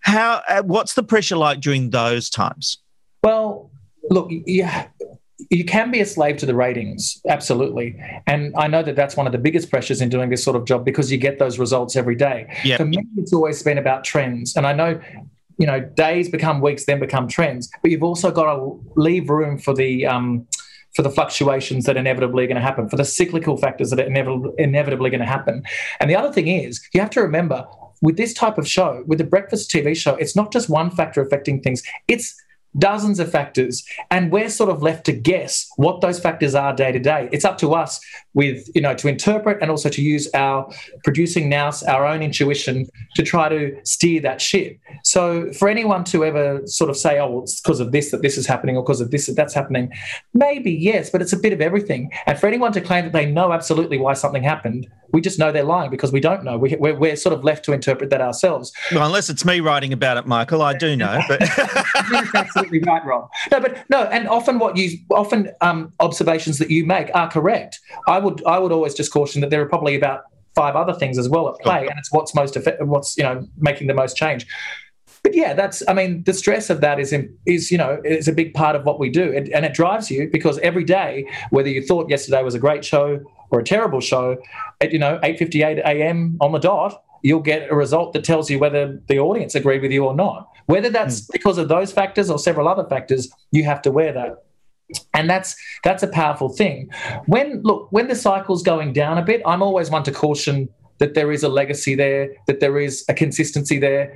how, 0.00 0.42
uh, 0.48 0.62
what's 0.62 0.94
the 0.94 1.02
pressure 1.02 1.36
like 1.36 1.60
during 1.60 1.90
those 1.90 2.30
times? 2.30 2.78
Well, 3.22 3.70
look, 4.10 4.28
yeah, 4.30 4.88
you 5.50 5.64
can 5.64 5.90
be 5.90 6.00
a 6.00 6.06
slave 6.06 6.36
to 6.38 6.46
the 6.46 6.54
ratings, 6.54 7.20
absolutely. 7.28 8.00
And 8.26 8.54
I 8.56 8.66
know 8.66 8.82
that 8.82 8.96
that's 8.96 9.16
one 9.16 9.26
of 9.26 9.32
the 9.32 9.38
biggest 9.38 9.70
pressures 9.70 10.00
in 10.00 10.08
doing 10.08 10.30
this 10.30 10.42
sort 10.42 10.56
of 10.56 10.64
job 10.64 10.84
because 10.84 11.10
you 11.10 11.18
get 11.18 11.38
those 11.38 11.58
results 11.58 11.96
every 11.96 12.16
day. 12.16 12.52
Yep. 12.64 12.78
For 12.78 12.84
me, 12.84 12.98
it's 13.16 13.32
always 13.32 13.62
been 13.62 13.78
about 13.78 14.04
trends. 14.04 14.56
And 14.56 14.66
I 14.66 14.72
know, 14.72 15.00
you 15.58 15.66
know, 15.66 15.80
days 15.80 16.28
become 16.28 16.60
weeks, 16.60 16.84
then 16.86 17.00
become 17.00 17.28
trends, 17.28 17.70
but 17.82 17.90
you've 17.90 18.02
also 18.02 18.30
got 18.30 18.54
to 18.54 18.80
leave 18.96 19.30
room 19.30 19.58
for 19.58 19.74
the, 19.74 20.06
um, 20.06 20.46
for 20.94 21.02
the 21.02 21.10
fluctuations 21.10 21.84
that 21.86 21.96
inevitably 21.96 22.44
are 22.44 22.48
going 22.48 22.56
to 22.56 22.62
happen, 22.62 22.88
for 22.88 22.96
the 22.96 23.04
cyclical 23.04 23.56
factors 23.56 23.90
that 23.90 24.00
are 24.00 24.06
inevitably, 24.06 24.52
inevitably 24.58 25.10
going 25.10 25.20
to 25.20 25.26
happen. 25.26 25.62
And 26.00 26.10
the 26.10 26.16
other 26.16 26.32
thing 26.32 26.48
is, 26.48 26.80
you 26.92 27.00
have 27.00 27.10
to 27.10 27.20
remember 27.20 27.66
with 28.02 28.16
this 28.16 28.32
type 28.32 28.58
of 28.58 28.66
show, 28.66 29.04
with 29.06 29.18
the 29.18 29.24
breakfast 29.24 29.70
TV 29.70 29.96
show, 29.96 30.14
it's 30.16 30.34
not 30.34 30.52
just 30.52 30.68
one 30.68 30.90
factor 30.90 31.20
affecting 31.20 31.60
things, 31.60 31.82
it's 32.08 32.34
dozens 32.78 33.18
of 33.18 33.30
factors 33.30 33.84
and 34.10 34.30
we're 34.30 34.48
sort 34.48 34.70
of 34.70 34.82
left 34.82 35.04
to 35.06 35.12
guess 35.12 35.68
what 35.76 36.00
those 36.00 36.20
factors 36.20 36.54
are 36.54 36.74
day 36.74 36.92
to 36.92 36.98
day. 36.98 37.28
It's 37.32 37.44
up 37.44 37.58
to 37.58 37.74
us 37.74 38.00
with 38.34 38.68
you 38.74 38.80
know 38.80 38.94
to 38.94 39.08
interpret 39.08 39.58
and 39.60 39.70
also 39.70 39.88
to 39.88 40.02
use 40.02 40.28
our 40.34 40.70
producing 41.04 41.48
now 41.48 41.70
our 41.88 42.06
own 42.06 42.22
intuition 42.22 42.86
to 43.16 43.22
try 43.22 43.48
to 43.48 43.76
steer 43.84 44.20
that 44.22 44.40
ship. 44.40 44.78
So 45.04 45.52
for 45.52 45.68
anyone 45.68 46.04
to 46.04 46.24
ever 46.24 46.60
sort 46.66 46.90
of 46.90 46.96
say 46.96 47.18
oh 47.18 47.30
well, 47.30 47.42
it's 47.42 47.60
because 47.60 47.80
of 47.80 47.92
this 47.92 48.10
that 48.12 48.22
this 48.22 48.38
is 48.38 48.46
happening 48.46 48.76
or 48.76 48.82
because 48.82 49.00
of 49.00 49.10
this 49.10 49.26
that 49.26 49.36
that's 49.36 49.54
happening 49.54 49.92
maybe 50.34 50.72
yes 50.72 51.10
but 51.10 51.22
it's 51.22 51.32
a 51.32 51.38
bit 51.38 51.52
of 51.52 51.60
everything. 51.60 52.10
And 52.26 52.38
for 52.38 52.46
anyone 52.46 52.72
to 52.72 52.80
claim 52.80 53.04
that 53.04 53.12
they 53.12 53.26
know 53.26 53.52
absolutely 53.52 53.98
why 53.98 54.14
something 54.14 54.42
happened 54.42 54.86
we 55.12 55.20
just 55.20 55.38
know 55.38 55.52
they're 55.52 55.64
lying 55.64 55.90
because 55.90 56.12
we 56.12 56.20
don't 56.20 56.44
know 56.44 56.58
we, 56.58 56.76
we're, 56.76 56.94
we're 56.96 57.16
sort 57.16 57.32
of 57.32 57.44
left 57.44 57.64
to 57.64 57.72
interpret 57.72 58.10
that 58.10 58.20
ourselves 58.20 58.72
Well, 58.92 59.06
unless 59.06 59.30
it's 59.30 59.44
me 59.44 59.60
writing 59.60 59.92
about 59.92 60.16
it, 60.16 60.26
Michael, 60.26 60.62
I 60.62 60.76
do 60.76 60.96
know. 60.96 61.20
But 61.28 61.40
That's 62.10 62.34
absolutely 62.34 62.80
right, 62.80 63.04
Rob. 63.04 63.30
No, 63.50 63.60
but 63.60 63.84
no, 63.88 64.04
and 64.04 64.28
often 64.28 64.58
what 64.58 64.76
you 64.76 64.98
often 65.10 65.50
um, 65.60 65.92
observations 66.00 66.58
that 66.58 66.70
you 66.70 66.84
make 66.84 67.10
are 67.14 67.30
correct. 67.30 67.80
I 68.06 68.18
would 68.18 68.44
I 68.44 68.58
would 68.58 68.72
always 68.72 68.94
just 68.94 69.12
caution 69.12 69.40
that 69.40 69.50
there 69.50 69.60
are 69.60 69.68
probably 69.68 69.94
about 69.94 70.24
five 70.54 70.76
other 70.76 70.94
things 70.94 71.18
as 71.18 71.28
well 71.28 71.48
at 71.48 71.60
play, 71.60 71.86
and 71.86 71.98
it's 71.98 72.12
what's 72.12 72.34
most 72.34 72.56
effect- 72.56 72.82
what's 72.82 73.16
you 73.16 73.22
know 73.22 73.46
making 73.58 73.86
the 73.86 73.94
most 73.94 74.16
change. 74.16 74.46
But 75.22 75.34
yeah, 75.34 75.52
that's 75.52 75.82
I 75.88 75.92
mean 75.92 76.24
the 76.24 76.32
stress 76.32 76.70
of 76.70 76.80
that 76.80 76.98
is 76.98 77.14
is 77.46 77.70
you 77.70 77.78
know 77.78 78.00
is 78.04 78.28
a 78.28 78.32
big 78.32 78.54
part 78.54 78.76
of 78.76 78.84
what 78.84 78.98
we 78.98 79.10
do, 79.10 79.24
it, 79.24 79.50
and 79.54 79.64
it 79.64 79.74
drives 79.74 80.10
you 80.10 80.28
because 80.30 80.58
every 80.58 80.84
day, 80.84 81.28
whether 81.50 81.68
you 81.68 81.84
thought 81.84 82.08
yesterday 82.10 82.42
was 82.42 82.54
a 82.54 82.58
great 82.58 82.84
show 82.84 83.20
or 83.50 83.60
a 83.60 83.64
terrible 83.64 84.00
show, 84.00 84.36
at 84.80 84.92
you 84.92 84.98
know 84.98 85.18
8:58 85.22 85.78
a.m. 85.78 86.36
on 86.40 86.52
the 86.52 86.58
dot, 86.58 87.02
you'll 87.22 87.40
get 87.40 87.70
a 87.70 87.74
result 87.74 88.12
that 88.12 88.24
tells 88.24 88.50
you 88.50 88.58
whether 88.58 89.00
the 89.08 89.18
audience 89.18 89.54
agreed 89.54 89.82
with 89.82 89.92
you 89.92 90.04
or 90.04 90.14
not. 90.14 90.48
Whether 90.66 90.90
that's 90.90 91.26
hmm. 91.26 91.32
because 91.32 91.58
of 91.58 91.68
those 91.68 91.92
factors 91.92 92.30
or 92.30 92.38
several 92.38 92.68
other 92.68 92.84
factors, 92.88 93.30
you 93.50 93.64
have 93.64 93.82
to 93.82 93.90
wear 93.90 94.12
that. 94.12 94.44
And 95.14 95.30
that's 95.30 95.54
that's 95.84 96.02
a 96.02 96.08
powerful 96.08 96.48
thing. 96.48 96.90
When 97.26 97.62
look, 97.62 97.92
when 97.92 98.08
the 98.08 98.16
cycle's 98.16 98.62
going 98.62 98.92
down 98.92 99.18
a 99.18 99.22
bit, 99.22 99.40
I'm 99.46 99.62
always 99.62 99.90
one 99.90 100.02
to 100.04 100.12
caution 100.12 100.68
that 100.98 101.14
there 101.14 101.32
is 101.32 101.42
a 101.42 101.48
legacy 101.48 101.94
there, 101.94 102.28
that 102.46 102.60
there 102.60 102.78
is 102.78 103.04
a 103.08 103.14
consistency 103.14 103.78
there. 103.78 104.14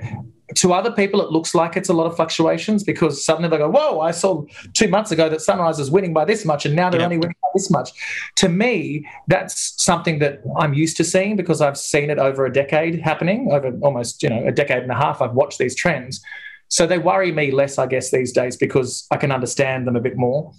To 0.57 0.75
other 0.75 0.93
people, 0.93 1.23
it 1.23 1.31
looks 1.31 1.55
like 1.55 1.77
it's 1.77 1.89
a 1.89 1.95
lot 1.95 2.07
of 2.07 2.15
fluctuations 2.15 2.85
because 2.85 3.25
suddenly 3.25 3.49
they 3.49 3.57
go, 3.57 3.71
Whoa, 3.71 4.01
I 4.01 4.11
saw 4.11 4.45
two 4.75 4.89
months 4.89 5.11
ago 5.11 5.29
that 5.29 5.41
Sunrise 5.41 5.79
is 5.79 5.91
winning 5.91 6.13
by 6.13 6.25
this 6.25 6.45
much, 6.45 6.67
and 6.67 6.77
now 6.77 6.91
they're 6.91 7.01
Yeah. 7.01 7.07
only 7.07 7.19
winning 7.19 7.37
this 7.55 7.71
much. 7.71 7.91
To 8.37 8.49
me, 8.49 9.07
that's 9.29 9.83
something 9.83 10.19
that 10.19 10.43
I'm 10.59 10.75
used 10.75 10.97
to 10.99 11.05
seeing 11.05 11.37
because 11.37 11.61
I've 11.61 11.79
seen 11.79 12.11
it 12.11 12.19
over 12.19 12.45
a 12.45 12.53
decade 12.53 13.01
happening, 13.01 13.49
over 13.51 13.73
almost, 13.83 14.23
you 14.23 14.29
know, 14.29 14.47
a 14.47 14.53
decade 14.53 14.83
and 14.83 14.93
a 14.93 14.97
half. 14.97 15.23
I've 15.23 15.33
watched 15.33 15.59
these 15.59 15.75
trends. 15.75 16.21
So 16.69 16.87
they 16.87 16.99
worry 16.99 17.33
me 17.33 17.51
less, 17.51 17.79
I 17.79 17.87
guess, 17.87 18.11
these 18.11 18.33
days 18.33 18.57
because 18.57 19.07
I 19.11 19.17
can 19.17 19.31
understand 19.31 19.87
them 19.87 19.97
a 19.97 20.01
bit 20.01 20.17
more. 20.17 20.53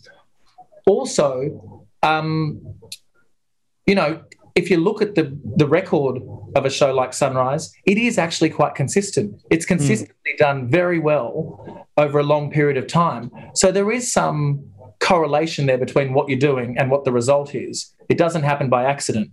Also, 0.87 1.85
um, 2.03 2.61
you 3.85 3.95
know, 3.95 4.23
if 4.55 4.69
you 4.69 4.77
look 4.77 5.01
at 5.01 5.15
the 5.15 5.37
the 5.57 5.67
record 5.67 6.21
of 6.55 6.65
a 6.65 6.69
show 6.69 6.93
like 6.93 7.13
Sunrise, 7.13 7.73
it 7.85 7.97
is 7.97 8.17
actually 8.17 8.49
quite 8.49 8.73
consistent. 8.73 9.41
It's 9.51 9.65
consistently 9.65 10.33
done 10.37 10.69
very 10.69 10.99
well 10.99 11.87
over 11.97 12.19
a 12.19 12.23
long 12.23 12.49
period 12.51 12.77
of 12.77 12.87
time. 12.87 13.29
So 13.53 13.71
there 13.71 13.91
is 13.91 14.11
some 14.11 14.63
correlation 15.05 15.67
there 15.67 15.77
between 15.77 16.13
what 16.13 16.27
you're 16.27 16.39
doing 16.39 16.77
and 16.77 16.89
what 16.89 17.05
the 17.05 17.11
result 17.11 17.53
is. 17.53 17.93
It 18.09 18.17
doesn't 18.17 18.43
happen 18.43 18.69
by 18.69 18.85
accident. 18.85 19.29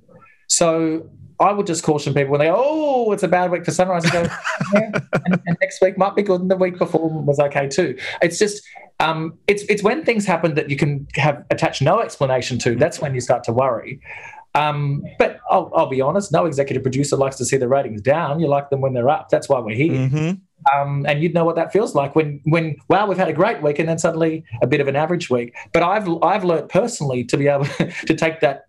So 0.48 1.08
I 1.40 1.50
would 1.52 1.66
just 1.66 1.82
caution 1.82 2.12
people 2.12 2.30
when 2.32 2.40
they 2.40 2.46
go, 2.46 2.54
oh, 2.56 3.10
it's 3.12 3.22
a 3.22 3.28
bad 3.28 3.50
week 3.50 3.64
for 3.64 3.70
Sunrise. 3.70 4.08
Go, 4.10 4.22
yeah, 4.74 4.90
and, 5.24 5.40
and 5.46 5.56
next 5.62 5.80
week 5.80 5.96
might 5.96 6.14
be 6.14 6.22
good, 6.22 6.42
and 6.42 6.50
the 6.50 6.56
week 6.56 6.76
before 6.78 7.08
was 7.08 7.40
okay 7.40 7.68
too. 7.68 7.96
It's 8.20 8.38
just, 8.38 8.62
um, 9.00 9.38
it's 9.48 9.62
it's 9.64 9.82
when 9.82 10.04
things 10.04 10.26
happen 10.26 10.54
that 10.54 10.68
you 10.68 10.76
can 10.76 11.08
have 11.16 11.42
attach 11.50 11.80
no 11.80 12.00
explanation 12.00 12.58
to. 12.60 12.76
That's 12.76 13.00
when 13.00 13.14
you 13.14 13.20
start 13.20 13.42
to 13.44 13.52
worry. 13.52 14.00
Um, 14.54 15.02
but 15.18 15.40
I'll, 15.50 15.72
I'll 15.74 15.88
be 15.88 16.02
honest, 16.02 16.30
no 16.30 16.44
executive 16.44 16.82
producer 16.82 17.16
likes 17.16 17.36
to 17.36 17.46
see 17.46 17.56
the 17.56 17.68
ratings 17.68 18.02
down. 18.02 18.38
You 18.38 18.48
like 18.48 18.68
them 18.68 18.82
when 18.82 18.92
they're 18.92 19.08
up. 19.08 19.30
That's 19.30 19.48
why 19.48 19.58
we're 19.60 19.74
here. 19.74 19.92
Mhm. 19.94 20.40
Um, 20.74 21.04
and 21.08 21.22
you'd 21.22 21.34
know 21.34 21.44
what 21.44 21.56
that 21.56 21.72
feels 21.72 21.94
like 21.94 22.14
when, 22.14 22.40
when 22.44 22.76
wow, 22.88 23.06
we've 23.06 23.18
had 23.18 23.28
a 23.28 23.32
great 23.32 23.62
week, 23.62 23.78
and 23.78 23.88
then 23.88 23.98
suddenly 23.98 24.44
a 24.62 24.66
bit 24.66 24.80
of 24.80 24.88
an 24.88 24.96
average 24.96 25.30
week. 25.30 25.54
But 25.72 25.82
I've 25.82 26.08
I've 26.22 26.44
learned 26.44 26.68
personally 26.68 27.24
to 27.24 27.36
be 27.36 27.48
able 27.48 27.64
to 28.06 28.14
take 28.14 28.40
that 28.40 28.66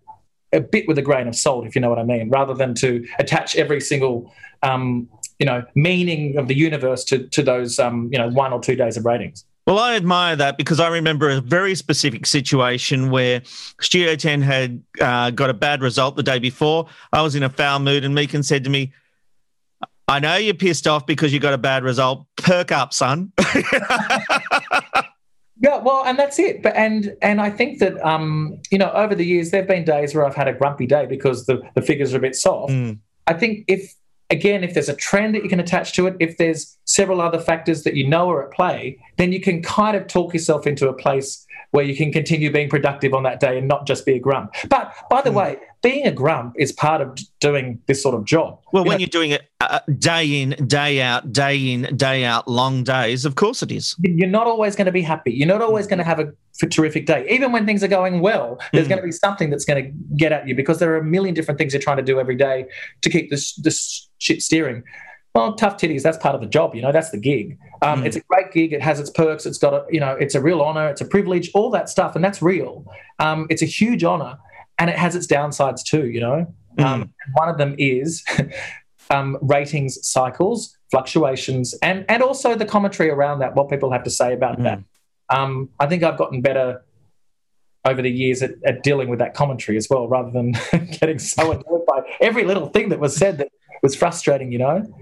a 0.52 0.60
bit 0.60 0.86
with 0.86 0.98
a 0.98 1.02
grain 1.02 1.26
of 1.28 1.34
salt, 1.34 1.66
if 1.66 1.74
you 1.74 1.80
know 1.80 1.90
what 1.90 1.98
I 1.98 2.04
mean, 2.04 2.30
rather 2.30 2.54
than 2.54 2.74
to 2.76 3.06
attach 3.18 3.56
every 3.56 3.80
single 3.80 4.32
um, 4.62 5.08
you 5.38 5.46
know 5.46 5.64
meaning 5.74 6.38
of 6.38 6.48
the 6.48 6.56
universe 6.56 7.04
to 7.04 7.26
to 7.28 7.42
those 7.42 7.78
um, 7.78 8.08
you 8.12 8.18
know 8.18 8.28
one 8.28 8.52
or 8.52 8.60
two 8.60 8.76
days 8.76 8.96
of 8.96 9.04
ratings. 9.04 9.44
Well, 9.66 9.78
I 9.78 9.96
admire 9.96 10.36
that 10.36 10.58
because 10.58 10.78
I 10.78 10.88
remember 10.88 11.30
a 11.30 11.40
very 11.40 11.74
specific 11.74 12.26
situation 12.26 13.10
where 13.10 13.40
Studio 13.80 14.14
10 14.14 14.42
had 14.42 14.82
uh, 15.00 15.30
got 15.30 15.48
a 15.48 15.54
bad 15.54 15.80
result 15.80 16.16
the 16.16 16.22
day 16.22 16.38
before. 16.38 16.86
I 17.14 17.22
was 17.22 17.34
in 17.34 17.42
a 17.42 17.48
foul 17.48 17.78
mood, 17.78 18.04
and 18.04 18.14
Meekin 18.14 18.44
said 18.44 18.62
to 18.64 18.70
me, 18.70 18.92
I 20.06 20.20
know 20.20 20.36
you're 20.36 20.54
pissed 20.54 20.86
off 20.86 21.06
because 21.06 21.32
you 21.32 21.40
got 21.40 21.54
a 21.54 21.58
bad 21.58 21.82
result. 21.82 22.26
Perk 22.36 22.72
up, 22.72 22.92
son. 22.92 23.32
Yeah, 25.60 25.78
well, 25.78 26.04
and 26.04 26.18
that's 26.18 26.38
it. 26.38 26.62
But 26.62 26.74
and 26.74 27.16
and 27.22 27.40
I 27.40 27.48
think 27.48 27.78
that 27.78 27.98
um, 28.04 28.58
you 28.70 28.78
know, 28.78 28.90
over 28.90 29.14
the 29.14 29.24
years 29.24 29.50
there've 29.50 29.66
been 29.66 29.84
days 29.84 30.14
where 30.14 30.26
I've 30.26 30.34
had 30.34 30.48
a 30.48 30.52
grumpy 30.52 30.86
day 30.86 31.06
because 31.06 31.46
the, 31.46 31.62
the 31.74 31.82
figures 31.82 32.12
are 32.12 32.18
a 32.18 32.20
bit 32.20 32.34
soft. 32.34 32.72
Mm. 32.72 32.98
I 33.26 33.34
think 33.34 33.64
if 33.68 33.94
again, 34.30 34.64
if 34.64 34.74
there's 34.74 34.88
a 34.88 34.96
trend 34.96 35.34
that 35.34 35.42
you 35.42 35.48
can 35.48 35.60
attach 35.60 35.92
to 35.94 36.06
it, 36.06 36.16
if 36.18 36.36
there's 36.38 36.76
several 36.84 37.20
other 37.20 37.38
factors 37.40 37.82
that 37.84 37.94
you 37.94 38.06
know 38.06 38.30
are 38.30 38.44
at 38.44 38.50
play, 38.52 38.98
then 39.16 39.32
you 39.32 39.40
can 39.40 39.62
kind 39.62 39.96
of 39.96 40.06
talk 40.06 40.32
yourself 40.34 40.66
into 40.66 40.88
a 40.88 40.92
place 40.92 41.46
where 41.70 41.84
you 41.84 41.96
can 41.96 42.12
continue 42.12 42.52
being 42.52 42.68
productive 42.68 43.12
on 43.14 43.24
that 43.24 43.40
day 43.40 43.58
and 43.58 43.66
not 43.66 43.84
just 43.84 44.06
be 44.06 44.12
a 44.12 44.18
grump. 44.20 44.54
But 44.68 44.94
by 45.10 45.22
the 45.22 45.30
Mm. 45.30 45.34
way, 45.34 45.56
being 45.82 46.06
a 46.06 46.12
grump 46.12 46.54
is 46.56 46.70
part 46.70 47.00
of 47.00 47.18
doing 47.40 47.80
this 47.86 48.00
sort 48.00 48.14
of 48.14 48.24
job. 48.24 48.60
Well, 48.72 48.84
You 48.84 48.88
when 48.90 48.94
know, 48.96 49.00
you're 49.00 49.08
doing 49.08 49.32
it 49.32 49.42
uh, 49.60 49.80
day 49.98 50.40
in, 50.42 50.50
day 50.68 51.00
out, 51.02 51.32
day 51.32 51.72
in, 51.72 51.96
day 51.96 52.24
out, 52.24 52.46
long 52.46 52.84
days, 52.84 53.24
of 53.24 53.34
course 53.34 53.60
it 53.62 53.72
is. 53.72 53.96
you're 54.00 54.28
not 54.28 54.46
always 54.46 54.76
going 54.76 54.86
to 54.86 54.92
be 54.92 55.02
happy. 55.02 55.32
You're 55.32 55.48
not 55.48 55.62
always 55.62 55.88
going 55.88 55.98
to 55.98 56.04
have 56.04 56.20
a 56.20 56.32
terrific 56.68 57.06
day. 57.06 57.26
Even 57.28 57.50
when 57.50 57.66
things 57.66 57.82
are 57.82 57.88
going 57.88 58.20
well, 58.20 58.60
there's 58.72 58.86
Mm. 58.86 58.90
going 58.90 59.00
to 59.00 59.06
be 59.06 59.12
something 59.12 59.50
that's 59.50 59.64
going 59.64 59.82
to 59.84 59.90
get 60.16 60.30
at 60.30 60.46
you 60.46 60.54
because 60.54 60.78
there 60.78 60.92
are 60.92 60.98
a 60.98 61.04
million 61.04 61.34
different 61.34 61.58
things 61.58 61.72
you're 61.72 61.82
trying 61.82 61.96
to 61.96 62.04
do 62.04 62.20
every 62.20 62.36
day 62.36 62.66
to 63.02 63.10
keep 63.10 63.30
this 63.30 63.54
this 63.56 64.08
shit 64.18 64.42
steering. 64.42 64.84
Well, 65.34 65.54
tough 65.54 65.78
titties. 65.78 66.02
That's 66.02 66.16
part 66.18 66.36
of 66.36 66.40
the 66.40 66.46
job. 66.46 66.76
You 66.76 66.82
know, 66.82 66.92
that's 66.92 67.10
the 67.10 67.18
gig. 67.18 67.58
Um, 67.82 68.02
Mm. 68.02 68.06
It's 68.06 68.16
a 68.16 68.20
great 68.20 68.52
gig. 68.52 68.72
It 68.72 68.80
has 68.82 69.00
its 69.00 69.10
perks. 69.10 69.46
It's 69.46 69.58
got 69.58 69.74
a 69.74 69.84
you 69.90 70.00
know, 70.00 70.12
it's 70.12 70.34
a 70.34 70.40
real 70.40 70.62
honor. 70.62 70.88
It's 70.88 71.00
a 71.00 71.04
privilege. 71.04 71.50
All 71.54 71.70
that 71.70 71.88
stuff, 71.88 72.14
and 72.14 72.24
that's 72.24 72.40
real. 72.40 72.86
Um, 73.18 73.46
it's 73.50 73.62
a 73.62 73.66
huge 73.66 74.04
honor, 74.04 74.38
and 74.78 74.88
it 74.88 74.96
has 74.96 75.16
its 75.16 75.26
downsides 75.26 75.82
too. 75.82 76.06
You 76.06 76.20
know, 76.20 76.54
um, 76.78 77.12
one 77.34 77.48
of 77.48 77.58
them 77.58 77.74
is 77.78 78.24
um, 79.10 79.36
ratings 79.42 79.98
cycles, 80.06 80.76
fluctuations, 80.90 81.74
and 81.82 82.04
and 82.08 82.22
also 82.22 82.54
the 82.54 82.64
commentary 82.66 83.10
around 83.10 83.40
that. 83.40 83.54
What 83.56 83.68
people 83.68 83.90
have 83.90 84.04
to 84.04 84.10
say 84.10 84.32
about 84.32 84.62
that. 84.62 84.78
Um, 85.30 85.70
I 85.80 85.86
think 85.86 86.02
I've 86.04 86.18
gotten 86.18 86.42
better 86.42 86.84
over 87.84 88.00
the 88.00 88.10
years 88.10 88.42
at, 88.42 88.52
at 88.64 88.82
dealing 88.82 89.08
with 89.08 89.18
that 89.18 89.34
commentary 89.34 89.76
as 89.76 89.88
well, 89.90 90.08
rather 90.08 90.30
than 90.30 90.52
getting 91.00 91.18
so 91.18 91.50
annoyed 91.52 91.84
by 91.86 92.00
every 92.20 92.44
little 92.44 92.68
thing 92.68 92.88
that 92.90 93.00
was 93.00 93.16
said 93.16 93.38
that 93.38 93.48
was 93.84 93.94
frustrating. 93.94 94.50
You 94.50 94.58
know. 94.58 94.94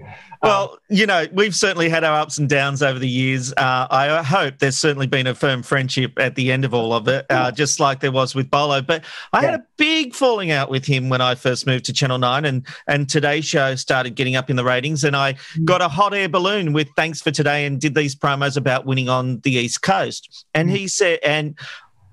Well, 0.43 0.77
you 0.89 1.05
know, 1.05 1.25
we've 1.31 1.55
certainly 1.55 1.87
had 1.87 2.03
our 2.03 2.19
ups 2.19 2.37
and 2.37 2.49
downs 2.49 2.83
over 2.83 2.99
the 2.99 3.07
years. 3.07 3.53
Uh, 3.53 3.87
I 3.89 4.21
hope 4.21 4.59
there's 4.59 4.77
certainly 4.77 5.07
been 5.07 5.25
a 5.25 5.33
firm 5.33 5.63
friendship 5.63 6.19
at 6.19 6.35
the 6.35 6.51
end 6.51 6.65
of 6.65 6.73
all 6.73 6.91
of 6.91 7.07
it, 7.07 7.25
uh, 7.29 7.49
just 7.49 7.79
like 7.79 8.01
there 8.01 8.11
was 8.11 8.35
with 8.35 8.51
Bolo. 8.51 8.81
But 8.81 9.05
I 9.31 9.41
had 9.41 9.53
a 9.53 9.63
big 9.77 10.13
falling 10.13 10.51
out 10.51 10.69
with 10.69 10.83
him 10.85 11.07
when 11.07 11.21
I 11.21 11.35
first 11.35 11.65
moved 11.65 11.85
to 11.85 11.93
Channel 11.93 12.17
9 12.17 12.43
and, 12.43 12.67
and 12.87 13.09
today's 13.09 13.45
show 13.45 13.75
started 13.75 14.15
getting 14.15 14.35
up 14.35 14.49
in 14.49 14.57
the 14.57 14.65
ratings. 14.65 15.05
And 15.05 15.15
I 15.15 15.35
got 15.63 15.81
a 15.81 15.87
hot 15.87 16.13
air 16.13 16.27
balloon 16.27 16.73
with 16.73 16.89
Thanks 16.97 17.21
for 17.21 17.31
Today 17.31 17.65
and 17.65 17.79
did 17.79 17.95
these 17.95 18.13
promos 18.13 18.57
about 18.57 18.85
winning 18.85 19.07
on 19.07 19.39
the 19.39 19.51
East 19.51 19.81
Coast. 19.81 20.45
And 20.53 20.69
he 20.69 20.89
said, 20.89 21.19
and 21.23 21.57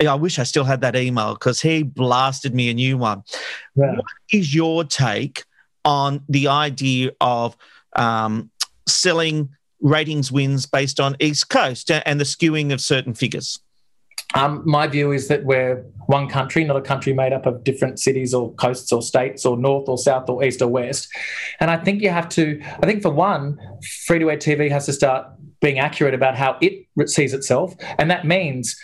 I 0.01 0.15
wish 0.15 0.39
I 0.39 0.45
still 0.45 0.65
had 0.65 0.83
that 0.83 0.95
email 0.95 1.35
because 1.35 1.61
he 1.61 1.83
blasted 1.83 2.55
me 2.55 2.71
a 2.71 2.75
new 2.75 2.97
one. 2.97 3.25
Yeah. 3.75 3.97
What 3.97 4.05
is 4.33 4.55
your 4.55 4.85
take 4.85 5.45
on 5.85 6.23
the 6.29 6.49
idea 6.49 7.13
of 7.21 7.57
um, 7.97 8.51
selling 8.87 9.51
ratings 9.81 10.31
wins 10.31 10.67
based 10.67 11.01
on 11.01 11.17
East 11.21 11.49
Coast 11.49 11.91
and 11.91 12.21
the 12.21 12.25
skewing 12.25 12.73
of 12.73 12.81
certain 12.81 13.15
figures? 13.15 13.59
Um, 14.35 14.63
my 14.65 14.87
view 14.87 15.11
is 15.11 15.27
that 15.29 15.45
we're 15.45 15.85
one 16.07 16.29
country, 16.29 16.63
not 16.63 16.77
a 16.77 16.81
country 16.81 17.13
made 17.13 17.33
up 17.33 17.47
of 17.47 17.65
different 17.65 17.99
cities 17.99 18.33
or 18.33 18.53
coasts 18.55 18.93
or 18.93 19.03
states 19.03 19.45
or 19.45 19.57
north 19.57 19.89
or 19.89 19.99
south 19.99 20.29
or 20.29 20.45
east 20.45 20.63
or 20.63 20.69
west. 20.69 21.09
And 21.59 21.71
I 21.71 21.77
think 21.77 22.01
you 22.01 22.11
have 22.11 22.29
to, 22.31 22.61
I 22.81 22.87
think 22.87 23.03
for 23.03 23.11
one, 23.11 23.59
free 24.07 24.21
to 24.21 24.31
air 24.31 24.37
TV 24.37 24.71
has 24.71 24.87
to 24.87 24.93
start 24.93 25.27
being 25.61 25.79
accurate 25.79 26.15
about 26.15 26.37
how 26.37 26.59
it 26.61 26.87
sees 27.09 27.35
itself. 27.35 27.75
And 27.99 28.11
that 28.11 28.25
means 28.25 28.77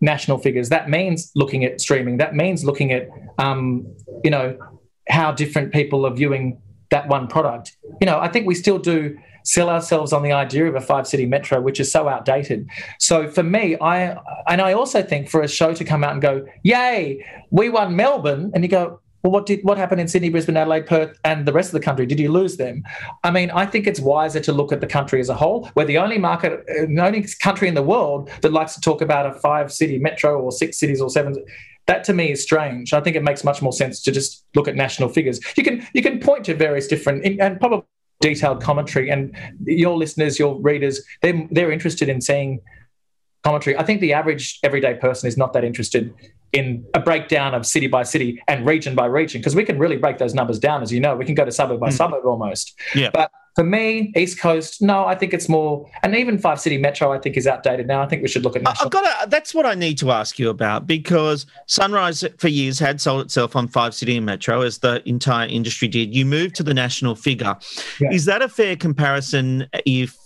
national 0.00 0.38
figures. 0.38 0.68
That 0.68 0.88
means 0.88 1.32
looking 1.34 1.64
at 1.64 1.80
streaming. 1.80 2.18
That 2.18 2.34
means 2.34 2.64
looking 2.64 2.92
at, 2.92 3.08
um, 3.38 3.86
you 4.24 4.30
know, 4.30 4.56
how 5.10 5.32
different 5.32 5.72
people 5.72 6.06
are 6.06 6.14
viewing 6.14 6.60
that 6.90 7.08
one 7.08 7.26
product. 7.28 7.76
You 8.00 8.06
know, 8.06 8.18
I 8.18 8.28
think 8.28 8.46
we 8.46 8.54
still 8.54 8.78
do 8.78 9.16
sell 9.44 9.70
ourselves 9.70 10.12
on 10.12 10.22
the 10.22 10.32
idea 10.32 10.66
of 10.66 10.74
a 10.74 10.80
five 10.80 11.06
city 11.06 11.26
metro, 11.26 11.60
which 11.60 11.80
is 11.80 11.90
so 11.90 12.08
outdated. 12.08 12.68
So 12.98 13.28
for 13.28 13.42
me, 13.42 13.76
I 13.80 14.16
and 14.48 14.60
I 14.60 14.72
also 14.72 15.02
think 15.02 15.28
for 15.28 15.42
a 15.42 15.48
show 15.48 15.72
to 15.74 15.84
come 15.84 16.04
out 16.04 16.12
and 16.12 16.22
go, 16.22 16.46
"Yay, 16.62 17.24
we 17.50 17.68
won 17.68 17.96
Melbourne," 17.96 18.50
and 18.54 18.64
you 18.64 18.68
go. 18.68 19.00
Well, 19.22 19.32
what 19.32 19.44
did 19.44 19.62
what 19.64 19.76
happened 19.76 20.00
in 20.00 20.08
Sydney, 20.08 20.30
Brisbane, 20.30 20.56
Adelaide, 20.56 20.86
Perth, 20.86 21.20
and 21.26 21.44
the 21.44 21.52
rest 21.52 21.68
of 21.68 21.72
the 21.72 21.84
country? 21.84 22.06
Did 22.06 22.18
you 22.18 22.32
lose 22.32 22.56
them? 22.56 22.82
I 23.22 23.30
mean, 23.30 23.50
I 23.50 23.66
think 23.66 23.86
it's 23.86 24.00
wiser 24.00 24.40
to 24.40 24.50
look 24.50 24.72
at 24.72 24.80
the 24.80 24.86
country 24.86 25.20
as 25.20 25.28
a 25.28 25.34
whole. 25.34 25.68
We're 25.74 25.84
the 25.84 25.98
only 25.98 26.16
market, 26.16 26.52
uh, 26.54 26.86
the 26.86 27.04
only 27.04 27.26
country 27.42 27.68
in 27.68 27.74
the 27.74 27.82
world 27.82 28.30
that 28.40 28.50
likes 28.50 28.72
to 28.76 28.80
talk 28.80 29.02
about 29.02 29.26
a 29.26 29.34
five 29.34 29.70
city 29.70 29.98
metro 29.98 30.40
or 30.40 30.50
six 30.50 30.78
cities 30.78 31.02
or 31.02 31.10
seven 31.10 31.36
that 31.90 32.04
to 32.04 32.12
me 32.14 32.30
is 32.30 32.40
strange. 32.42 32.92
I 32.92 33.00
think 33.00 33.16
it 33.16 33.24
makes 33.24 33.42
much 33.42 33.60
more 33.60 33.72
sense 33.72 34.00
to 34.04 34.12
just 34.12 34.44
look 34.54 34.68
at 34.68 34.76
national 34.76 35.08
figures. 35.08 35.40
You 35.56 35.64
can 35.64 35.86
you 35.92 36.02
can 36.02 36.20
point 36.20 36.44
to 36.44 36.54
various 36.54 36.86
different 36.86 37.18
and 37.24 37.58
probably 37.58 37.84
detailed 38.20 38.62
commentary, 38.62 39.10
and 39.10 39.34
your 39.64 39.96
listeners, 39.96 40.38
your 40.38 40.52
readers, 40.60 41.02
they're 41.22 41.48
they're 41.50 41.72
interested 41.72 42.08
in 42.08 42.20
seeing 42.20 42.60
commentary. 43.42 43.76
I 43.76 43.82
think 43.82 44.00
the 44.00 44.12
average 44.12 44.60
everyday 44.62 44.94
person 44.94 45.26
is 45.26 45.36
not 45.36 45.52
that 45.54 45.64
interested 45.64 46.14
in 46.52 46.84
a 46.94 47.00
breakdown 47.00 47.54
of 47.54 47.66
city 47.66 47.88
by 47.96 48.02
city 48.04 48.40
and 48.46 48.66
region 48.66 48.94
by 48.94 49.06
region 49.06 49.40
because 49.40 49.56
we 49.56 49.64
can 49.64 49.78
really 49.78 49.96
break 49.96 50.18
those 50.18 50.34
numbers 50.34 50.58
down, 50.58 50.82
as 50.82 50.92
you 50.92 51.00
know. 51.00 51.16
We 51.16 51.24
can 51.24 51.34
go 51.34 51.44
to 51.44 51.52
suburb 51.52 51.80
by 51.80 51.88
Mm. 51.88 51.98
suburb 52.00 52.24
almost. 52.24 52.78
Yeah. 52.94 53.10
But 53.12 53.30
for 53.54 53.64
me, 53.64 54.12
East 54.16 54.40
Coast, 54.40 54.80
no, 54.80 55.04
I 55.04 55.14
think 55.14 55.34
it's 55.34 55.48
more, 55.48 55.88
and 56.02 56.14
even 56.14 56.38
five 56.38 56.60
city 56.60 56.78
metro, 56.78 57.12
I 57.12 57.18
think 57.18 57.36
is 57.36 57.46
outdated 57.46 57.86
now. 57.86 58.02
I 58.02 58.06
think 58.06 58.22
we 58.22 58.28
should 58.28 58.44
look 58.44 58.56
at 58.56 58.62
national. 58.62 58.86
I've 58.86 58.92
got 58.92 59.22
to, 59.22 59.30
that's 59.30 59.54
what 59.54 59.66
I 59.66 59.74
need 59.74 59.98
to 59.98 60.10
ask 60.10 60.38
you 60.38 60.50
about 60.50 60.86
because 60.86 61.46
Sunrise 61.66 62.24
for 62.38 62.48
years 62.48 62.78
had 62.78 63.00
sold 63.00 63.22
itself 63.22 63.56
on 63.56 63.68
Five 63.68 63.94
City 63.94 64.16
and 64.16 64.26
Metro 64.26 64.62
as 64.62 64.78
the 64.78 65.06
entire 65.08 65.48
industry 65.48 65.88
did. 65.88 66.14
You 66.14 66.24
moved 66.24 66.54
to 66.56 66.62
the 66.62 66.74
national 66.74 67.14
figure. 67.14 67.56
Yeah. 68.00 68.12
Is 68.12 68.24
that 68.26 68.42
a 68.42 68.48
fair 68.48 68.76
comparison 68.76 69.68
if 69.84 70.16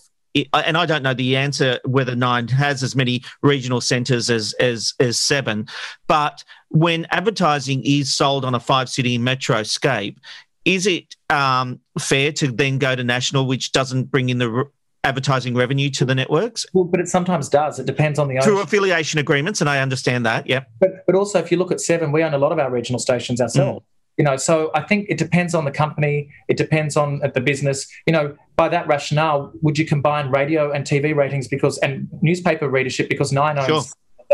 and 0.52 0.76
I 0.76 0.84
don't 0.84 1.02
know 1.02 1.14
the 1.14 1.36
answer 1.36 1.78
whether 1.84 2.16
nine 2.16 2.48
has 2.48 2.82
as 2.82 2.96
many 2.96 3.22
regional 3.42 3.80
centres 3.80 4.30
as 4.30 4.52
as 4.54 4.92
as 4.98 5.18
seven, 5.18 5.68
but 6.08 6.42
when 6.70 7.06
advertising 7.10 7.82
is 7.84 8.12
sold 8.12 8.44
on 8.44 8.54
a 8.54 8.60
five 8.60 8.88
city 8.88 9.16
metro 9.16 9.62
scape, 9.62 10.18
is 10.64 10.86
it 10.86 11.14
um, 11.30 11.80
fair 11.98 12.32
to 12.32 12.50
then 12.50 12.78
go 12.78 12.94
to 12.96 13.04
national, 13.04 13.46
which 13.46 13.72
doesn't 13.72 14.10
bring 14.10 14.28
in 14.28 14.38
the 14.38 14.50
re- 14.50 14.64
advertising 15.04 15.54
revenue 15.54 15.90
to 15.90 16.04
the 16.06 16.14
networks 16.14 16.64
Well, 16.72 16.84
but 16.84 16.98
it 16.98 17.08
sometimes 17.08 17.50
does. 17.50 17.78
It 17.78 17.84
depends 17.86 18.18
on 18.18 18.28
the 18.28 18.40
through 18.40 18.54
ownership. 18.54 18.68
affiliation 18.68 19.20
agreements? 19.20 19.60
And 19.60 19.68
I 19.68 19.80
understand 19.80 20.24
that. 20.24 20.46
Yeah, 20.46 20.64
But, 20.80 21.04
but 21.06 21.14
also, 21.14 21.38
if 21.38 21.50
you 21.52 21.58
look 21.58 21.70
at 21.70 21.80
Seven, 21.80 22.10
we 22.10 22.22
own 22.24 22.32
a 22.32 22.38
lot 22.38 22.52
of 22.52 22.58
our 22.58 22.70
regional 22.70 22.98
stations 22.98 23.40
ourselves. 23.40 23.84
You 24.16 24.24
know, 24.24 24.36
so 24.36 24.70
I 24.74 24.80
think 24.82 25.06
it 25.10 25.18
depends 25.18 25.54
on 25.56 25.64
the 25.64 25.72
company. 25.72 26.30
It 26.48 26.56
depends 26.56 26.96
on 26.96 27.20
uh, 27.24 27.28
the 27.28 27.40
business. 27.40 27.86
You 28.06 28.12
know, 28.12 28.36
by 28.56 28.68
that 28.68 28.86
rationale, 28.86 29.52
would 29.60 29.76
you 29.76 29.84
combine 29.84 30.30
radio 30.30 30.70
and 30.70 30.86
TV 30.86 31.14
ratings 31.14 31.48
because 31.48 31.78
and 31.78 32.08
newspaper 32.22 32.68
readership 32.68 33.08
because 33.08 33.32
Nine 33.32 33.58
owns 33.58 33.66
Sure. 33.66 33.82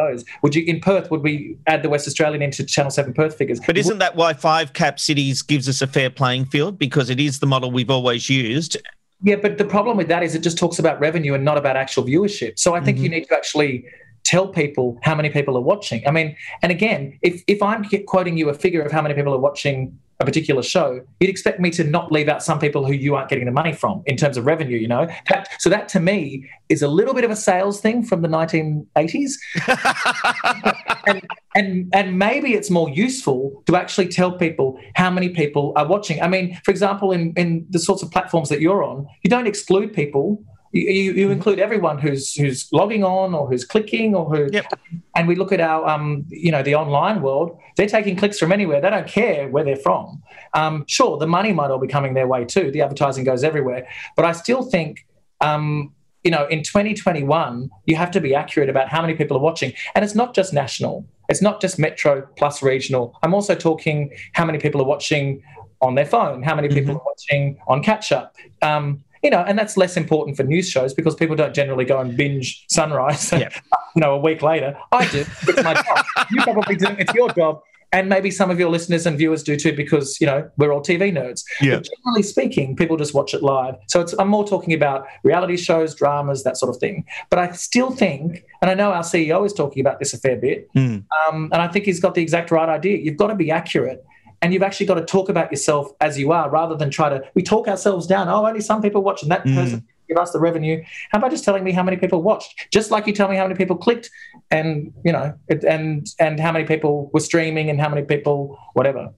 Those? 0.01 0.25
Would 0.43 0.55
you 0.55 0.65
in 0.65 0.81
Perth? 0.81 1.11
Would 1.11 1.23
we 1.23 1.57
add 1.67 1.83
the 1.83 1.89
West 1.89 2.07
Australian 2.07 2.43
into 2.43 2.65
Channel 2.65 2.91
Seven 2.91 3.13
Perth 3.13 3.37
figures? 3.37 3.61
But 3.67 3.79
isn't 3.79 3.99
that 3.99 4.17
why 4.17 4.33
five 4.35 4.73
cap 4.73 4.99
cities 4.99 5.43
gives 5.43 5.69
us 5.69 5.83
a 5.83 5.87
fair 5.87 6.11
playing 6.11 6.47
field 6.47 6.79
because 6.79 7.11
it 7.11 7.21
is 7.21 7.41
the 7.41 7.47
model 7.47 7.71
we've 7.71 7.91
always 7.91 8.29
used? 8.29 8.77
Yeah, 9.23 9.37
but 9.37 9.59
the 9.59 9.65
problem 9.65 9.97
with 9.97 10.09
that 10.09 10.23
is 10.23 10.35
it 10.35 10.43
just 10.43 10.57
talks 10.57 10.79
about 10.79 10.99
revenue 10.99 11.35
and 11.35 11.45
not 11.45 11.59
about 11.59 11.77
actual 11.77 12.05
viewership. 12.05 12.59
So 12.59 12.75
I 12.75 12.81
think 12.81 12.99
you 12.99 13.05
mm-hmm. 13.05 13.15
need 13.15 13.29
to 13.29 13.37
actually 13.37 13.85
tell 14.25 14.49
people 14.49 14.99
how 15.03 15.15
many 15.15 15.29
people 15.29 15.57
are 15.57 15.63
watching. 15.63 16.07
I 16.07 16.11
mean, 16.11 16.37
and 16.63 16.73
again, 16.73 17.19
if 17.23 17.43
if 17.47 17.63
I'm 17.63 17.85
quoting 18.07 18.39
you 18.39 18.49
a 18.49 18.55
figure 18.55 18.83
of 18.83 18.93
how 18.93 19.03
many 19.03 19.15
people 19.15 19.35
are 19.35 19.39
watching 19.39 19.99
a 20.21 20.25
particular 20.25 20.63
show, 20.63 21.01
you'd 21.19 21.31
expect 21.31 21.61
me 21.61 21.71
to 21.71 21.83
not 21.83 22.13
leave 22.13 22.29
out 22.29 22.43
some 22.43 22.59
people 22.59 22.85
who 22.85 22.93
you 22.93 23.15
aren't 23.15 23.31
getting 23.31 23.47
the 23.47 23.53
money 23.53 23.73
from 23.73 24.03
in 24.07 24.17
terms 24.17 24.37
of 24.37 24.45
revenue. 24.45 24.77
You 24.77 24.89
know, 24.89 25.09
that, 25.29 25.49
so 25.59 25.71
that 25.71 25.89
to 25.91 26.01
me 26.01 26.49
is 26.69 26.83
a 26.83 26.89
little 26.89 27.15
bit 27.15 27.25
of 27.25 27.31
a 27.31 27.37
sales 27.37 27.81
thing 27.81 28.05
from 28.05 28.23
the 28.23 28.29
1980s 28.29 29.33
and 31.07 31.27
and 31.57 31.91
and 31.95 32.19
maybe 32.19 32.55
it's 32.55 32.71
more 32.71 32.91
useful 32.91 33.63
to 33.67 33.77
actually 33.77 34.09
tell 34.09 34.33
people 34.33 34.79
how 34.95 35.11
many 35.11 35.31
people 35.31 35.73
are 35.77 35.87
watching. 35.87 36.23
I 36.23 36.29
mean, 36.29 36.59
for 36.65 36.71
example, 36.71 37.13
in 37.13 37.33
in 37.37 37.67
the 37.71 37.79
sorts 37.79 38.03
of 38.03 38.11
platforms 38.11 38.51
that 38.51 38.61
you're 38.61 38.85
on, 38.85 39.07
you 39.23 39.31
don't 39.31 39.47
exclude 39.47 39.93
people. 39.93 40.45
You, 40.73 40.83
you, 40.83 41.13
you 41.13 41.31
include 41.31 41.59
everyone 41.59 41.99
who's 41.99 42.35
who's 42.35 42.73
logging 42.73 43.03
on 43.03 43.35
or 43.35 43.49
who's 43.49 43.65
clicking 43.65 44.15
or 44.15 44.27
who. 44.27 44.49
Yep. 44.53 44.79
And 45.17 45.27
we 45.27 45.35
look 45.35 45.53
at 45.53 45.61
our 45.61 45.87
um, 45.89 46.25
you 46.29 46.53
know 46.53 46.63
the 46.63 46.75
online 46.75 47.23
world. 47.23 47.59
They're 47.77 47.89
taking 47.89 48.17
clicks 48.17 48.39
from 48.39 48.53
anywhere. 48.53 48.81
They 48.81 48.91
don't 48.91 49.07
care 49.07 49.49
where 49.49 49.65
they're 49.65 49.77
from. 49.77 50.23
Um, 50.55 50.85
sure, 50.87 51.19
the 51.19 51.27
money 51.27 51.53
might 51.53 51.71
all 51.71 51.79
be 51.79 51.89
coming 51.89 52.15
their 52.15 52.27
way 52.27 52.45
too. 52.45 52.71
The 52.71 52.83
advertising 52.83 53.25
goes 53.25 53.45
everywhere. 53.45 53.89
But 54.17 54.25
I 54.25 54.33
still 54.33 54.63
think. 54.63 55.07
Um, 55.41 55.93
you 56.23 56.31
know, 56.31 56.47
in 56.49 56.63
2021, 56.63 57.71
you 57.87 57.97
have 57.97 58.11
to 58.11 58.21
be 58.21 58.35
accurate 58.35 58.69
about 58.69 58.91
how 58.91 59.01
many 59.01 59.15
people 59.15 59.39
are 59.39 59.41
watching. 59.41 59.73
And 59.95 60.05
it's 60.05 60.15
not 60.15 60.35
just 60.35 60.53
national, 60.53 61.07
it's 61.31 61.41
not 61.41 61.63
just 61.63 61.79
metro 61.79 62.29
plus 62.37 62.63
regional. 62.63 63.19
I'm 63.23 63.33
also 63.33 63.55
talking 63.55 64.15
how 64.35 64.45
many 64.45 64.59
people 64.59 64.83
are 64.83 64.87
watching 64.87 65.43
on 65.81 65.95
their 65.95 66.05
phone, 66.05 66.43
how 66.43 66.55
many 66.55 66.69
people 66.69 66.97
are 66.97 67.03
watching 67.07 67.59
on 67.67 67.83
catch 67.83 68.13
up. 68.13 68.37
Um, 68.61 69.03
you 69.23 69.31
know, 69.31 69.41
and 69.47 69.59
that's 69.59 69.77
less 69.77 69.97
important 69.97 70.37
for 70.37 70.43
news 70.45 70.69
shows 70.69 70.95
because 70.95 71.15
people 71.15 71.37
don't 71.37 71.55
generally 71.55 71.85
go 71.85 71.99
and 72.01 72.17
binge 72.17 72.65
Sunrise, 72.69 73.31
Yeah. 73.33 73.49
you 73.97 74.01
know, 74.01 74.15
a 74.15 74.19
week 74.19 74.43
later. 74.43 74.77
I 74.93 75.07
do. 75.09 75.25
It's 75.43 75.63
my 75.63 75.75
job. 75.75 76.05
You 76.31 76.43
probably 76.43 76.77
do. 76.77 76.87
It's 76.99 77.13
your 77.15 77.31
job. 77.33 77.61
And 77.93 78.09
maybe 78.09 78.31
some 78.31 78.53
of 78.53 78.61
your 78.61 78.71
listeners 78.71 79.05
and 79.05 79.19
viewers 79.19 79.43
do 79.43 79.57
too, 79.57 79.75
because 79.75 80.21
you 80.21 80.27
know 80.29 80.49
we're 80.57 80.73
all 80.73 80.81
TV 80.81 81.11
nerds. 81.13 81.43
Yeah. 81.61 81.79
But 81.79 81.89
generally 82.05 82.23
speaking, 82.23 82.77
people 82.77 82.97
just 82.97 83.15
watch 83.15 83.35
it 83.35 83.43
live. 83.43 83.75
So 83.89 84.01
it's, 84.01 84.13
I'm 84.17 84.29
more 84.29 84.47
talking 84.47 84.73
about 84.75 85.07
reality 85.25 85.57
shows, 85.57 85.93
dramas, 85.97 86.45
that 86.45 86.57
sort 86.57 86.71
of 86.73 86.77
thing. 86.81 87.05
But 87.31 87.41
I 87.41 87.51
still 87.51 87.91
think, 87.91 88.45
and 88.63 88.71
I 88.71 88.75
know 88.75 88.93
our 88.93 89.03
CEO 89.03 89.45
is 89.45 89.53
talking 89.53 89.81
about 89.81 89.99
this 89.99 90.15
a 90.15 90.19
fair 90.19 90.37
bit, 90.37 90.73
Mm. 90.75 91.05
um, 91.29 91.51
and 91.53 91.61
I 91.61 91.67
think 91.67 91.85
he's 91.85 91.99
got 91.99 92.15
the 92.15 92.23
exact 92.23 92.53
right 92.53 92.69
idea. 92.69 92.97
You've 92.97 93.17
got 93.17 93.27
to 93.27 93.35
be 93.35 93.51
accurate. 93.51 94.05
And 94.43 94.53
you've 94.55 94.63
actually 94.63 94.87
got 94.87 94.95
to 94.95 95.05
talk 95.05 95.29
about 95.29 95.51
yourself 95.51 95.93
as 96.01 96.19
you 96.19 96.33
are 96.33 96.49
rather 96.49 96.75
than 96.75 96.91
try 96.91 97.09
to, 97.11 97.23
we 97.35 97.43
talk 97.43 97.69
ourselves 97.69 98.07
down. 98.07 98.29
Oh, 98.29 98.47
only 98.47 98.61
some 98.61 98.81
people 98.81 99.03
watch 99.03 99.23
and 99.23 99.31
that 99.31 99.45
Mm. 99.45 99.55
person 99.55 99.87
give 100.09 100.17
us 100.17 100.33
the 100.33 100.41
revenue. 100.41 100.83
How 101.13 101.19
about 101.19 101.31
just 101.31 101.45
telling 101.45 101.63
me 101.63 101.71
how 101.73 101.83
many 101.85 101.97
people 101.97 102.21
watched? 102.23 102.69
Just 102.73 102.91
like 102.91 103.07
you 103.07 103.13
tell 103.13 103.29
me 103.29 103.37
how 103.37 103.45
many 103.45 103.55
people 103.55 103.77
clicked 103.77 104.11
and, 104.51 104.93
you 105.05 105.13
know, 105.13 105.35
it, 105.49 105.63
and, 105.63 106.07
and 106.19 106.41
how 106.41 106.51
many 106.53 106.65
people 106.65 107.11
were 107.13 107.21
streaming 107.21 107.71
and 107.71 107.81
how 107.81 107.89
many 107.89 108.03
people, 108.03 108.59
whatever. 108.73 109.11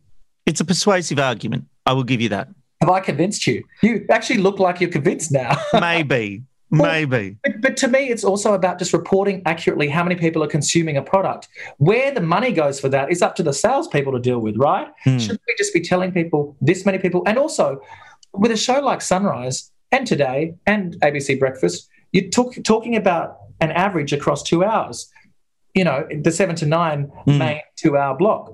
It's 0.44 0.60
a 0.60 0.64
persuasive 0.64 1.18
argument. 1.18 1.64
I 1.86 1.92
will 1.94 2.04
give 2.04 2.20
you 2.20 2.28
that. 2.30 2.48
Have 2.80 2.90
I 2.90 3.00
convinced 3.00 3.46
you? 3.46 3.62
You 3.82 4.04
actually 4.10 4.38
look 4.40 4.58
like 4.58 4.80
you're 4.80 4.90
convinced 4.90 5.32
now. 5.32 5.56
Maybe. 5.80 6.42
Maybe. 6.72 7.36
But, 7.44 7.60
but 7.60 7.76
to 7.78 7.88
me, 7.88 8.08
it's 8.08 8.24
also 8.24 8.54
about 8.54 8.78
just 8.78 8.92
reporting 8.92 9.42
accurately 9.44 9.88
how 9.88 10.02
many 10.02 10.14
people 10.16 10.42
are 10.42 10.48
consuming 10.48 10.96
a 10.96 11.02
product. 11.02 11.48
Where 11.76 12.10
the 12.10 12.22
money 12.22 12.50
goes 12.50 12.80
for 12.80 12.88
that 12.88 13.12
is 13.12 13.20
up 13.20 13.36
to 13.36 13.42
the 13.42 13.52
salespeople 13.52 14.12
to 14.12 14.18
deal 14.18 14.38
with, 14.38 14.56
right? 14.56 14.88
Hmm. 15.04 15.18
Shouldn't 15.18 15.42
we 15.46 15.54
just 15.58 15.74
be 15.74 15.80
telling 15.82 16.12
people 16.12 16.56
this 16.60 16.86
many 16.86 16.98
people? 16.98 17.22
And 17.26 17.38
also, 17.38 17.80
with 18.32 18.50
a 18.50 18.56
show 18.56 18.80
like 18.80 19.02
Sunrise 19.02 19.70
and 19.90 20.06
Today 20.06 20.54
and 20.66 20.98
ABC 21.00 21.38
Breakfast, 21.38 21.88
you're 22.12 22.30
talk, 22.30 22.54
talking 22.64 22.96
about 22.96 23.36
an 23.60 23.70
average 23.72 24.12
across 24.14 24.42
two 24.42 24.64
hours. 24.64 25.10
You 25.74 25.84
know, 25.84 26.06
the 26.22 26.30
seven 26.30 26.56
to 26.56 26.66
nine 26.66 27.10
Hmm. 27.26 27.38
main 27.38 27.60
two 27.76 27.96
hour 27.96 28.16
block. 28.16 28.50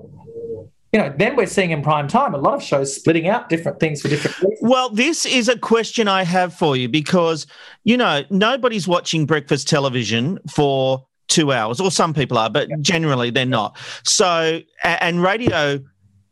You 0.91 0.99
know, 0.99 1.13
then 1.17 1.35
we're 1.35 1.45
seeing 1.45 1.69
in 1.69 1.83
prime 1.83 2.07
time 2.07 2.33
a 2.33 2.37
lot 2.37 2.55
of 2.55 2.63
shows 2.63 2.95
splitting 2.95 3.27
out 3.27 3.47
different 3.47 3.79
things 3.79 4.01
for 4.01 4.07
different 4.07 4.35
reasons. 4.41 4.59
Well, 4.61 4.89
this 4.89 5.25
is 5.25 5.47
a 5.47 5.57
question 5.57 6.07
I 6.07 6.23
have 6.23 6.53
for 6.53 6.75
you 6.75 6.89
because, 6.89 7.45
you 7.83 7.95
know, 7.95 8.23
nobody's 8.31 8.87
watching 8.87 9.27
breakfast 9.27 9.67
television 9.69 10.39
for 10.49 11.05
two 11.27 11.51
hours, 11.51 11.79
or 11.79 11.91
some 11.91 12.11
people 12.11 12.39
are, 12.39 12.49
but 12.49 12.67
generally 12.81 13.29
they're 13.29 13.45
not. 13.45 13.77
So, 14.03 14.61
and 14.83 15.21
radio 15.21 15.79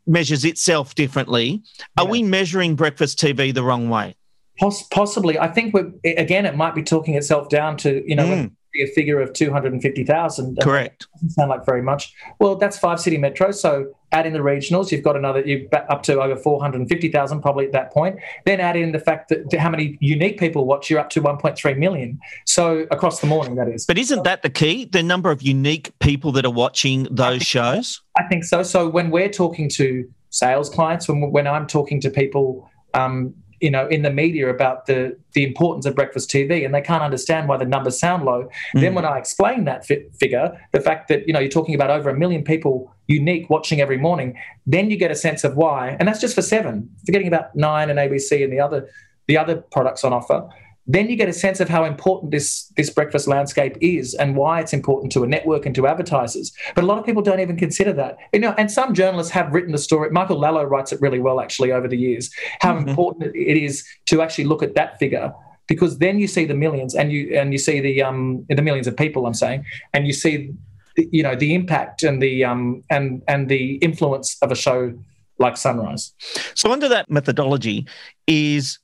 measures 0.08 0.44
itself 0.44 0.96
differently. 0.96 1.62
Are 1.96 2.04
Yeah. 2.04 2.10
we 2.10 2.22
measuring 2.24 2.74
breakfast 2.74 3.20
TV 3.20 3.52
the 3.54 3.62
wrong 3.62 3.88
way? 3.88 4.16
Poss- 4.58 4.82
possibly. 4.88 5.38
I 5.38 5.46
think 5.46 5.72
we're 5.72 5.92
again. 6.04 6.46
It 6.46 6.56
might 6.56 6.74
be 6.74 6.82
talking 6.82 7.14
itself 7.14 7.48
down 7.48 7.76
to 7.76 8.02
you 8.04 8.16
know 8.16 8.26
Mm. 8.26 8.50
A 8.80 8.86
figure 8.86 9.20
of 9.20 9.32
250,000. 9.32 10.58
Correct. 10.60 11.06
Doesn't 11.14 11.30
sound 11.30 11.50
like 11.50 11.64
very 11.64 11.82
much. 11.82 12.14
Well, 12.38 12.56
that's 12.56 12.78
five 12.78 13.00
city 13.00 13.18
metros. 13.18 13.54
So 13.54 13.94
add 14.12 14.26
in 14.26 14.32
the 14.32 14.38
regionals, 14.38 14.90
you've 14.90 15.04
got 15.04 15.16
another, 15.16 15.40
you're 15.40 15.68
back 15.68 15.86
up 15.90 16.02
to 16.04 16.20
over 16.20 16.36
450,000 16.36 17.42
probably 17.42 17.66
at 17.66 17.72
that 17.72 17.92
point. 17.92 18.16
Then 18.46 18.60
add 18.60 18.76
in 18.76 18.92
the 18.92 18.98
fact 18.98 19.28
that 19.28 19.52
how 19.58 19.70
many 19.70 19.98
unique 20.00 20.38
people 20.38 20.64
watch, 20.64 20.88
you're 20.88 21.00
up 21.00 21.10
to 21.10 21.20
1.3 21.20 21.78
million. 21.78 22.18
So 22.46 22.86
across 22.90 23.20
the 23.20 23.26
morning, 23.26 23.56
that 23.56 23.68
is. 23.68 23.84
But 23.86 23.98
isn't 23.98 24.24
that 24.24 24.42
the 24.42 24.50
key? 24.50 24.86
The 24.86 25.02
number 25.02 25.30
of 25.30 25.42
unique 25.42 25.92
people 25.98 26.32
that 26.32 26.44
are 26.44 26.52
watching 26.52 27.06
those 27.10 27.42
shows? 27.42 28.00
I 28.18 28.24
think 28.24 28.44
so. 28.44 28.62
So 28.62 28.88
when 28.88 29.10
we're 29.10 29.28
talking 29.28 29.68
to 29.70 30.08
sales 30.30 30.70
clients, 30.70 31.08
when, 31.08 31.30
when 31.30 31.46
I'm 31.46 31.66
talking 31.66 32.00
to 32.00 32.10
people, 32.10 32.70
um, 32.94 33.34
you 33.60 33.70
know, 33.70 33.86
in 33.88 34.02
the 34.02 34.10
media 34.10 34.48
about 34.48 34.86
the 34.86 35.16
the 35.32 35.44
importance 35.44 35.86
of 35.86 35.94
breakfast 35.94 36.30
TV, 36.30 36.64
and 36.64 36.74
they 36.74 36.80
can't 36.80 37.02
understand 37.02 37.48
why 37.48 37.56
the 37.56 37.64
numbers 37.64 37.98
sound 37.98 38.24
low. 38.24 38.48
Then 38.74 38.90
hmm. 38.90 38.96
when 38.96 39.04
I 39.04 39.18
explain 39.18 39.64
that 39.64 39.86
fi- 39.86 40.06
figure, 40.18 40.58
the 40.72 40.80
fact 40.80 41.08
that 41.08 41.26
you 41.26 41.32
know 41.32 41.40
you're 41.40 41.50
talking 41.50 41.74
about 41.74 41.90
over 41.90 42.10
a 42.10 42.18
million 42.18 42.44
people 42.44 42.94
unique 43.06 43.48
watching 43.48 43.80
every 43.80 43.98
morning, 43.98 44.38
then 44.66 44.90
you 44.90 44.96
get 44.96 45.10
a 45.10 45.16
sense 45.16 45.44
of 45.44 45.56
why, 45.56 45.96
and 45.98 46.06
that's 46.06 46.20
just 46.20 46.34
for 46.34 46.42
seven. 46.42 46.90
Forgetting 47.06 47.28
about 47.28 47.54
nine 47.54 47.90
and 47.90 47.98
ABC 47.98 48.42
and 48.42 48.52
the 48.52 48.60
other 48.60 48.88
the 49.26 49.36
other 49.36 49.56
products 49.56 50.04
on 50.04 50.12
offer. 50.12 50.48
Then 50.88 51.08
you 51.08 51.16
get 51.16 51.28
a 51.28 51.32
sense 51.32 51.60
of 51.60 51.68
how 51.68 51.84
important 51.84 52.32
this 52.32 52.72
this 52.76 52.90
breakfast 52.90 53.28
landscape 53.28 53.76
is 53.80 54.14
and 54.14 54.34
why 54.34 54.60
it's 54.60 54.72
important 54.72 55.12
to 55.12 55.22
a 55.22 55.26
network 55.26 55.66
and 55.66 55.74
to 55.74 55.86
advertisers. 55.86 56.52
But 56.74 56.84
a 56.84 56.86
lot 56.86 56.98
of 56.98 57.04
people 57.04 57.22
don't 57.22 57.40
even 57.40 57.56
consider 57.56 57.92
that. 57.92 58.16
You 58.32 58.40
know, 58.40 58.54
and 58.58 58.70
some 58.70 58.94
journalists 58.94 59.32
have 59.32 59.52
written 59.52 59.72
the 59.72 59.78
story. 59.78 60.10
Michael 60.10 60.40
Lallo 60.40 60.68
writes 60.68 60.92
it 60.92 61.00
really 61.00 61.20
well 61.20 61.40
actually 61.40 61.72
over 61.72 61.86
the 61.86 61.98
years. 61.98 62.30
How 62.60 62.76
important 62.76 63.36
it 63.36 63.56
is 63.56 63.84
to 64.06 64.22
actually 64.22 64.44
look 64.44 64.62
at 64.62 64.74
that 64.74 64.98
figure 64.98 65.32
because 65.66 65.98
then 65.98 66.18
you 66.18 66.26
see 66.26 66.46
the 66.46 66.54
millions 66.54 66.94
and 66.94 67.12
you 67.12 67.36
and 67.38 67.52
you 67.52 67.58
see 67.58 67.80
the 67.80 68.02
um 68.02 68.44
the 68.48 68.62
millions 68.62 68.86
of 68.86 68.96
people 68.96 69.26
I'm 69.26 69.34
saying 69.34 69.64
and 69.92 70.06
you 70.06 70.14
see 70.14 70.52
you 70.96 71.22
know 71.22 71.36
the 71.36 71.54
impact 71.54 72.02
and 72.02 72.20
the 72.22 72.44
um 72.44 72.82
and 72.88 73.22
and 73.28 73.48
the 73.48 73.76
influence 73.76 74.36
of 74.42 74.50
a 74.50 74.56
show 74.56 74.94
like 75.38 75.56
Sunrise. 75.56 76.12
So, 76.54 76.72
under 76.72 76.88
that 76.88 77.10
methodology, 77.10 77.86
is 78.26 78.78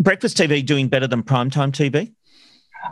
breakfast 0.00 0.36
TV 0.36 0.64
doing 0.64 0.88
better 0.88 1.06
than 1.06 1.22
primetime 1.22 1.70
TV? 1.70 2.12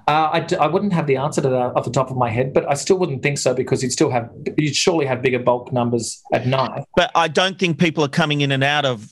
Uh, 0.06 0.28
I, 0.32 0.40
d- 0.40 0.56
I 0.56 0.66
wouldn't 0.66 0.92
have 0.92 1.06
the 1.06 1.16
answer 1.16 1.40
to 1.40 1.48
that 1.48 1.72
off 1.74 1.84
the 1.84 1.90
top 1.90 2.10
of 2.10 2.16
my 2.16 2.28
head, 2.28 2.52
but 2.52 2.68
I 2.70 2.74
still 2.74 2.98
wouldn't 2.98 3.22
think 3.22 3.38
so 3.38 3.54
because 3.54 3.82
you'd 3.82 3.92
still 3.92 4.10
have 4.10 4.30
you'd 4.58 4.76
surely 4.76 5.06
have 5.06 5.22
bigger 5.22 5.38
bulk 5.38 5.72
numbers 5.72 6.22
at 6.32 6.46
night. 6.46 6.84
But 6.94 7.10
I 7.14 7.26
don't 7.28 7.58
think 7.58 7.78
people 7.78 8.04
are 8.04 8.08
coming 8.08 8.42
in 8.42 8.52
and 8.52 8.62
out 8.62 8.84
of 8.84 9.10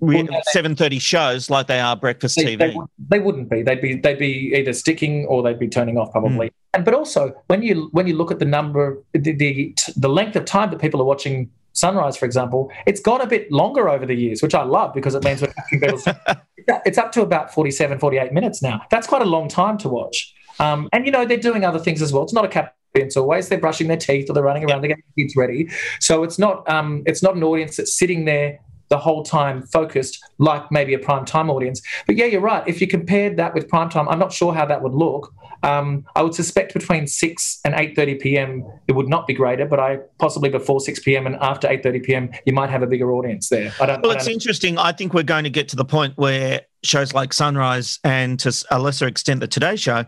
Well, 0.00 0.24
no, 0.24 0.40
seven 0.48 0.76
thirty 0.76 0.98
shows 0.98 1.48
like 1.48 1.66
they 1.66 1.80
are 1.80 1.96
breakfast 1.96 2.36
They, 2.36 2.56
TV. 2.56 2.58
they, 2.58 2.76
they 3.08 3.18
wouldn't 3.20 3.48
be. 3.48 3.62
They'd 3.62 3.80
be 3.80 3.96
they'd 3.96 4.18
be 4.18 4.52
either 4.54 4.74
sticking 4.74 5.24
or 5.26 5.42
they'd 5.42 5.58
be 5.58 5.68
turning 5.68 5.96
off 5.96 6.12
probably. 6.12 6.52
And 6.74 6.84
but 6.84 6.92
also 6.92 7.32
when 7.46 7.62
you 7.62 7.88
when 7.92 8.06
you 8.06 8.14
look 8.14 8.30
at 8.30 8.38
the 8.38 8.44
number 8.44 9.02
the, 9.14 9.32
the 9.32 9.74
the 9.96 10.08
length 10.10 10.36
of 10.36 10.44
time 10.44 10.68
that 10.70 10.78
people 10.78 11.00
are 11.00 11.04
watching 11.06 11.50
Sunrise, 11.78 12.16
for 12.16 12.24
example, 12.24 12.70
it's 12.86 13.00
gone 13.00 13.20
a 13.20 13.26
bit 13.26 13.50
longer 13.50 13.88
over 13.88 14.04
the 14.06 14.14
years, 14.14 14.42
which 14.42 14.54
I 14.54 14.62
love 14.62 14.94
because 14.94 15.14
it 15.14 15.24
means 15.24 15.42
we're 15.42 15.52
catching 15.52 16.42
it's 16.84 16.98
up 16.98 17.12
to 17.12 17.22
about 17.22 17.52
47, 17.52 17.98
48 17.98 18.32
minutes 18.32 18.62
now. 18.62 18.82
That's 18.90 19.06
quite 19.06 19.22
a 19.22 19.26
long 19.26 19.48
time 19.48 19.78
to 19.78 19.88
watch. 19.88 20.34
Um, 20.58 20.88
and, 20.92 21.06
you 21.06 21.12
know, 21.12 21.24
they're 21.24 21.36
doing 21.36 21.64
other 21.64 21.78
things 21.78 22.02
as 22.02 22.12
well. 22.12 22.24
It's 22.24 22.32
not 22.32 22.44
a 22.44 22.48
cap 22.48 22.74
audience 22.94 23.16
always. 23.16 23.48
They're 23.48 23.60
brushing 23.60 23.88
their 23.88 23.96
teeth 23.96 24.28
or 24.28 24.32
they're 24.32 24.42
running 24.42 24.68
around, 24.68 24.82
they're 24.82 24.88
getting 24.88 25.04
kids 25.16 25.36
ready. 25.36 25.68
So 26.00 26.22
it's 26.24 26.38
not 26.38 26.68
um, 26.68 27.02
it's 27.06 27.22
not 27.22 27.36
an 27.36 27.42
audience 27.42 27.76
that's 27.76 27.96
sitting 27.96 28.24
there 28.24 28.58
the 28.88 28.98
whole 28.98 29.22
time 29.22 29.62
focused 29.66 30.18
like 30.38 30.70
maybe 30.72 30.94
a 30.94 30.98
prime 30.98 31.24
time 31.24 31.50
audience. 31.50 31.82
But 32.06 32.16
yeah, 32.16 32.24
you're 32.24 32.40
right. 32.40 32.66
If 32.66 32.80
you 32.80 32.86
compared 32.86 33.36
that 33.36 33.54
with 33.54 33.68
prime 33.68 33.90
time, 33.90 34.08
I'm 34.08 34.18
not 34.18 34.32
sure 34.32 34.54
how 34.54 34.64
that 34.66 34.82
would 34.82 34.94
look. 34.94 35.32
Um, 35.62 36.04
I 36.14 36.22
would 36.22 36.34
suspect 36.34 36.74
between 36.74 37.06
6 37.06 37.60
and 37.64 37.74
8.30 37.74 38.20
p.m. 38.20 38.64
it 38.86 38.92
would 38.92 39.08
not 39.08 39.26
be 39.26 39.34
greater, 39.34 39.66
but 39.66 39.80
I 39.80 39.98
possibly 40.18 40.48
before 40.48 40.80
6 40.80 41.00
p.m. 41.00 41.26
and 41.26 41.36
after 41.36 41.68
8.30 41.68 42.02
p.m. 42.04 42.30
you 42.46 42.52
might 42.52 42.70
have 42.70 42.82
a 42.82 42.86
bigger 42.86 43.12
audience 43.12 43.48
there. 43.48 43.72
I 43.80 43.86
don't, 43.86 44.02
Well, 44.02 44.12
I 44.12 44.14
it's 44.14 44.26
don't 44.26 44.34
interesting. 44.34 44.78
I 44.78 44.92
think 44.92 45.14
we're 45.14 45.22
going 45.22 45.44
to 45.44 45.50
get 45.50 45.68
to 45.70 45.76
the 45.76 45.84
point 45.84 46.16
where 46.16 46.62
shows 46.84 47.12
like 47.12 47.32
Sunrise 47.32 47.98
and 48.04 48.38
to 48.40 48.64
a 48.70 48.78
lesser 48.78 49.06
extent 49.06 49.40
the 49.40 49.48
Today 49.48 49.76
Show 49.76 50.04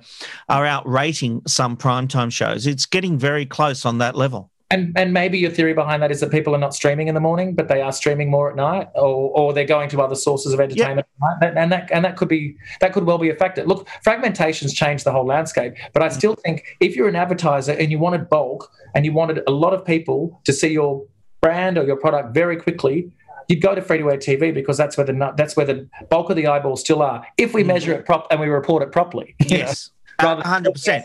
are 0.49 0.67
outrating 0.67 1.43
some 1.47 1.77
primetime 1.77 2.33
shows. 2.33 2.67
It's 2.67 2.87
getting 2.87 3.19
very 3.19 3.47
close 3.47 3.85
on 3.85 3.99
that 3.99 4.15
level. 4.15 4.51
And 4.73 4.93
and 4.97 5.13
maybe 5.13 5.37
your 5.39 5.51
theory 5.51 5.75
behind 5.75 6.01
that 6.03 6.13
is 6.13 6.21
that 6.21 6.31
people 6.31 6.55
are 6.55 6.59
not 6.59 6.75
streaming 6.75 7.09
in 7.09 7.15
the 7.15 7.21
morning, 7.21 7.55
but 7.55 7.67
they 7.67 7.83
are 7.83 7.93
streaming 7.93 8.31
more 8.31 8.49
at 8.51 8.57
night, 8.57 8.89
or 8.95 9.31
or 9.37 9.53
they're 9.53 9.65
going 9.65 9.89
to 9.91 10.01
other 10.01 10.15
sources 10.15 10.53
of 10.53 10.61
entertainment. 10.61 11.09
night. 11.21 11.53
And 11.57 11.73
that 11.73 11.91
and 11.91 12.05
that 12.05 12.17
could 12.17 12.29
be 12.29 12.57
that 12.81 12.93
could 12.93 13.05
well 13.05 13.19
be 13.19 13.31
a 13.31 13.35
factor. 13.35 13.65
Look, 13.65 13.89
fragmentation's 14.05 14.73
changed 14.73 15.05
the 15.05 15.13
whole 15.13 15.27
landscape, 15.27 15.75
but 15.93 16.03
I 16.03 16.09
mm. 16.09 16.13
still 16.13 16.37
think 16.37 16.77
if 16.79 16.95
you're 16.95 17.09
an 17.09 17.17
advertiser 17.17 17.73
and 17.73 17.91
you 17.91 17.99
wanted 17.99 18.29
bulk 18.29 18.71
and 18.95 19.05
you 19.05 19.13
wanted 19.13 19.43
a 19.47 19.51
lot 19.51 19.75
of 19.75 19.85
people 19.85 20.41
to 20.45 20.53
see 20.53 20.69
your 20.69 21.05
brand 21.41 21.79
or 21.79 21.85
your 21.85 21.97
product 21.97 22.35
very 22.35 22.57
quickly. 22.57 23.11
You'd 23.49 23.63
go 23.63 23.75
to 23.75 23.83
free 23.83 23.99
to 23.99 24.09
air 24.09 24.17
TV 24.17 24.55
because 24.55 24.77
that's 24.77 24.97
where 24.97 25.05
the 25.05 25.33
that's 25.37 25.57
where 25.57 25.67
the 25.67 25.89
bulk 26.09 26.31
of 26.31 26.37
the 26.37 26.47
eyeballs 26.47 26.81
still 26.81 27.03
are. 27.03 27.27
If 27.37 27.53
we 27.53 27.65
mm. 27.65 27.67
measure 27.67 27.93
it 27.93 28.07
prop 28.07 28.29
and 28.31 28.39
we 28.39 28.47
report 28.47 28.85
it 28.85 28.93
properly, 28.93 29.35
Yes, 29.41 29.91
hundred 30.21 30.73
percent. 30.73 31.05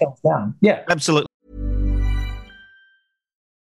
Yeah, 0.61 0.83
absolutely. 0.87 1.27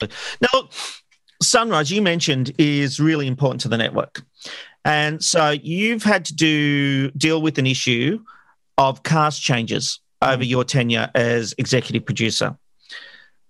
Now, 0.00 0.68
Sunrise, 1.42 1.90
you 1.90 2.02
mentioned, 2.02 2.52
is 2.58 2.98
really 3.00 3.26
important 3.26 3.60
to 3.62 3.68
the 3.68 3.78
network. 3.78 4.22
And 4.84 5.22
so 5.22 5.50
you've 5.50 6.02
had 6.02 6.24
to 6.26 6.34
do 6.34 7.10
deal 7.12 7.42
with 7.42 7.58
an 7.58 7.66
issue 7.66 8.20
of 8.76 9.02
cast 9.02 9.42
changes 9.42 10.00
over 10.22 10.44
your 10.44 10.64
tenure 10.64 11.10
as 11.14 11.54
executive 11.58 12.04
producer. 12.04 12.56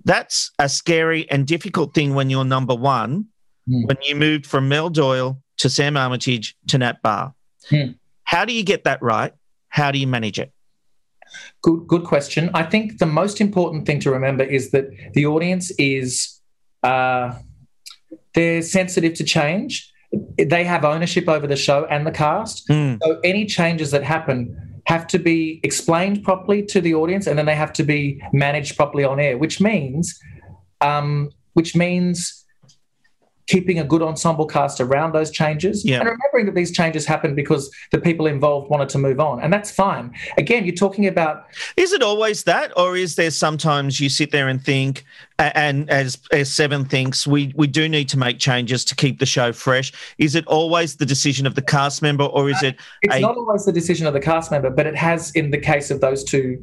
That's 0.04 0.50
a 0.58 0.68
scary 0.68 1.30
and 1.30 1.46
difficult 1.46 1.94
thing 1.94 2.14
when 2.14 2.30
you're 2.30 2.44
number 2.44 2.74
one, 2.74 3.26
Hmm. 3.66 3.82
when 3.84 3.98
you 4.02 4.14
moved 4.14 4.46
from 4.46 4.68
Mel 4.68 4.88
Doyle 4.88 5.42
to 5.58 5.68
Sam 5.68 5.96
Armitage 5.96 6.56
to 6.68 6.78
Nat 6.78 7.02
Barr. 7.02 7.34
Hmm. 7.68 7.92
How 8.24 8.44
do 8.46 8.52
you 8.54 8.62
get 8.62 8.84
that 8.84 9.02
right? 9.02 9.32
How 9.68 9.90
do 9.90 9.98
you 9.98 10.06
manage 10.06 10.38
it? 10.38 10.52
Good, 11.62 11.86
good 11.86 12.04
question. 12.04 12.50
I 12.54 12.62
think 12.62 12.98
the 12.98 13.06
most 13.06 13.40
important 13.40 13.84
thing 13.86 14.00
to 14.00 14.10
remember 14.10 14.44
is 14.44 14.70
that 14.70 14.88
the 15.12 15.26
audience 15.26 15.70
is 15.72 16.37
uh, 16.82 17.34
they're 18.34 18.62
sensitive 18.62 19.14
to 19.14 19.24
change. 19.24 19.92
They 20.38 20.64
have 20.64 20.84
ownership 20.84 21.28
over 21.28 21.46
the 21.46 21.56
show 21.56 21.86
and 21.86 22.06
the 22.06 22.10
cast. 22.10 22.68
Mm. 22.68 22.98
So 23.02 23.20
any 23.24 23.44
changes 23.46 23.90
that 23.90 24.02
happen 24.02 24.80
have 24.86 25.06
to 25.08 25.18
be 25.18 25.60
explained 25.62 26.24
properly 26.24 26.64
to 26.64 26.80
the 26.80 26.94
audience, 26.94 27.26
and 27.26 27.38
then 27.38 27.46
they 27.46 27.54
have 27.54 27.72
to 27.74 27.82
be 27.82 28.22
managed 28.32 28.76
properly 28.76 29.04
on 29.04 29.20
air. 29.20 29.36
Which 29.36 29.60
means, 29.60 30.18
um, 30.80 31.30
which 31.52 31.76
means 31.76 32.46
keeping 33.48 33.78
a 33.80 33.84
good 33.84 34.02
ensemble 34.02 34.46
cast 34.46 34.80
around 34.80 35.12
those 35.12 35.30
changes 35.30 35.84
Yeah. 35.84 36.00
and 36.00 36.08
remembering 36.10 36.46
that 36.46 36.54
these 36.54 36.70
changes 36.70 37.06
happen 37.06 37.34
because 37.34 37.70
the 37.90 37.98
people 37.98 38.26
involved 38.26 38.70
wanted 38.70 38.88
to 38.90 38.98
move 38.98 39.18
on 39.18 39.40
and 39.42 39.52
that's 39.52 39.70
fine 39.70 40.12
again 40.36 40.64
you're 40.64 40.74
talking 40.76 41.06
about 41.06 41.46
Is 41.76 41.92
it 41.92 42.02
always 42.02 42.44
that, 42.44 42.72
or 42.76 42.96
is 42.96 43.16
there 43.16 43.30
sometimes 43.30 44.00
you 44.00 44.08
sit 44.10 44.30
there 44.30 44.48
and 44.48 44.62
think, 44.62 45.04
and 45.38 45.88
as 45.90 46.18
as 46.32 46.52
Seven 46.52 46.84
thinks, 46.84 47.26
we 47.26 47.52
we 47.56 47.66
do 47.66 47.88
need 47.88 48.08
to 48.10 48.18
make 48.18 48.38
changes 48.38 48.84
to 48.86 48.94
keep 48.94 49.18
the 49.18 49.26
show 49.26 49.52
fresh? 49.52 49.92
Is 50.18 50.34
it 50.34 50.46
always 50.46 50.96
the 50.96 51.06
decision 51.06 51.46
of 51.46 51.54
the 51.54 51.62
cast 51.62 52.02
member, 52.02 52.24
or 52.24 52.50
is 52.50 52.62
it 52.62 52.76
it's 53.02 53.14
a 53.16 53.20
not 53.20 53.36
always 53.36 53.64
the 53.64 53.72
decision 53.72 54.06
of 54.06 54.12
the 54.14 54.20
cast 54.20 54.50
member 54.50 54.70
but 54.70 54.86
it 54.86 54.96
has 54.96 55.30
in 55.32 55.50
the 55.50 55.58
case 55.58 55.90
of 55.90 56.00
those 56.00 56.22
two 56.24 56.58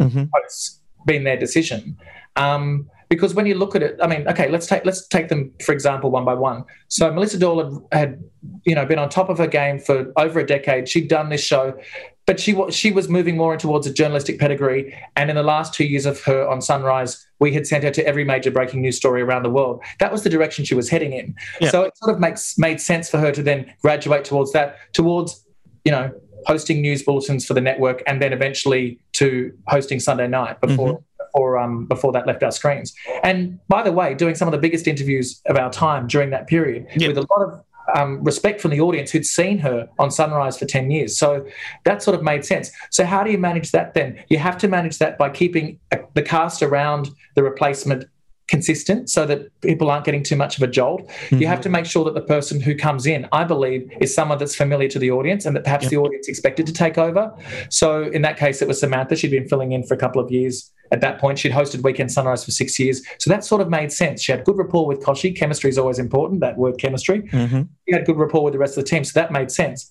Mhm. 0.00 0.28
hosts 0.34 0.80
been 1.06 1.24
their 1.24 1.36
decision 1.36 1.96
um, 2.36 2.88
because 3.12 3.34
when 3.34 3.44
you 3.44 3.54
look 3.54 3.76
at 3.76 3.82
it 3.82 3.98
i 4.02 4.06
mean 4.06 4.26
okay 4.26 4.48
let's 4.48 4.66
take 4.66 4.86
let's 4.86 5.06
take 5.08 5.28
them 5.28 5.52
for 5.62 5.72
example 5.72 6.10
one 6.10 6.24
by 6.24 6.32
one. 6.32 6.64
So 6.88 7.12
melissa 7.12 7.38
Doyle 7.38 7.86
had, 7.92 7.98
had 8.00 8.24
you 8.64 8.74
know 8.74 8.86
been 8.86 8.98
on 8.98 9.10
top 9.10 9.28
of 9.28 9.36
her 9.36 9.46
game 9.46 9.78
for 9.78 10.10
over 10.16 10.40
a 10.40 10.46
decade. 10.46 10.88
She'd 10.88 11.08
done 11.08 11.28
this 11.28 11.44
show 11.44 11.78
but 12.24 12.40
she 12.40 12.54
was 12.54 12.74
she 12.74 12.90
was 12.90 13.08
moving 13.10 13.36
more 13.36 13.54
towards 13.58 13.86
a 13.86 13.92
journalistic 13.92 14.38
pedigree. 14.38 14.96
And 15.16 15.28
in 15.28 15.36
the 15.36 15.42
last 15.42 15.74
two 15.74 15.84
years 15.84 16.06
of 16.06 16.22
her 16.22 16.48
on 16.48 16.62
sunrise 16.62 17.26
we 17.38 17.52
had 17.52 17.66
sent 17.66 17.84
her 17.84 17.90
to 17.90 18.06
every 18.06 18.24
major 18.24 18.50
breaking 18.50 18.80
news 18.80 18.96
story 18.96 19.20
around 19.20 19.42
the 19.42 19.50
world. 19.50 19.82
That 19.98 20.10
was 20.10 20.22
the 20.22 20.30
direction 20.30 20.64
she 20.64 20.74
was 20.74 20.88
heading 20.88 21.12
in. 21.12 21.34
Yeah. 21.60 21.70
so 21.70 21.82
it 21.82 21.96
sort 21.98 22.14
of 22.14 22.20
makes 22.20 22.56
made 22.56 22.80
sense 22.80 23.10
for 23.10 23.18
her 23.18 23.32
to 23.32 23.42
then 23.42 23.74
graduate 23.82 24.24
towards 24.24 24.52
that 24.52 24.78
towards 24.94 25.44
you 25.84 25.92
know 25.92 26.12
hosting 26.46 26.80
news 26.80 27.02
bulletins 27.02 27.44
for 27.44 27.54
the 27.54 27.60
network, 27.60 28.02
and 28.06 28.20
then 28.20 28.32
eventually 28.32 28.98
to 29.12 29.52
hosting 29.68 30.00
Sunday 30.00 30.28
night 30.28 30.60
before. 30.60 30.94
Mm-hmm. 30.94 31.04
Before, 31.34 31.58
um, 31.58 31.86
before 31.86 32.12
that 32.12 32.26
left 32.26 32.42
our 32.42 32.52
screens. 32.52 32.94
And 33.22 33.58
by 33.68 33.82
the 33.82 33.92
way, 33.92 34.14
doing 34.14 34.34
some 34.34 34.48
of 34.48 34.52
the 34.52 34.58
biggest 34.58 34.86
interviews 34.86 35.40
of 35.46 35.56
our 35.56 35.70
time 35.70 36.06
during 36.06 36.30
that 36.30 36.46
period 36.46 36.86
Yep. 36.94 37.08
with 37.08 37.18
a 37.18 37.26
lot 37.30 37.42
of 37.48 37.64
um, 37.96 38.22
respect 38.22 38.60
from 38.60 38.70
the 38.70 38.80
audience 38.80 39.10
who'd 39.10 39.26
seen 39.26 39.58
her 39.58 39.88
on 39.98 40.10
Sunrise 40.10 40.58
for 40.58 40.66
10 40.66 40.90
years. 40.90 41.18
So 41.18 41.46
that 41.84 42.02
sort 42.02 42.14
of 42.14 42.22
made 42.22 42.44
sense. 42.44 42.70
So, 42.90 43.04
how 43.04 43.24
do 43.24 43.30
you 43.30 43.38
manage 43.38 43.72
that 43.72 43.94
then? 43.94 44.22
You 44.28 44.38
have 44.38 44.56
to 44.58 44.68
manage 44.68 44.98
that 44.98 45.18
by 45.18 45.30
keeping 45.30 45.78
uh, 45.90 45.98
the 46.14 46.22
cast 46.22 46.62
around 46.62 47.10
the 47.34 47.42
replacement 47.42 48.04
consistent 48.48 49.08
so 49.08 49.24
that 49.24 49.48
people 49.62 49.90
aren't 49.90 50.04
getting 50.04 50.22
too 50.22 50.36
much 50.36 50.58
of 50.58 50.62
a 50.62 50.66
jolt. 50.66 51.10
You 51.30 51.46
have 51.46 51.62
to 51.62 51.70
make 51.70 51.86
sure 51.86 52.04
that 52.04 52.12
the 52.12 52.20
person 52.20 52.60
who 52.60 52.74
comes 52.74 53.06
in, 53.06 53.26
I 53.32 53.44
believe, 53.44 53.90
is 54.00 54.14
someone 54.14 54.36
that's 54.36 54.54
familiar 54.54 54.88
to 54.88 54.98
the 54.98 55.10
audience 55.10 55.46
and 55.46 55.56
that 55.56 55.64
perhaps 55.64 55.88
the 55.88 55.96
audience 55.96 56.28
expected 56.28 56.66
to 56.66 56.72
take 56.72 56.98
over. 56.98 57.32
So 57.70 58.02
in 58.02 58.20
that 58.22 58.36
case, 58.36 58.60
it 58.60 58.68
was 58.68 58.78
Samantha. 58.78 59.16
She'd 59.16 59.30
been 59.30 59.48
filling 59.48 59.72
in 59.72 59.84
for 59.84 59.94
a 59.94 59.96
couple 59.96 60.20
of 60.20 60.30
years. 60.30 60.70
At 60.92 61.00
that 61.00 61.18
point, 61.18 61.38
she'd 61.38 61.52
hosted 61.52 61.82
Weekend 61.82 62.12
Sunrise 62.12 62.44
for 62.44 62.50
six 62.50 62.78
years. 62.78 63.02
So 63.18 63.30
that 63.30 63.44
sort 63.44 63.62
of 63.62 63.70
made 63.70 63.90
sense. 63.90 64.22
She 64.22 64.30
had 64.30 64.44
good 64.44 64.58
rapport 64.58 64.86
with 64.86 65.00
Kochie. 65.00 65.34
Chemistry 65.34 65.70
is 65.70 65.78
always 65.78 65.98
important, 65.98 66.40
that 66.40 66.58
word 66.58 66.78
chemistry. 66.78 67.22
Mhm. 67.22 67.68
She 67.88 67.94
had 67.94 68.04
good 68.04 68.18
rapport 68.18 68.44
with 68.44 68.52
the 68.52 68.58
rest 68.58 68.76
of 68.76 68.84
the 68.84 68.90
team. 68.90 69.02
So 69.02 69.18
that 69.18 69.32
made 69.32 69.50
sense. 69.50 69.90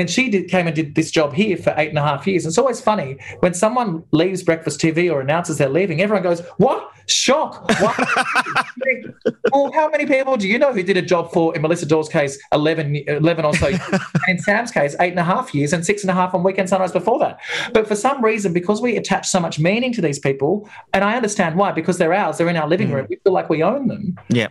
Then 0.00 0.06
she 0.06 0.30
did, 0.30 0.48
came 0.48 0.66
and 0.66 0.74
did 0.74 0.94
this 0.94 1.10
job 1.10 1.34
here 1.34 1.58
for 1.58 1.74
eight 1.76 1.90
and 1.90 1.98
a 1.98 2.02
half 2.02 2.26
years. 2.26 2.46
And 2.46 2.50
It's 2.50 2.56
always 2.56 2.80
funny 2.80 3.18
when 3.40 3.52
someone 3.52 4.02
leaves 4.12 4.42
Breakfast 4.42 4.80
TV 4.80 5.12
or 5.12 5.20
announces 5.20 5.58
they're 5.58 5.68
leaving, 5.68 6.00
everyone 6.00 6.22
goes, 6.22 6.40
What? 6.56 6.90
Shock. 7.06 7.68
What? 7.80 7.98
well, 9.52 9.70
how 9.72 9.90
many 9.90 10.06
people 10.06 10.38
do 10.38 10.48
you 10.48 10.58
know 10.58 10.72
who 10.72 10.82
did 10.82 10.96
a 10.96 11.02
job 11.02 11.32
for, 11.32 11.54
in 11.54 11.60
Melissa 11.60 11.84
Doyle's 11.84 12.08
case, 12.08 12.38
11, 12.52 12.96
11 13.08 13.44
or 13.44 13.54
so 13.54 13.66
and 13.66 14.00
in 14.28 14.38
Sam's 14.38 14.70
case, 14.70 14.96
eight 15.00 15.10
and 15.10 15.18
a 15.18 15.24
half 15.24 15.54
years 15.54 15.74
and 15.74 15.84
six 15.84 16.02
and 16.02 16.10
a 16.10 16.14
half 16.14 16.32
on 16.32 16.42
Weekend 16.42 16.70
Sunrise 16.70 16.92
before 16.92 17.18
that? 17.18 17.38
But 17.74 17.86
for 17.86 17.96
some 17.96 18.24
reason, 18.24 18.54
because 18.54 18.80
we 18.80 18.96
attach 18.96 19.28
so 19.28 19.38
much 19.38 19.58
meaning 19.58 19.92
to 19.92 20.00
these 20.00 20.18
people, 20.18 20.66
and 20.94 21.04
I 21.04 21.14
understand 21.14 21.56
why, 21.56 21.72
because 21.72 21.98
they're 21.98 22.14
ours, 22.14 22.38
they're 22.38 22.48
in 22.48 22.56
our 22.56 22.68
living 22.68 22.88
mm. 22.88 22.94
room, 22.94 23.06
we 23.10 23.16
feel 23.16 23.34
like 23.34 23.50
we 23.50 23.62
own 23.62 23.88
them 23.88 24.18
Yeah. 24.30 24.48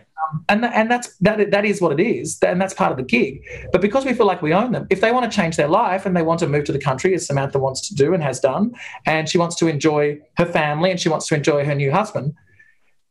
And 0.48 0.62
tha- 0.64 0.72
and 0.76 0.90
that's 0.90 1.14
that 1.18 1.50
that 1.50 1.64
is 1.64 1.80
what 1.80 1.92
it 1.98 2.00
is, 2.00 2.38
and 2.42 2.60
that's 2.60 2.74
part 2.74 2.90
of 2.92 2.96
the 2.98 3.02
gig. 3.04 3.42
But 3.72 3.80
because 3.80 4.04
we 4.04 4.12
feel 4.14 4.26
like 4.26 4.42
we 4.42 4.52
own 4.52 4.72
them, 4.72 4.86
if 4.90 5.00
they 5.00 5.12
want 5.12 5.30
to 5.30 5.34
change 5.34 5.56
their 5.56 5.68
life 5.68 6.06
and 6.06 6.16
they 6.16 6.22
want 6.22 6.40
to 6.40 6.46
move 6.48 6.64
to 6.64 6.72
the 6.72 6.78
country, 6.78 7.14
as 7.14 7.26
Samantha 7.26 7.58
wants 7.58 7.88
to 7.88 7.94
do 7.94 8.14
and 8.14 8.22
has 8.22 8.40
done, 8.40 8.72
and 9.06 9.28
she 9.28 9.38
wants 9.38 9.56
to 9.56 9.66
enjoy 9.68 10.18
her 10.36 10.46
family 10.46 10.90
and 10.90 10.98
she 11.00 11.08
wants 11.08 11.26
to 11.28 11.34
enjoy 11.34 11.64
her 11.64 11.74
new 11.74 11.90
husband, 11.90 12.34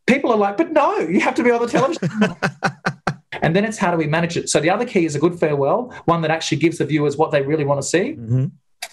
people 0.08 0.32
are 0.32 0.38
like, 0.38 0.58
"But 0.58 0.72
no, 0.72 0.98
you 1.00 1.20
have 1.22 1.36
to 1.36 1.44
be 1.44 1.52
on 1.52 1.62
the 1.62 1.68
television." 1.68 2.10
and 3.42 3.56
then 3.56 3.64
it's 3.66 3.78
how 3.78 3.92
do 3.92 3.98
we 3.98 4.08
manage 4.08 4.36
it? 4.38 4.50
So 4.50 4.60
the 4.60 4.70
other 4.70 4.86
key 4.86 5.06
is 5.06 5.16
a 5.16 5.20
good 5.20 5.40
farewell, 5.40 5.94
one 6.06 6.22
that 6.22 6.32
actually 6.32 6.58
gives 6.58 6.78
the 6.78 6.86
viewers 6.86 7.18
what 7.18 7.32
they 7.32 7.42
really 7.42 7.66
want 7.66 7.82
to 7.82 7.88
see 7.88 8.16
Mhm. 8.16 8.52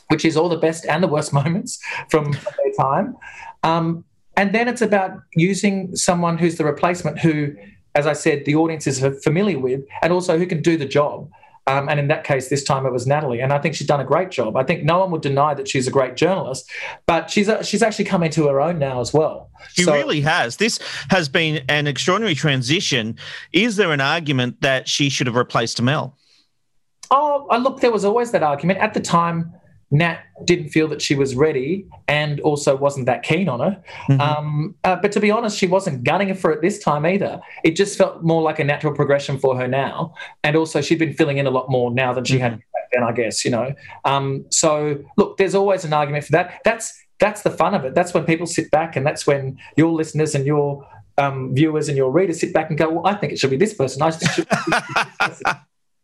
which 0.09 0.25
is 0.25 0.37
all 0.37 0.49
the 0.49 0.57
best 0.59 0.85
and 0.87 1.03
the 1.03 1.09
worst 1.09 1.33
moments 1.41 1.79
from 2.11 2.33
their 2.33 2.73
time. 2.79 3.17
Um, 3.63 4.05
and 4.37 4.55
then 4.55 4.69
it's 4.69 4.83
about 4.83 5.13
using 5.35 5.97
someone 5.97 6.37
who's 6.39 6.57
the 6.59 6.65
replacement 6.65 7.19
who, 7.19 7.55
as 7.97 8.07
I 8.07 8.13
said, 8.13 8.45
the 8.45 8.55
audience 8.55 8.87
is 8.87 9.01
familiar 9.25 9.59
with 9.59 9.81
and 10.03 10.13
also 10.13 10.39
who 10.39 10.47
can 10.47 10.61
do 10.63 10.77
the 10.77 10.85
job. 10.87 11.31
Um, 11.69 11.89
and 11.89 11.99
in 11.99 12.07
that 12.09 12.23
case, 12.23 12.49
this 12.49 12.63
time 12.63 12.87
it 12.87 12.93
was 12.93 13.09
Natalie, 13.09 13.41
and 13.41 13.53
I 13.53 13.59
think 13.59 13.75
she's 13.75 13.89
done 13.89 13.99
a 13.99 14.05
great 14.05 14.31
job. 14.31 14.55
I 14.57 14.63
think 14.63 14.85
no 14.85 15.01
one 15.01 15.11
would 15.11 15.23
deny 15.23 15.53
that 15.55 15.67
she's 15.67 15.89
a 15.89 15.91
great 15.91 16.15
journalist, 16.15 16.71
but 17.07 17.29
she's 17.29 17.49
uh 17.49 17.61
she's 17.65 17.83
actually 17.83 18.05
come 18.05 18.23
into 18.23 18.47
her 18.47 18.61
own 18.61 18.79
now 18.79 19.01
as 19.01 19.13
well. 19.13 19.51
She 19.73 19.83
So- 19.83 19.93
really 19.93 20.21
has. 20.21 20.59
This 20.59 20.79
has 21.11 21.29
been 21.29 21.65
an 21.69 21.89
extraordinary 21.89 22.37
transition. 22.37 23.17
Is 23.53 23.75
there 23.75 23.91
an 23.91 24.01
argument 24.01 24.61
that 24.61 24.87
she 24.89 25.09
should 25.09 25.27
have 25.27 25.35
replaced 25.35 25.83
Mel? 25.83 26.17
Oh, 27.11 27.49
I 27.51 27.57
look, 27.57 27.81
there 27.81 27.91
was 27.91 28.05
always 28.05 28.31
that 28.31 28.45
argument. 28.45 28.79
At 28.79 28.95
the 28.95 29.01
time, 29.01 29.53
Nat 29.91 30.19
didn't 30.45 30.71
feel 30.71 30.89
that 30.89 31.01
she 31.01 31.15
was 31.15 31.37
ready 31.37 31.87
and 32.09 32.41
also 32.41 32.77
wasn't 32.77 33.07
that 33.07 33.23
keen 33.23 33.49
on 33.49 33.61
her. 33.61 33.83
Um, 34.21 34.75
uh, 34.83 34.97
but 34.97 35.13
to 35.13 35.21
be 35.21 35.31
honest, 35.31 35.57
she 35.57 35.67
wasn't 35.67 36.05
gunning 36.05 36.35
for 36.35 36.51
it 36.51 36.61
this 36.61 36.79
time 36.79 37.07
either. 37.07 37.41
It 37.63 37.77
just 37.77 37.97
felt 37.97 38.23
more 38.23 38.43
like 38.43 38.59
a 38.59 38.65
natural 38.65 38.95
progression 38.95 39.39
for 39.39 39.57
her 39.57 39.69
now. 39.69 40.15
And 40.43 40.57
also, 40.57 40.81
she'd 40.81 40.99
been 40.99 41.15
filling 41.15 41.39
in 41.39 41.47
a 41.47 41.51
lot 41.51 41.71
more 41.71 41.91
now 41.91 42.13
than 42.13 42.25
she 42.25 42.39
had 42.39 42.53
back 42.53 42.91
then, 42.93 43.05
I 43.05 43.13
guess, 43.13 43.45
you 43.45 43.51
know. 43.51 43.75
Um, 44.05 44.45
so, 44.51 45.05
look, 45.17 45.37
there's 45.37 45.55
always 45.55 45.85
an 45.85 45.93
argument 45.93 46.25
for 46.25 46.33
that. 46.33 46.61
That's 46.65 46.93
that's 47.19 47.43
the 47.43 47.51
fun 47.51 47.75
of 47.75 47.85
it. 47.85 47.95
That's 47.95 48.13
when 48.13 48.25
people 48.25 48.47
sit 48.47 48.71
back 48.71 48.97
and 48.97 49.07
that's 49.07 49.27
when 49.27 49.59
your 49.77 49.93
listeners 49.93 50.35
and 50.35 50.47
your 50.47 50.87
um, 51.19 51.55
viewers 51.55 51.89
and 51.89 51.97
your 51.97 52.11
readers 52.11 52.41
sit 52.41 52.53
back 52.53 52.69
and 52.69 52.79
go, 52.79 52.91
well, 52.91 53.07
I 53.07 53.15
think 53.15 53.33
it 53.33 53.39
should 53.39 53.51
be 53.51 53.57
this 53.57 53.73
person. 53.73 54.03
I 54.03 54.11
should 54.11 54.47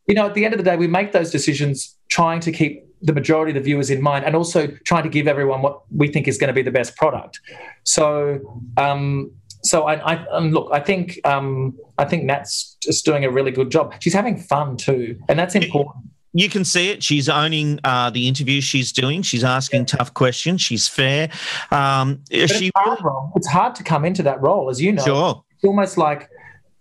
you 0.07 0.14
know, 0.14 0.27
at 0.27 0.35
the 0.35 0.45
end 0.45 0.55
of 0.55 0.59
the 0.59 0.64
day, 0.64 0.77
we 0.77 0.87
make 0.87 1.12
those 1.12 1.31
decisions 1.31 1.97
trying 2.09 2.40
to 2.40 2.53
keep 2.53 2.87
the 3.03 3.12
majority 3.12 3.51
of 3.51 3.55
the 3.55 3.61
viewers 3.61 3.91
in 3.91 4.01
mind 4.01 4.25
and 4.25 4.37
also 4.37 4.69
trying 4.85 5.03
to 5.03 5.09
give 5.09 5.27
everyone 5.27 5.61
what 5.61 5.83
we 5.91 6.09
think 6.09 6.29
is 6.29 6.38
going 6.38 6.49
to 6.49 6.55
be 6.55 6.62
the 6.62 6.71
best 6.71 6.97
product. 6.97 7.41
So, 7.85 8.38
um, 8.77 9.33
so 9.65 9.85
I, 9.85 10.15
I 10.15 10.27
um, 10.29 10.51
look, 10.51 10.69
I 10.73 10.81
think 10.81 11.21
um, 11.25 11.77
I 11.99 12.05
think 12.05 12.25
Nat's 12.25 12.77
just 12.83 13.05
doing 13.05 13.25
a 13.25 13.31
really 13.31 13.51
good 13.51 13.71
job. 13.71 13.95
She's 14.01 14.15
having 14.15 14.37
fun 14.37 14.77
too, 14.77 15.19
and 15.29 15.38
that's 15.38 15.55
important. 15.55 16.07
You 16.35 16.49
can 16.49 16.65
see 16.65 16.88
it. 16.88 17.03
She's 17.03 17.29
owning 17.29 17.79
uh, 17.85 18.09
the 18.09 18.27
interviews 18.27 18.65
she's 18.65 18.91
doing. 18.91 19.21
She's 19.21 19.45
asking 19.45 19.85
tough 19.87 20.15
questions. 20.15 20.62
She's 20.62 20.88
fair. 20.88 21.29
Um, 21.71 22.23
she 22.31 22.38
it's, 22.38 22.71
hard, 22.75 22.99
it's 23.37 23.47
hard 23.47 23.75
to 23.75 23.85
come 23.85 24.05
into 24.07 24.23
that 24.23 24.41
role, 24.41 24.71
as 24.71 24.81
you 24.81 24.93
know. 24.93 25.05
sure. 25.05 25.45
It's 25.55 25.65
almost 25.65 25.99
like 25.99 26.31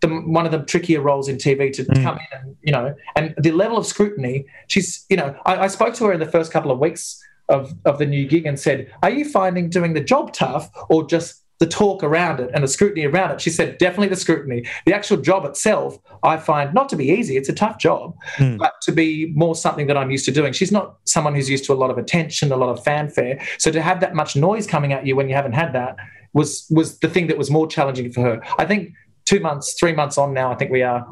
the, 0.01 0.07
one 0.09 0.45
of 0.45 0.51
the 0.51 0.59
trickier 0.63 1.01
roles 1.01 1.27
in 1.29 1.37
TV 1.37 1.71
to 1.73 1.83
Mm. 1.85 2.03
come 2.03 2.17
in 2.17 2.39
and, 2.39 2.55
you 2.61 2.71
know, 2.71 2.93
and 3.15 3.33
the 3.37 3.51
level 3.51 3.77
of 3.77 3.85
scrutiny, 3.85 4.45
she's, 4.67 5.05
you 5.09 5.17
know, 5.17 5.35
I, 5.45 5.57
I 5.65 5.67
spoke 5.67 5.93
to 5.95 6.05
her 6.05 6.13
in 6.13 6.19
the 6.19 6.25
first 6.25 6.51
couple 6.51 6.71
of 6.71 6.79
weeks 6.79 7.21
of, 7.49 7.73
of 7.85 7.97
the 7.99 8.05
new 8.05 8.27
gig 8.27 8.45
and 8.45 8.59
said, 8.59 8.91
Are 9.03 9.09
you 9.09 9.25
finding 9.25 9.69
doing 9.69 9.93
the 9.93 10.01
job 10.01 10.33
tough 10.33 10.69
or 10.89 11.05
just 11.07 11.37
the 11.59 11.67
talk 11.67 12.01
around 12.03 12.39
it 12.39 12.49
and 12.55 12.63
the 12.63 12.67
scrutiny 12.67 13.05
around 13.05 13.31
it? 13.31 13.41
She 13.41 13.49
said, 13.51 13.77
Definitely 13.77 14.07
the 14.07 14.15
scrutiny. 14.15 14.65
The 14.87 14.93
actual 14.95 15.17
job 15.17 15.45
itself, 15.45 15.97
I 16.23 16.37
find 16.37 16.73
not 16.73 16.89
to 16.89 16.95
be 16.95 17.07
easy. 17.09 17.37
It's 17.37 17.49
a 17.49 17.53
tough 17.53 17.77
job, 17.77 18.15
Mm. 18.37 18.57
but 18.57 18.73
to 18.83 18.91
be 18.91 19.31
more 19.35 19.53
something 19.55 19.85
that 19.87 19.97
I'm 19.97 20.09
used 20.09 20.25
to 20.25 20.31
doing. 20.31 20.53
She's 20.53 20.71
not 20.71 20.97
someone 21.05 21.35
who's 21.35 21.49
used 21.49 21.65
to 21.65 21.73
a 21.73 21.79
lot 21.83 21.91
of 21.91 21.97
attention, 21.99 22.51
a 22.51 22.57
lot 22.57 22.69
of 22.69 22.83
fanfare. 22.83 23.39
So 23.59 23.69
to 23.71 23.81
have 23.81 23.99
that 23.99 24.15
much 24.15 24.35
noise 24.35 24.65
coming 24.65 24.93
at 24.93 25.05
you 25.05 25.15
when 25.15 25.29
you 25.29 25.35
haven't 25.35 25.53
had 25.53 25.73
that 25.73 25.97
was 26.33 26.65
was 26.71 26.97
the 26.99 27.09
thing 27.09 27.27
that 27.27 27.37
was 27.37 27.51
more 27.51 27.67
challenging 27.67 28.11
for 28.11 28.21
her. 28.21 28.41
I 28.57 28.65
think 28.65 28.93
two 29.25 29.39
months, 29.39 29.75
three 29.79 29.93
months 29.93 30.17
on 30.17 30.33
now, 30.33 30.51
I 30.51 30.55
think 30.55 30.71
we 30.71 30.81
are 30.81 31.05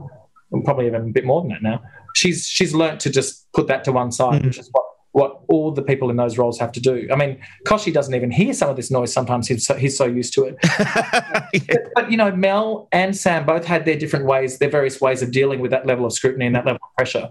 probably 0.63 0.87
even 0.87 1.01
a 1.01 1.11
bit 1.11 1.25
more 1.25 1.41
than 1.41 1.51
that 1.51 1.63
now. 1.63 1.81
She's 2.15 2.47
she's 2.47 2.73
learnt 2.73 2.99
to 3.01 3.09
just 3.09 3.51
put 3.53 3.67
that 3.67 3.83
to 3.85 3.91
one 3.91 4.11
side, 4.11 4.45
which 4.45 4.57
is 4.57 4.69
what 4.71 4.85
what 5.11 5.41
all 5.47 5.71
the 5.71 5.81
people 5.81 6.09
in 6.09 6.15
those 6.17 6.37
roles 6.37 6.59
have 6.59 6.71
to 6.71 6.79
do. 6.79 7.07
I 7.11 7.15
mean, 7.15 7.39
Kochie 7.65 7.93
doesn't 7.93 8.13
even 8.13 8.29
hear 8.29 8.53
some 8.53 8.69
of 8.69 8.75
this 8.75 8.91
noise. 8.91 9.11
Sometimes 9.11 9.47
he's 9.47 9.65
so, 9.65 9.75
he's 9.75 9.97
so 9.97 10.05
used 10.05 10.33
to 10.35 10.43
it. 10.45 10.57
but, 11.67 11.91
but, 11.95 12.11
you 12.11 12.17
know, 12.17 12.31
Mel 12.31 12.87
and 12.91 13.15
Sam 13.15 13.45
both 13.45 13.65
had 13.65 13.85
their 13.85 13.97
different 13.97 14.25
ways, 14.25 14.59
their 14.59 14.69
various 14.69 15.01
ways 15.01 15.21
of 15.21 15.31
dealing 15.31 15.61
with 15.61 15.71
that 15.71 15.87
level 15.87 16.05
of 16.05 16.13
scrutiny 16.13 16.45
and 16.45 16.55
that 16.55 16.65
level 16.65 16.79
of 16.83 16.95
pressure. 16.95 17.29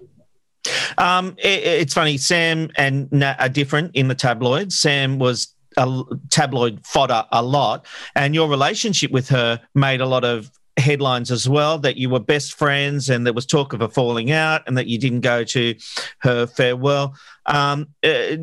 Um, 0.99 1.37
it, 1.38 1.62
it's 1.62 1.95
funny. 1.95 2.19
Sam 2.19 2.71
and 2.77 3.11
Nat 3.12 3.37
are 3.38 3.49
different 3.49 3.95
in 3.95 4.09
the 4.09 4.14
tabloids. 4.14 4.79
Sam 4.79 5.19
was 5.19 5.55
a 5.77 6.03
tabloid 6.31 6.85
fodder 6.85 7.25
a 7.31 7.43
lot, 7.43 7.87
and 8.17 8.35
your 8.35 8.49
relationship 8.49 9.12
with 9.12 9.29
her 9.29 9.61
made 9.75 10.01
a 10.01 10.07
lot 10.07 10.25
of 10.25 10.51
headlines 10.79 11.31
as 11.31 11.49
well. 11.49 11.79
That 11.79 11.97
you 11.97 12.09
were 12.11 12.21
best 12.21 12.55
friends, 12.55 13.11
and 13.11 13.27
there 13.27 13.33
was 13.33 13.47
talk 13.47 13.73
of 13.73 13.81
a 13.81 13.88
falling 13.88 14.31
out, 14.31 14.62
and 14.67 14.77
that 14.79 14.87
you 14.87 14.99
didn't 14.99 15.21
go 15.21 15.45
to 15.45 15.75
her 16.19 16.47
farewell. 16.47 17.14
Um, 17.47 17.88
uh, 18.05 18.37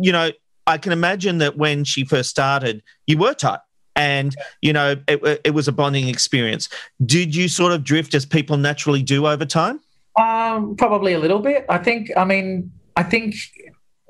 you 0.00 0.12
know, 0.12 0.30
I 0.66 0.78
can 0.78 0.92
imagine 0.92 1.38
that 1.38 1.56
when 1.56 1.84
she 1.84 2.04
first 2.04 2.30
started, 2.30 2.82
you 3.06 3.18
were 3.18 3.34
tight. 3.34 3.60
And 3.94 4.34
you 4.62 4.72
know 4.72 4.96
it, 5.06 5.40
it 5.44 5.50
was 5.50 5.68
a 5.68 5.72
bonding 5.72 6.08
experience. 6.08 6.70
Did 7.04 7.36
you 7.36 7.46
sort 7.46 7.72
of 7.72 7.84
drift 7.84 8.14
as 8.14 8.24
people 8.24 8.56
naturally 8.56 9.02
do 9.02 9.26
over 9.26 9.44
time? 9.44 9.80
Um, 10.18 10.76
probably 10.76 11.12
a 11.12 11.18
little 11.18 11.40
bit. 11.40 11.66
I 11.68 11.76
think. 11.76 12.10
I 12.16 12.24
mean, 12.24 12.72
I 12.96 13.02
think 13.02 13.34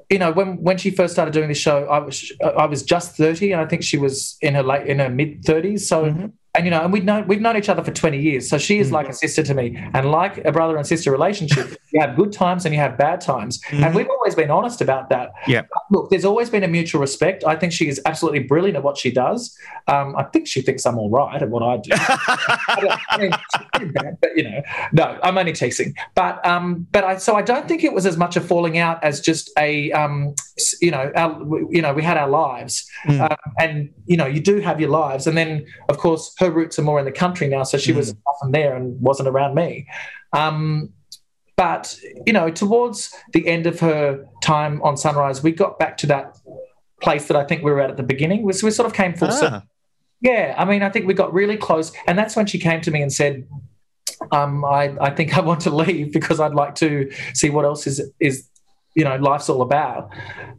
you 0.08 0.20
know 0.20 0.30
when 0.30 0.62
when 0.62 0.78
she 0.78 0.92
first 0.92 1.12
started 1.12 1.34
doing 1.34 1.48
the 1.48 1.54
show, 1.54 1.86
I 1.86 1.98
was 1.98 2.32
I 2.40 2.66
was 2.66 2.84
just 2.84 3.16
thirty, 3.16 3.50
and 3.50 3.60
I 3.60 3.66
think 3.66 3.82
she 3.82 3.98
was 3.98 4.36
in 4.40 4.54
her 4.54 4.62
late 4.62 4.86
in 4.86 5.00
her 5.00 5.10
mid 5.10 5.44
thirties. 5.44 5.88
So. 5.88 6.04
Mhm. 6.04 6.32
And 6.54 6.66
you 6.66 6.70
know, 6.70 6.82
and 6.82 6.92
we've 6.92 7.04
known 7.04 7.26
we've 7.26 7.40
known 7.40 7.56
each 7.56 7.70
other 7.70 7.82
for 7.82 7.92
twenty 7.92 8.20
years, 8.20 8.46
so 8.50 8.58
she 8.58 8.78
is 8.78 8.92
like 8.92 9.08
a 9.08 9.14
sister 9.14 9.42
to 9.42 9.54
me. 9.54 9.74
And 9.94 10.10
like 10.10 10.44
a 10.44 10.52
brother 10.52 10.76
and 10.76 10.86
sister 10.86 11.10
relationship, 11.10 11.76
you 11.92 12.00
have 12.00 12.14
good 12.14 12.30
times 12.30 12.66
and 12.66 12.74
you 12.74 12.80
have 12.80 12.98
bad 12.98 13.22
times, 13.22 13.58
and 13.70 13.84
Mhm. 13.84 13.94
we've 13.94 14.08
always 14.10 14.34
been 14.34 14.50
honest 14.50 14.82
about 14.82 15.08
that. 15.08 15.30
Yeah. 15.46 15.62
Look, 15.90 16.10
there's 16.10 16.26
always 16.26 16.50
been 16.50 16.62
a 16.62 16.68
mutual 16.68 17.00
respect. 17.00 17.42
I 17.46 17.56
think 17.56 17.72
she 17.72 17.88
is 17.88 18.02
absolutely 18.04 18.40
brilliant 18.40 18.76
at 18.76 18.82
what 18.82 18.98
she 18.98 19.10
does. 19.10 19.56
Um, 19.88 20.14
I 20.14 20.24
think 20.24 20.46
she 20.46 20.60
thinks 20.60 20.84
I'm 20.84 20.98
all 20.98 21.08
right 21.08 21.40
at 21.40 21.48
what 21.48 21.62
I 21.62 21.78
do. 21.78 21.90
I 21.96 22.98
I 23.08 23.18
mean, 23.18 23.92
bad, 23.92 24.18
but 24.20 24.36
you 24.36 24.42
know, 24.44 24.62
no, 24.92 25.18
I'm 25.22 25.38
only 25.38 25.52
teasing. 25.54 25.94
But 26.14 26.44
um, 26.46 26.86
but 26.92 27.02
I 27.04 27.16
so 27.16 27.34
I 27.34 27.40
don't 27.42 27.66
think 27.66 27.82
it 27.82 27.94
was 27.94 28.04
as 28.04 28.18
much 28.18 28.36
a 28.36 28.42
falling 28.42 28.76
out 28.76 29.02
as 29.02 29.22
just 29.22 29.50
a 29.58 29.90
um, 29.92 30.34
you 30.82 30.90
know, 30.90 31.10
our, 31.16 31.40
you 31.70 31.80
know, 31.80 31.94
we 31.94 32.02
had 32.02 32.18
our 32.18 32.28
lives, 32.28 32.86
Mm. 33.06 33.20
um, 33.30 33.36
and 33.58 33.90
you 34.06 34.16
know, 34.18 34.26
you 34.26 34.40
do 34.40 34.60
have 34.60 34.80
your 34.80 34.90
lives, 34.90 35.26
and 35.26 35.36
then 35.36 35.64
of 35.88 35.96
course 35.98 36.34
her 36.42 36.50
roots 36.50 36.78
are 36.78 36.82
more 36.82 36.98
in 36.98 37.04
the 37.04 37.12
country 37.24 37.46
now, 37.48 37.62
so 37.62 37.78
she 37.78 37.92
was 37.92 38.14
often 38.26 38.50
there 38.52 38.74
and 38.76 39.00
wasn't 39.00 39.28
around 39.28 39.54
me. 39.54 39.86
Um, 40.32 40.90
but 41.56 41.96
you 42.26 42.32
know, 42.32 42.50
towards 42.50 43.14
the 43.32 43.46
end 43.46 43.66
of 43.66 43.80
her 43.80 44.26
time 44.42 44.82
on 44.82 44.96
Sunrise, 44.96 45.42
we 45.42 45.52
got 45.52 45.78
back 45.78 45.96
to 45.98 46.06
that 46.08 46.36
place 47.00 47.26
that 47.28 47.36
I 47.36 47.44
think 47.44 47.62
we 47.62 47.70
were 47.70 47.80
at 47.80 47.90
at 47.90 47.96
the 47.96 48.02
beginning. 48.14 48.40
We, 48.42 48.52
we 48.62 48.70
sort 48.70 48.86
of 48.86 48.92
came 48.94 49.14
full 49.14 49.28
Ah. 49.28 49.42
circle. 49.42 49.62
Yeah, 50.20 50.54
I 50.56 50.64
mean, 50.64 50.82
I 50.82 50.88
think 50.88 51.06
we 51.06 51.14
got 51.14 51.32
really 51.32 51.56
close, 51.56 51.92
and 52.06 52.16
that's 52.18 52.36
when 52.36 52.46
she 52.46 52.58
came 52.58 52.80
to 52.82 52.90
me 52.92 53.02
and 53.02 53.12
said, 53.12 53.44
um, 54.30 54.64
I, 54.64 54.94
"I 55.00 55.10
think 55.10 55.36
I 55.36 55.40
want 55.40 55.60
to 55.62 55.70
leave 55.84 56.12
because 56.12 56.38
I'd 56.40 56.54
like 56.54 56.74
to 56.76 57.10
see 57.34 57.50
what 57.50 57.64
else 57.64 57.86
is 57.86 58.00
is 58.20 58.48
you 58.94 59.04
know 59.04 59.16
life's 59.16 59.48
all 59.48 59.62
about." 59.62 60.10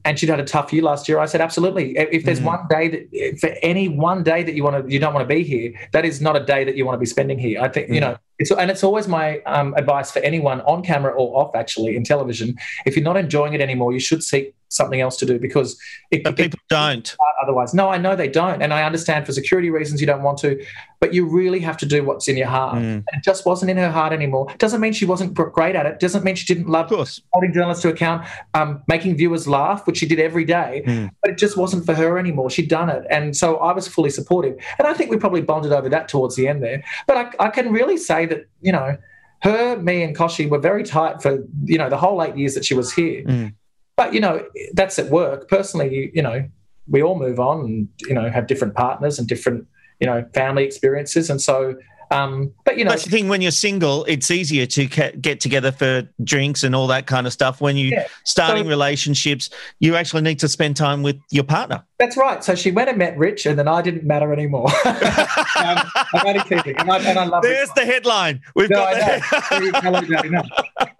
And 0.05 0.19
she'd 0.19 0.29
had 0.29 0.39
a 0.39 0.43
tough 0.43 0.73
year 0.73 0.83
last 0.83 1.07
year. 1.07 1.19
I 1.19 1.25
said, 1.25 1.41
"Absolutely. 1.41 1.97
If 1.97 2.25
there's 2.25 2.41
Mm. 2.41 2.45
one 2.45 2.67
day 2.69 2.87
that 2.89 3.39
for 3.39 3.49
any 3.61 3.87
one 3.87 4.23
day 4.23 4.43
that 4.43 4.53
you 4.53 4.63
want 4.63 4.85
to 4.85 4.91
you 4.93 4.99
don't 4.99 5.13
want 5.13 5.27
to 5.27 5.33
be 5.35 5.43
here, 5.43 5.71
that 5.93 6.03
is 6.05 6.21
not 6.21 6.35
a 6.35 6.43
day 6.43 6.63
that 6.63 6.75
you 6.75 6.85
want 6.85 6.95
to 6.95 6.99
be 6.99 7.05
spending 7.05 7.39
here." 7.39 7.61
I 7.61 7.69
think 7.69 7.89
you 7.89 7.95
Mm. 7.95 8.01
know. 8.01 8.15
It's, 8.43 8.51
and 8.51 8.69
it's 8.69 8.83
always 8.83 9.07
my 9.07 9.39
um, 9.43 9.73
advice 9.75 10.11
for 10.11 10.19
anyone 10.19 10.59
on 10.61 10.83
camera 10.83 11.13
or 11.13 11.35
off, 11.41 11.55
actually, 11.55 11.95
in 11.95 12.03
television. 12.03 12.55
If 12.85 12.95
you're 12.95 13.05
not 13.05 13.17
enjoying 13.17 13.53
it 13.53 13.61
anymore, 13.61 13.93
you 13.93 13.99
should 13.99 14.21
seek 14.23 14.53
something 14.67 15.01
else 15.01 15.17
to 15.17 15.25
do 15.25 15.39
because 15.39 15.79
it, 16.11 16.23
But 16.23 16.33
it- 16.33 16.43
people 16.43 16.59
don't. 16.69 17.15
otherwise. 17.43 17.73
No, 17.73 17.89
I 17.89 17.97
know 17.97 18.15
they 18.15 18.29
don't. 18.29 18.61
And 18.61 18.73
I 18.73 18.83
understand 18.83 19.25
for 19.25 19.33
security 19.33 19.69
reasons 19.69 19.99
you 20.01 20.07
don't 20.07 20.23
want 20.23 20.37
to, 20.39 20.63
but 21.01 21.13
you 21.13 21.25
really 21.25 21.59
have 21.59 21.75
to 21.77 21.85
do 21.85 22.01
what's 22.03 22.29
in 22.29 22.37
your 22.37 22.47
heart. 22.47 22.75
Mm. 22.77 22.79
And 22.79 23.05
it 23.13 23.23
just 23.23 23.45
wasn't 23.45 23.69
in 23.69 23.75
her 23.77 23.91
heart 23.91 24.13
anymore. 24.13 24.47
Doesn't 24.57 24.79
mean 24.79 24.93
she 24.93 25.05
wasn't 25.05 25.33
great 25.33 25.75
at 25.75 25.85
it. 25.85 25.99
Doesn't 25.99 26.23
mean 26.23 26.35
she 26.35 26.47
didn't 26.51 26.69
love 26.69 26.89
holding 27.33 27.53
journalists 27.53 27.81
to 27.83 27.89
account, 27.89 28.25
um, 28.53 28.81
making 28.87 29.17
viewers 29.17 29.45
laugh, 29.45 29.85
which 29.85 29.97
she 29.97 30.05
did 30.05 30.19
every 30.19 30.45
day. 30.45 30.83
Mm. 30.85 31.09
But 31.21 31.31
it 31.31 31.37
just 31.37 31.57
wasn't 31.57 31.85
for 31.85 31.93
her 31.93 32.17
anymore. 32.17 32.49
She'd 32.49 32.69
done 32.69 32.89
it. 32.89 33.03
And 33.09 33.35
so 33.35 33.57
I 33.57 33.73
was 33.73 33.87
fully 33.87 34.09
supportive. 34.09 34.55
And 34.79 34.87
I 34.87 34.93
think 34.93 35.11
we 35.11 35.17
probably 35.17 35.41
bonded 35.41 35.73
over 35.73 35.89
that 35.89 36.07
towards 36.07 36.35
the 36.37 36.47
end 36.47 36.63
there. 36.63 36.81
But 37.05 37.17
I, 37.17 37.47
I 37.47 37.49
can 37.49 37.71
really 37.73 37.97
say 37.97 38.25
that, 38.27 38.32
you 38.61 38.71
know, 38.71 38.97
her, 39.41 39.77
me, 39.77 40.03
and 40.03 40.15
Kochie 40.15 40.49
were 40.49 40.59
very 40.59 40.83
tight 40.83 41.21
for, 41.21 41.45
you 41.65 41.77
know, 41.77 41.89
the 41.89 41.97
whole 41.97 42.21
eight 42.23 42.37
years 42.37 42.53
that 42.55 42.63
she 42.65 42.73
was 42.73 42.93
here. 42.93 43.23
Mm. 43.23 43.53
But, 43.97 44.13
you 44.13 44.19
know, 44.19 44.45
that's 44.73 44.97
at 44.99 45.09
work. 45.09 45.47
Personally, 45.49 45.93
you, 45.95 46.11
you 46.13 46.21
know, 46.21 46.49
we 46.87 47.03
all 47.03 47.17
move 47.19 47.39
on 47.39 47.59
and, 47.65 47.89
you 48.07 48.13
know, 48.13 48.29
have 48.29 48.47
different 48.47 48.73
partners 48.73 49.19
and 49.19 49.27
different, 49.27 49.67
you 49.99 50.07
know, 50.07 50.25
family 50.33 50.63
experiences. 50.63 51.29
And 51.29 51.41
so, 51.41 51.75
um, 52.11 52.53
but, 52.63 52.77
you 52.77 52.83
know, 52.85 52.91
That's 52.91 53.05
the 53.05 53.09
thing. 53.09 53.27
When 53.27 53.41
you're 53.41 53.51
single, 53.51 54.05
it's 54.05 54.29
easier 54.31 54.65
to 54.67 54.87
ca- 54.87 55.11
get 55.19 55.39
together 55.39 55.71
for 55.71 56.07
drinks 56.23 56.63
and 56.63 56.75
all 56.75 56.87
that 56.87 57.07
kind 57.07 57.25
of 57.27 57.33
stuff. 57.33 57.59
When 57.59 57.75
you 57.75 57.87
Yeah. 57.89 58.07
starting 58.23 58.65
So- 58.65 58.69
relationships, 58.69 59.49
you 59.79 59.95
actually 59.95 60.21
need 60.21 60.39
to 60.39 60.47
spend 60.47 60.75
time 60.75 61.03
with 61.03 61.17
your 61.31 61.43
partner. 61.43 61.83
That's 62.03 62.17
right. 62.17 62.43
So 62.43 62.53
she 62.53 62.69
went 62.69 62.89
and 62.89 62.97
met 62.97 63.17
Rich, 63.17 63.45
and 63.45 63.57
then 63.57 63.69
I 63.69 63.81
didn't 63.81 64.03
matter 64.03 64.33
anymore. 64.33 64.67
um, 64.85 65.77
I'm 66.13 66.27
only 66.27 66.41
and 66.51 66.91
I, 66.91 66.97
and 66.99 67.17
I 67.17 67.23
love. 67.23 67.43
There's 67.43 67.69
Rich. 67.69 67.75
the 67.75 67.85
headline. 67.85 68.41
We've 68.55 68.69
No, 68.69 68.75
got 68.75 68.93
the-. 68.95 70.43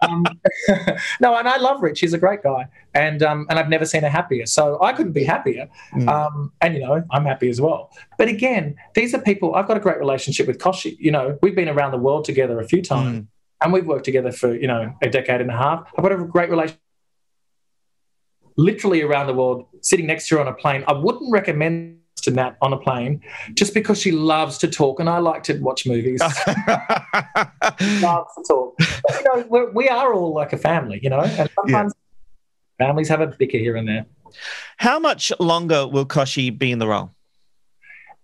Um, 0.00 0.24
no, 1.20 1.36
and 1.36 1.46
I 1.48 1.58
love 1.58 1.82
Rich. 1.82 2.00
He's 2.00 2.14
a 2.14 2.18
great 2.18 2.42
guy, 2.42 2.68
and 2.94 3.22
um, 3.22 3.46
and 3.50 3.58
I've 3.58 3.68
never 3.68 3.84
seen 3.84 4.00
her 4.02 4.08
happier. 4.08 4.46
So 4.46 4.78
I 4.82 4.94
couldn't 4.94 5.12
be 5.12 5.24
happier. 5.24 5.68
Mm. 5.94 6.08
Um, 6.08 6.52
and 6.62 6.74
you 6.74 6.80
know, 6.80 7.02
I'm 7.10 7.24
happy 7.26 7.50
as 7.50 7.60
well. 7.60 7.90
But 8.16 8.28
again, 8.28 8.76
these 8.94 9.14
are 9.14 9.18
people. 9.18 9.54
I've 9.54 9.66
got 9.68 9.76
a 9.76 9.80
great 9.80 9.98
relationship 9.98 10.46
with 10.46 10.58
Kochie. 10.58 10.96
You 10.98 11.10
know, 11.10 11.38
we've 11.42 11.54
been 11.54 11.68
around 11.68 11.90
the 11.92 11.98
world 11.98 12.24
together 12.24 12.58
a 12.60 12.66
few 12.66 12.80
times, 12.82 13.20
Mm. 13.20 13.26
and 13.62 13.72
we've 13.74 13.86
worked 13.86 14.04
together 14.06 14.32
for 14.32 14.54
you 14.54 14.66
know 14.66 14.94
a 15.02 15.08
decade 15.10 15.42
and 15.42 15.50
a 15.50 15.56
half. 15.56 15.86
I've 15.98 16.02
got 16.02 16.12
a 16.12 16.16
great 16.24 16.48
relationship. 16.48 16.80
Literally 18.56 19.02
around 19.02 19.26
the 19.26 19.34
world, 19.34 19.66
sitting 19.80 20.06
next 20.06 20.28
to 20.28 20.36
her 20.36 20.40
on 20.40 20.48
a 20.48 20.54
plane. 20.54 20.84
I 20.86 20.92
wouldn't 20.92 21.30
recommend 21.32 22.00
to 22.22 22.30
Nat 22.30 22.56
on 22.62 22.72
a 22.72 22.78
plane 22.78 23.20
just 23.54 23.74
because 23.74 24.00
she 24.00 24.10
loves 24.10 24.58
to 24.58 24.68
talk 24.68 25.00
and 25.00 25.08
I 25.08 25.18
like 25.18 25.42
to 25.44 25.58
watch 25.58 25.86
movies. 25.86 26.20
loves 26.20 26.38
to 28.34 28.44
talk. 28.48 28.74
But, 28.78 29.20
you 29.20 29.24
know, 29.24 29.44
we're, 29.48 29.70
we 29.72 29.88
are 29.88 30.12
all 30.14 30.34
like 30.34 30.52
a 30.52 30.58
family, 30.58 31.00
you 31.02 31.10
know, 31.10 31.20
and 31.20 31.50
sometimes 31.54 31.92
families 32.78 33.08
have 33.08 33.20
a 33.20 33.26
bicker 33.26 33.58
here 33.58 33.76
and 33.76 33.88
there. 33.88 34.06
How 34.78 34.98
much 34.98 35.32
longer 35.38 35.86
will 35.86 36.06
Kochie 36.06 36.56
be 36.56 36.72
in 36.72 36.78
the 36.78 36.88
role? 36.88 37.10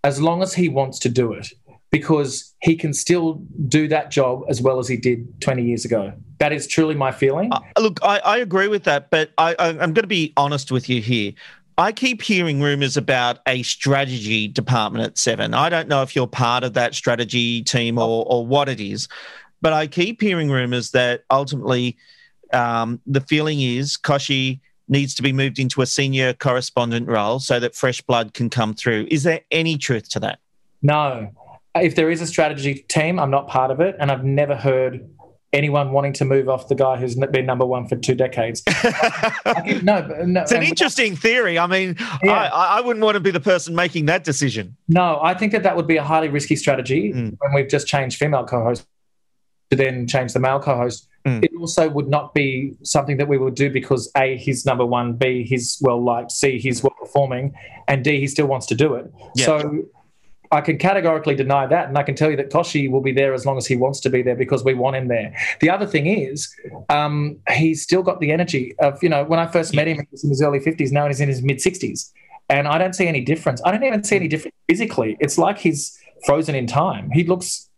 As 0.03 0.21
long 0.21 0.43
as 0.43 0.55
he 0.55 0.69
wants 0.69 0.99
to 1.01 1.09
do 1.09 1.33
it, 1.33 1.53
because 1.91 2.55
he 2.63 2.77
can 2.77 2.93
still 2.95 3.43
do 3.69 3.89
that 3.89 4.11
job 4.11 4.43
as 4.49 4.63
well 4.63 4.79
as 4.79 4.89
he 4.89 4.97
did 4.97 5.41
20 5.41 5.63
years 5.63 5.85
ago. 5.85 6.13
That 6.41 6.53
is 6.53 6.67
truly 6.67 6.95
my 6.95 7.13
feeling. 7.13 7.53
Uh, 7.53 7.61
look, 7.79 8.01
I, 8.03 8.19
I 8.19 8.39
agree 8.39 8.67
with 8.67 8.85
that, 8.85 9.11
but 9.11 9.31
I, 9.39 9.55
I, 9.59 9.69
I'm 9.69 9.93
going 9.93 9.95
to 9.95 10.07
be 10.07 10.33
honest 10.37 10.73
with 10.73 10.89
you 10.89 11.01
here. 11.01 11.33
I 11.77 11.93
keep 11.93 12.23
hearing 12.23 12.61
rumors 12.61 12.97
about 12.97 13.39
a 13.47 13.63
strategy 13.63 14.49
department 14.49 15.05
at 15.05 15.19
Seven. 15.19 15.55
I 15.55 15.69
don't 15.69 15.89
know 15.89 16.03
if 16.03 16.17
you're 16.17 16.27
part 16.27 16.65
of 16.65 16.73
that 16.75 16.95
strategy 16.95 17.63
team 17.63 17.99
or, 17.99 18.27
or 18.27 18.47
what 18.47 18.69
it 18.69 18.81
is, 18.81 19.07
but 19.63 19.73
I 19.73 19.87
keep 19.87 20.21
hearing 20.21 20.51
rumors 20.51 20.91
that 20.91 21.25
ultimately 21.31 21.97
um, 22.53 23.01
the 23.07 23.21
feeling 23.21 23.61
is 23.61 23.97
Kochie 23.97 24.61
needs 24.89 25.15
to 25.15 25.23
be 25.23 25.33
moved 25.33 25.59
into 25.59 25.83
a 25.83 25.87
senior 25.87 26.33
correspondent 26.33 27.07
role 27.09 27.39
so 27.39 27.61
that 27.61 27.75
fresh 27.75 28.01
blood 28.01 28.35
can 28.35 28.51
come 28.51 28.75
through. 28.75 29.07
Is 29.11 29.23
there 29.23 29.41
any 29.51 29.79
truth 29.79 30.09
to 30.11 30.21
that? 30.21 30.39
No. 30.83 31.31
If 31.75 31.95
there 31.95 32.11
is 32.11 32.21
a 32.21 32.27
strategy 32.27 32.85
team, 32.89 33.21
I'm 33.21 33.31
not 33.31 33.47
part 33.47 33.71
of 33.71 33.81
it. 33.81 33.95
And 34.01 34.11
I've 34.11 34.25
never 34.25 34.57
heard 34.57 35.09
anyone 35.53 35.91
wanting 35.91 36.13
to 36.13 36.25
move 36.25 36.49
off 36.49 36.69
the 36.69 36.75
guy 36.75 36.97
who's 36.97 37.17
been 37.17 37.45
number 37.47 37.67
one 37.67 37.87
for 37.89 37.97
two 37.97 38.15
decades. 38.15 38.63
Think- 38.67 39.83
no, 39.83 40.01
no. 40.25 40.43
It's 40.43 40.53
an 40.53 40.63
interesting 40.63 41.17
theory. 41.17 41.59
I 41.59 41.67
mean, 41.67 41.97
Yeah. 42.23 42.33
I, 42.53 42.79
I 42.79 42.81
wouldn't 42.81 43.05
want 43.05 43.15
to 43.17 43.21
be 43.21 43.31
the 43.33 43.41
person 43.41 43.75
making 43.75 44.07
that 44.07 44.23
decision. 44.25 44.77
No, 44.89 45.19
I 45.23 45.35
think 45.35 45.53
that 45.53 45.63
that 45.65 45.77
would 45.77 45.87
be 45.89 45.97
a 45.97 46.05
highly 46.05 46.29
risky 46.29 46.57
strategy 46.57 47.13
Mm. 47.13 47.37
when 47.41 47.53
we've 47.55 47.69
just 47.69 47.87
changed 47.89 48.17
female 48.19 48.45
co-host 48.45 48.87
to 49.71 49.77
then 49.77 50.07
change 50.07 50.33
the 50.33 50.39
male 50.41 50.61
co-host. 50.61 51.09
Mm. 51.27 51.45
It 51.45 51.51
also 51.59 51.89
would 51.89 52.09
not 52.09 52.33
be 52.35 52.75
something 52.83 53.17
that 53.17 53.27
we 53.29 53.37
would 53.37 53.55
do 53.55 53.71
because 53.71 54.11
A, 54.17 54.37
he's 54.37 54.65
number 54.65 54.87
one, 54.87 55.15
B, 55.15 55.43
he's 55.45 55.79
well 55.81 56.03
liked, 56.03 56.31
C, 56.33 56.59
he's 56.59 56.83
well 56.83 56.95
performing, 57.01 57.55
and 57.89 58.05
D, 58.05 58.21
he 58.21 58.27
still 58.27 58.47
wants 58.47 58.67
to 58.67 58.75
do 58.75 58.95
it. 58.95 59.13
Yeah. 59.35 59.47
So 59.47 59.83
I 60.53 60.61
can 60.61 60.79
categorically 60.79 61.37
deny 61.37 61.67
that, 61.67 61.89
and 61.89 61.97
I 61.97 62.03
can 62.03 62.17
tell 62.17 62.31
you 62.31 62.37
that 62.37 62.51
Kochie 62.51 62.91
will 62.91 63.01
be 63.01 63.13
there 63.13 63.33
as 63.33 63.47
long 63.47 63.57
as 63.57 63.67
he 63.67 63.77
wants 63.77 64.01
to 64.01 64.11
be 64.11 64.23
there 64.23 64.35
because 64.35 64.65
we 64.65 64.75
want 64.75 64.97
him 64.97 65.07
there. 65.07 65.35
The 65.61 65.71
other 65.71 65.87
thing 65.87 66.07
is, 66.07 66.53
um, 66.89 67.39
he's 67.53 67.83
still 67.83 68.03
got 68.03 68.21
the 68.21 68.33
energy 68.33 68.75
of 68.79 69.01
you 69.03 69.09
know 69.09 69.25
when 69.25 69.39
I 69.39 69.47
first 69.47 69.75
met 69.75 69.87
him, 69.87 69.99
he 69.99 70.07
was 70.11 70.25
in 70.25 70.31
his 70.31 70.43
early 70.43 70.61
fifties. 70.61 70.91
Now 70.91 71.07
he's 71.07 71.21
in 71.21 71.29
his 71.29 71.43
mid 71.43 71.61
sixties, 71.61 72.13
and 72.49 72.67
I 72.67 72.79
don't 72.79 72.95
see 72.95 73.07
any 73.07 73.21
difference. 73.21 73.63
I 73.65 73.71
don't 73.71 73.85
even 73.85 74.03
see 74.03 74.17
any 74.17 74.29
difference 74.29 74.57
physically. 74.69 75.17
It's 75.21 75.39
like 75.39 75.59
he's 75.59 75.97
frozen 76.27 76.55
in 76.55 76.67
time. 76.67 77.11
He 77.13 77.25
looks 77.25 77.71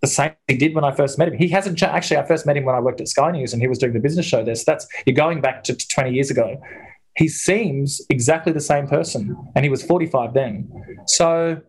the 0.00 0.06
same 0.06 0.32
he 0.46 0.56
did 0.56 0.74
when 0.74 0.84
I 0.84 0.92
first 0.92 1.18
met 1.18 1.28
him. 1.28 1.38
He 1.38 1.48
hasn't 1.48 1.82
actually. 1.82 2.18
I 2.18 2.24
first 2.24 2.46
met 2.46 2.56
him 2.56 2.64
when 2.64 2.74
I 2.74 2.80
worked 2.80 3.00
at 3.00 3.08
Sky 3.08 3.30
News, 3.30 3.52
and 3.52 3.62
he 3.62 3.68
was 3.68 3.78
doing 3.78 3.92
the 3.92 4.00
business 4.00 4.26
show 4.26 4.44
there. 4.44 4.54
So 4.54 4.64
that's 4.66 4.86
you're 5.06 5.16
going 5.16 5.40
back 5.40 5.64
to 5.64 5.74
20 5.74 6.12
years 6.12 6.30
ago. 6.30 6.60
He 7.16 7.26
seems 7.28 8.00
exactly 8.10 8.52
the 8.52 8.60
same 8.60 8.86
person, 8.86 9.36
and 9.56 9.64
he 9.64 9.68
was 9.68 9.82
45 9.82 10.34
then. 10.34 10.70
So, 11.06 11.60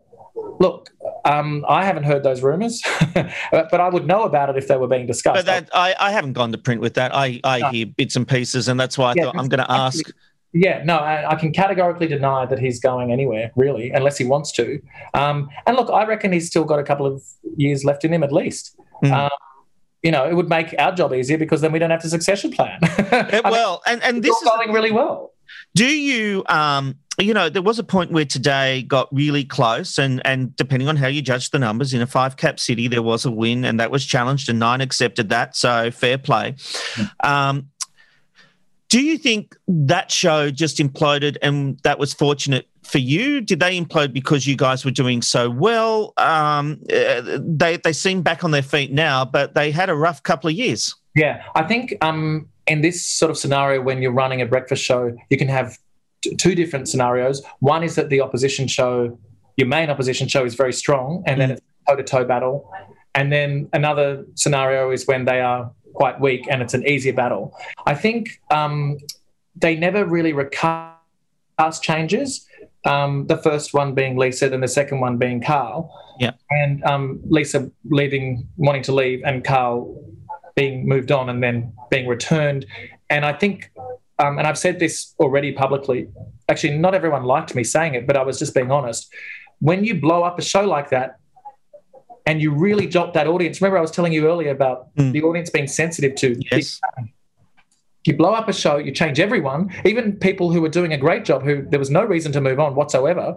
look, 0.59 0.89
um, 1.25 1.65
I 1.67 1.85
haven't 1.85 2.03
heard 2.03 2.23
those 2.23 2.41
rumors, 2.41 2.81
but 3.13 3.73
I 3.79 3.89
would 3.89 4.05
know 4.05 4.23
about 4.23 4.49
it 4.49 4.57
if 4.57 4.67
they 4.67 4.77
were 4.77 4.87
being 4.87 5.07
discussed. 5.07 5.35
But 5.37 5.45
that 5.45 5.69
I, 5.73 5.95
I 5.99 6.11
haven't 6.11 6.33
gone 6.33 6.51
to 6.51 6.57
print 6.57 6.81
with 6.81 6.93
that. 6.95 7.15
I, 7.15 7.39
I 7.43 7.59
No. 7.59 7.69
hear 7.69 7.85
bits 7.85 8.15
and 8.15 8.27
pieces, 8.27 8.67
and 8.67 8.79
that's 8.79 8.97
why 8.97 9.11
I 9.11 9.13
Yeah, 9.15 9.25
thought 9.25 9.35
I'm 9.37 9.47
going 9.47 9.63
to 9.63 9.71
ask. 9.71 10.05
Yeah, 10.51 10.83
no, 10.83 10.97
I, 10.97 11.31
I 11.31 11.35
can 11.35 11.53
categorically 11.53 12.07
deny 12.07 12.45
that 12.47 12.57
he's 12.57 12.79
going 12.79 13.11
anywhere, 13.11 13.51
really, 13.55 13.91
unless 13.91 14.17
he 14.17 14.25
wants 14.25 14.51
to. 14.53 14.81
Um, 15.13 15.47
and 15.67 15.77
look, 15.77 15.89
I 15.91 16.05
reckon 16.05 16.31
he's 16.31 16.47
still 16.47 16.63
got 16.63 16.79
a 16.79 16.83
couple 16.83 17.05
of 17.05 17.21
years 17.55 17.85
left 17.85 18.03
in 18.03 18.11
him 18.13 18.23
at 18.23 18.31
least. 18.31 18.75
Mm. 19.03 19.11
Um, 19.11 19.29
you 20.01 20.11
know, 20.11 20.25
it 20.27 20.33
would 20.33 20.49
make 20.49 20.73
our 20.79 20.91
job 20.93 21.13
easier 21.13 21.37
because 21.37 21.61
then 21.61 21.71
we 21.71 21.77
don't 21.77 21.91
have 21.91 22.01
to 22.01 22.09
succession 22.09 22.51
plan. 22.51 22.79
I 22.83 23.29
mean, 23.31 23.41
well, 23.43 23.81
and 23.85 24.01
and 24.01 24.23
this 24.23 24.35
is 24.41 24.49
going 24.49 24.71
really 24.71 24.91
well. 24.91 25.33
Do 25.79 25.85
you, 25.85 26.43
um, 26.49 26.95
you 27.17 27.33
know, 27.33 27.47
there 27.47 27.61
was 27.61 27.79
a 27.79 27.85
point 27.85 28.11
where 28.11 28.25
today 28.25 28.81
got 28.81 29.07
really 29.13 29.45
close, 29.45 29.97
and 29.97 30.21
and 30.25 30.53
depending 30.57 30.89
on 30.89 30.97
how 30.97 31.07
you 31.07 31.21
judge 31.21 31.51
the 31.51 31.57
numbers, 31.57 31.93
in 31.93 32.01
a 32.01 32.05
five 32.05 32.35
cap 32.35 32.59
city 32.59 32.89
there 32.89 33.01
was 33.01 33.23
a 33.23 33.31
win, 33.31 33.63
and 33.63 33.79
that 33.79 33.89
was 33.89 34.05
challenged, 34.05 34.49
and 34.49 34.59
nine 34.59 34.81
accepted 34.81 35.29
that, 35.29 35.55
so 35.55 35.89
fair 35.89 36.17
play. 36.17 36.57
Um, 37.23 37.69
do 38.89 39.01
you 39.01 39.17
think 39.17 39.55
that 39.69 40.11
show 40.11 40.51
just 40.51 40.79
imploded, 40.79 41.37
and 41.41 41.79
that 41.83 41.97
was 41.97 42.13
fortunate 42.13 42.67
for 42.83 42.97
you? 42.97 43.39
Did 43.39 43.61
they 43.61 43.79
implode 43.79 44.11
because 44.11 44.45
you 44.45 44.57
guys 44.57 44.83
were 44.83 44.91
doing 44.91 45.21
so 45.21 45.49
well? 45.49 46.11
Um, 46.17 46.81
they 46.89 47.77
they 47.77 47.93
seem 47.93 48.21
back 48.21 48.43
on 48.43 48.51
their 48.51 48.63
feet 48.63 48.91
now, 48.91 49.23
but 49.23 49.55
they 49.55 49.71
had 49.71 49.89
a 49.89 49.95
rough 49.95 50.23
couple 50.23 50.49
of 50.49 50.55
years. 50.57 50.93
Yeah, 51.15 51.41
I 51.55 51.63
think 51.63 51.95
um, 52.01 52.49
in 52.69 52.81
this 52.81 53.05
sort 53.05 53.31
of 53.31 53.37
scenario, 53.37 53.81
when 53.81 54.01
you're 54.01 54.13
running 54.13 54.41
a 54.41 54.45
breakfast 54.45 54.83
show, 54.83 55.15
you 55.29 55.37
can 55.37 55.49
have 55.49 55.77
t- 56.21 56.35
two 56.35 56.55
different 56.55 56.87
scenarios. 56.87 57.41
One 57.59 57.83
is 57.83 57.95
that 57.95 58.09
the 58.09 58.21
opposition 58.21 58.67
show, 58.67 59.19
your 59.57 59.67
main 59.67 59.89
opposition 59.89 60.27
show, 60.27 60.45
is 60.45 60.55
very 60.55 60.71
strong, 60.71 61.23
and 61.25 61.41
then 61.41 61.51
it's 61.51 61.61
toe 61.87 61.95
to 61.95 62.03
toe 62.03 62.23
battle. 62.23 62.71
And 63.15 63.33
then 63.33 63.69
another 63.73 64.23
scenario 64.35 64.91
is 64.91 65.07
when 65.07 65.25
they 65.25 65.41
are 65.41 65.71
quite 65.93 66.21
weak 66.21 66.45
and 66.49 66.61
it's 66.61 66.75
an 66.75 66.87
easier 66.87 67.11
battle. 67.13 67.57
I 67.85 67.95
think 67.95 68.39
um, 68.51 68.97
they 69.55 69.75
never 69.75 70.05
really 70.05 70.31
recast 70.31 70.93
changes. 71.81 72.47
Um, 72.85 73.27
the 73.27 73.37
first 73.37 73.73
one 73.73 73.93
being 73.93 74.15
Lisa, 74.15 74.47
then 74.47 74.61
the 74.61 74.67
second 74.67 75.01
one 75.01 75.17
being 75.17 75.41
Carl. 75.41 75.91
Yeah. 76.19 76.31
And 76.51 76.83
um, 76.85 77.19
Lisa 77.27 77.69
leaving, 77.89 78.47
wanting 78.57 78.83
to 78.83 78.93
leave, 78.93 79.21
and 79.25 79.43
Carl 79.43 80.08
being 80.59 80.75
moved 80.93 81.11
on 81.19 81.25
and 81.31 81.39
then 81.45 81.55
being 81.93 82.07
returned. 82.15 82.65
And 83.09 83.21
I 83.31 83.33
think, 83.41 83.71
um, 84.23 84.33
and 84.39 84.45
I've 84.49 84.57
said 84.65 84.75
this 84.79 84.95
already 85.23 85.51
publicly. 85.63 85.99
Actually, 86.51 86.77
not 86.85 86.93
everyone 86.99 87.23
liked 87.35 87.51
me 87.59 87.63
saying 87.63 87.93
it, 87.95 88.03
but 88.07 88.15
I 88.21 88.23
was 88.29 88.37
just 88.43 88.53
being 88.53 88.71
honest. 88.77 89.01
When 89.69 89.79
you 89.87 89.93
blow 90.07 90.19
up 90.23 90.35
a 90.37 90.41
show 90.53 90.65
like 90.77 90.89
that, 90.95 91.09
and 92.25 92.35
you 92.43 92.49
really 92.67 92.85
jolt 92.95 93.11
that 93.15 93.25
audience. 93.33 93.59
Remember, 93.59 93.77
I 93.79 93.81
was 93.81 93.89
telling 93.97 94.13
you 94.17 94.23
earlier 94.31 94.51
about 94.59 94.77
Mm. 94.97 95.13
the 95.13 95.21
audience 95.23 95.49
being 95.49 95.65
sensitive 95.81 96.13
to 96.23 96.27
Yes. 96.51 96.79
you 98.05 98.13
blow 98.15 98.33
up 98.39 98.47
a 98.53 98.53
show, 98.53 98.75
you 98.77 98.91
change 99.01 99.19
everyone, 99.19 99.61
even 99.91 100.03
people 100.29 100.47
who 100.53 100.61
were 100.61 100.73
doing 100.79 100.91
a 100.93 100.97
great 101.05 101.23
job, 101.29 101.39
who 101.47 101.53
there 101.71 101.79
was 101.85 101.89
no 101.99 102.03
reason 102.03 102.31
to 102.37 102.41
move 102.49 102.59
on 102.65 102.75
whatsoever, 102.79 103.27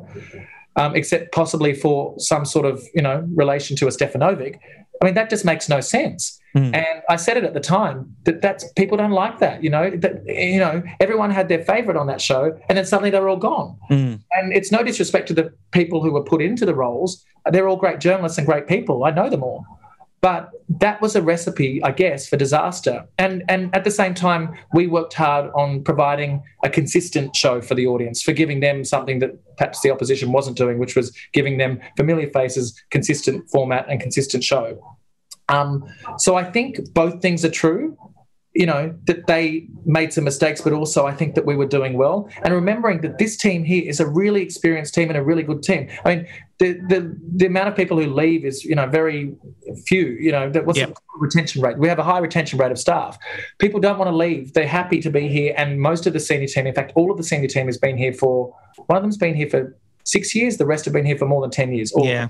um, 0.81 0.91
except 0.95 1.33
possibly 1.41 1.73
for 1.85 1.97
some 2.31 2.45
sort 2.55 2.67
of 2.71 2.77
you 2.97 3.03
know 3.07 3.17
relation 3.43 3.77
to 3.81 3.85
a 3.87 3.93
Stefanovic. 3.97 4.55
I 5.01 5.05
mean, 5.05 5.15
that 5.15 5.31
just 5.31 5.45
makes 5.45 5.69
no 5.69 5.81
sense. 5.81 6.39
Mm. 6.55 6.75
And 6.75 7.03
I 7.09 7.17
said 7.17 7.37
it 7.39 7.45
at 7.45 7.55
the 7.55 7.61
time 7.61 8.15
that 8.25 8.43
that's 8.43 8.71
people 8.73 8.99
don't 8.99 9.13
like 9.13 9.39
that. 9.39 9.65
You 9.65 9.71
know 9.71 9.91
that 9.91 10.23
you 10.27 10.59
know 10.59 10.83
everyone 11.01 11.31
had 11.31 11.49
their 11.49 11.65
favorite 11.65 11.97
on 11.97 12.07
that 12.09 12.21
show, 12.21 12.59
and 12.69 12.77
then 12.77 12.85
suddenly 12.85 13.11
they're 13.11 13.29
all 13.29 13.39
gone. 13.39 13.79
Mm. 13.91 14.21
And 14.33 14.53
it's 14.53 14.71
no 14.71 14.83
disrespect 14.83 15.29
to 15.29 15.35
the 15.35 15.53
people 15.71 16.03
who 16.03 16.13
were 16.13 16.23
put 16.23 16.43
into 16.43 16.67
the 16.67 16.75
roles. 16.75 17.25
They're 17.51 17.69
all 17.69 17.77
great 17.77 18.01
journalists 18.01 18.39
and 18.39 18.47
great 18.47 18.67
people. 18.69 19.05
I 19.05 19.11
know 19.11 19.31
them 19.31 19.43
all. 19.43 19.65
But 20.23 20.51
that 20.69 21.03
was 21.03 21.17
a 21.17 21.21
recipe, 21.21 21.83
I 21.83 21.91
guess, 21.91 22.29
for 22.29 22.37
disaster. 22.37 23.07
And 23.19 23.43
and 23.49 23.75
at 23.75 23.83
the 23.83 23.91
same 23.91 24.15
time, 24.15 24.55
we 24.73 24.87
worked 24.87 25.15
hard 25.15 25.51
on 25.57 25.83
providing 25.83 26.43
a 26.63 26.71
consistent 26.71 27.35
show 27.35 27.61
for 27.61 27.75
the 27.75 27.89
audience, 27.89 28.23
for 28.23 28.33
giving 28.33 28.61
them 28.61 28.85
something 28.85 29.19
that 29.19 29.33
perhaps 29.57 29.81
the 29.81 29.91
opposition 29.91 30.31
wasn't 30.31 30.57
doing, 30.57 30.79
which 30.79 30.95
was 30.95 31.13
giving 31.33 31.59
them 31.59 31.81
familiar 31.97 32.31
faces, 32.31 32.81
consistent 32.91 33.51
format, 33.51 33.85
and 33.89 34.01
consistent 34.01 34.45
show. 34.45 34.81
Um, 35.49 35.85
so 36.19 36.37
I 36.37 36.45
think 36.45 36.95
both 36.95 37.21
things 37.21 37.45
are 37.45 37.51
true. 37.51 37.97
You 38.55 38.67
know 38.67 38.95
that 39.07 39.27
they 39.27 39.67
made 39.87 40.13
some 40.13 40.25
mistakes, 40.25 40.61
but 40.61 40.75
also 40.75 41.07
I 41.07 41.15
think 41.15 41.35
that 41.37 41.47
we 41.47 41.57
were 41.57 41.67
doing 41.67 41.95
well. 41.95 42.29
And 42.43 42.53
remembering 42.53 43.01
that 43.01 43.17
this 43.19 43.37
team 43.37 43.65
here 43.65 43.83
is 43.89 43.99
a 43.99 44.07
really 44.07 44.43
experienced 44.43 44.95
team 44.95 45.09
and 45.09 45.17
a 45.17 45.23
really 45.23 45.43
good 45.43 45.63
team. 45.63 45.89
I 46.05 46.15
mean, 46.15 46.27
the 46.59 46.75
the, 46.89 47.19
the 47.37 47.47
amount 47.47 47.69
of 47.69 47.77
people 47.77 47.99
who 47.99 48.07
leave 48.07 48.45
is 48.45 48.63
you 48.63 48.75
know 48.75 48.87
very 48.87 49.35
few. 49.87 50.07
You 50.21 50.33
know, 50.33 50.51
that 50.51 50.67
what's 50.67 50.79
Yep. 50.79 50.89
the 50.91 50.95
retention 51.19 51.63
rate? 51.63 51.79
We 51.79 51.89
have 51.89 51.99
a 51.99 52.03
high 52.03 52.19
retention 52.19 52.59
rate 52.59 52.73
of 52.73 52.79
staff. 52.79 53.17
People 53.59 53.81
don't 53.81 53.99
want 53.99 54.11
to 54.11 54.17
leave; 54.17 54.53
they're 54.53 54.67
happy 54.67 55.01
to 55.01 55.11
be 55.11 55.29
here. 55.29 55.55
And 55.57 55.81
most 55.81 56.07
of 56.07 56.13
the 56.13 56.21
senior 56.21 56.49
team, 56.49 56.67
in 56.67 56.75
fact, 56.75 56.93
all 56.95 57.11
of 57.11 57.17
the 57.17 57.25
senior 57.25 57.49
team 57.49 57.67
has 57.67 57.79
been 57.79 57.97
here 57.97 58.13
for. 58.13 58.55
One 58.87 58.97
of 58.97 59.03
them's 59.03 59.17
been 59.17 59.35
here 59.35 59.49
for 59.49 59.77
six 60.05 60.35
years. 60.35 60.59
The 60.59 60.67
rest 60.67 60.85
have 60.85 60.93
been 60.93 61.07
here 61.07 61.17
for 61.17 61.27
more 61.27 61.41
than 61.41 61.51
ten 61.51 61.73
years. 61.73 61.93
Yeah. 61.97 62.29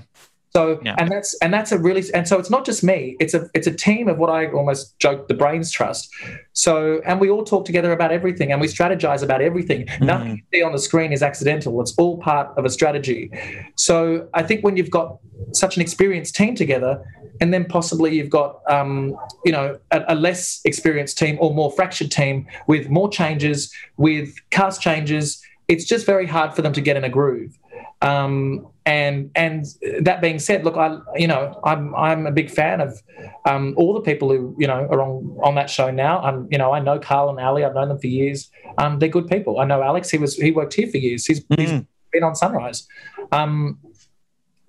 So 0.55 0.79
Yeah. 0.83 0.95
and 0.99 1.09
that's 1.11 1.33
and 1.41 1.51
that's 1.51 1.71
a 1.71 1.79
really 1.79 2.03
and 2.13 2.27
so 2.27 2.37
it's 2.37 2.49
not 2.49 2.63
just 2.65 2.83
me. 2.83 3.15
It's 3.19 3.33
a 3.33 3.49
it's 3.55 3.65
a 3.65 3.73
team 3.73 4.07
of 4.07 4.17
what 4.19 4.29
I 4.29 4.47
almost 4.51 4.97
joke 4.99 5.27
the 5.27 5.33
brains 5.33 5.71
trust. 5.71 6.09
So 6.53 7.01
and 7.05 7.19
we 7.19 7.29
all 7.29 7.43
talk 7.43 7.65
together 7.65 7.91
about 7.91 8.11
everything 8.11 8.51
and 8.51 8.61
we 8.61 8.67
strategize 8.67 9.23
about 9.23 9.41
everything. 9.41 9.87
Nothing 9.99 10.37
you 10.37 10.59
see 10.59 10.63
on 10.63 10.71
the 10.71 10.79
screen 10.79 11.11
is 11.11 11.23
accidental. 11.23 11.81
It's 11.81 11.95
all 11.97 12.17
part 12.19 12.55
of 12.57 12.65
a 12.65 12.69
strategy. 12.69 13.31
So 13.75 14.27
I 14.33 14.43
think 14.43 14.63
when 14.63 14.77
you've 14.77 14.91
got 14.91 15.17
such 15.53 15.75
an 15.75 15.81
experienced 15.81 16.35
team 16.35 16.55
together, 16.55 17.03
and 17.41 17.51
then 17.51 17.65
possibly 17.65 18.15
you've 18.15 18.29
got 18.29 18.61
um, 18.69 19.17
you 19.43 19.51
know 19.51 19.79
a, 19.89 20.03
a 20.09 20.15
less 20.15 20.61
experienced 20.65 21.17
team 21.17 21.37
or 21.41 21.51
more 21.53 21.71
fractured 21.71 22.11
team 22.11 22.45
with 22.67 22.89
more 22.89 23.09
changes, 23.09 23.73
with 23.97 24.35
cast 24.51 24.81
changes, 24.81 25.41
it's 25.67 25.85
just 25.85 26.05
very 26.05 26.27
hard 26.27 26.53
for 26.53 26.61
them 26.61 26.73
to 26.73 26.81
get 26.81 26.95
in 26.95 27.03
a 27.03 27.09
groove. 27.09 27.57
Um, 28.01 28.67
and 28.85 29.31
and 29.35 29.65
that 30.01 30.21
being 30.21 30.39
said, 30.39 30.65
look, 30.65 30.75
I 30.75 30.97
you 31.15 31.27
know 31.27 31.59
I'm 31.63 31.95
I'm 31.95 32.27
a 32.27 32.31
big 32.31 32.49
fan 32.51 32.81
of 32.81 33.01
um, 33.45 33.73
all 33.77 33.93
the 33.93 34.01
people 34.01 34.29
who 34.29 34.55
you 34.59 34.67
know 34.67 34.87
are 34.91 35.01
on 35.01 35.37
on 35.41 35.55
that 35.55 35.69
show 35.69 35.89
now. 35.89 36.21
Um, 36.23 36.47
you 36.51 36.57
know 36.57 36.73
I 36.73 36.79
know 36.79 36.99
Carl 36.99 37.29
and 37.29 37.39
Ali. 37.39 37.63
I've 37.63 37.73
known 37.75 37.87
them 37.89 37.99
for 37.99 38.07
years. 38.07 38.49
Um, 38.77 38.99
they're 38.99 39.07
good 39.09 39.27
people. 39.27 39.59
I 39.59 39.65
know 39.65 39.81
Alex. 39.81 40.09
He 40.09 40.17
was 40.17 40.35
he 40.35 40.51
worked 40.51 40.73
here 40.73 40.87
for 40.87 40.97
years. 40.97 41.25
He's, 41.25 41.43
he's 41.57 41.71
Mm. 41.71 41.87
been 42.11 42.23
on 42.23 42.35
Sunrise. 42.35 42.87
Um, 43.31 43.79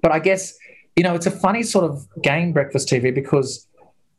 but 0.00 0.12
I 0.12 0.20
guess 0.20 0.54
you 0.96 1.02
know 1.02 1.14
it's 1.16 1.26
a 1.26 1.30
funny 1.32 1.64
sort 1.64 1.84
of 1.90 2.06
game 2.22 2.52
breakfast 2.52 2.88
TV 2.88 3.12
because 3.12 3.66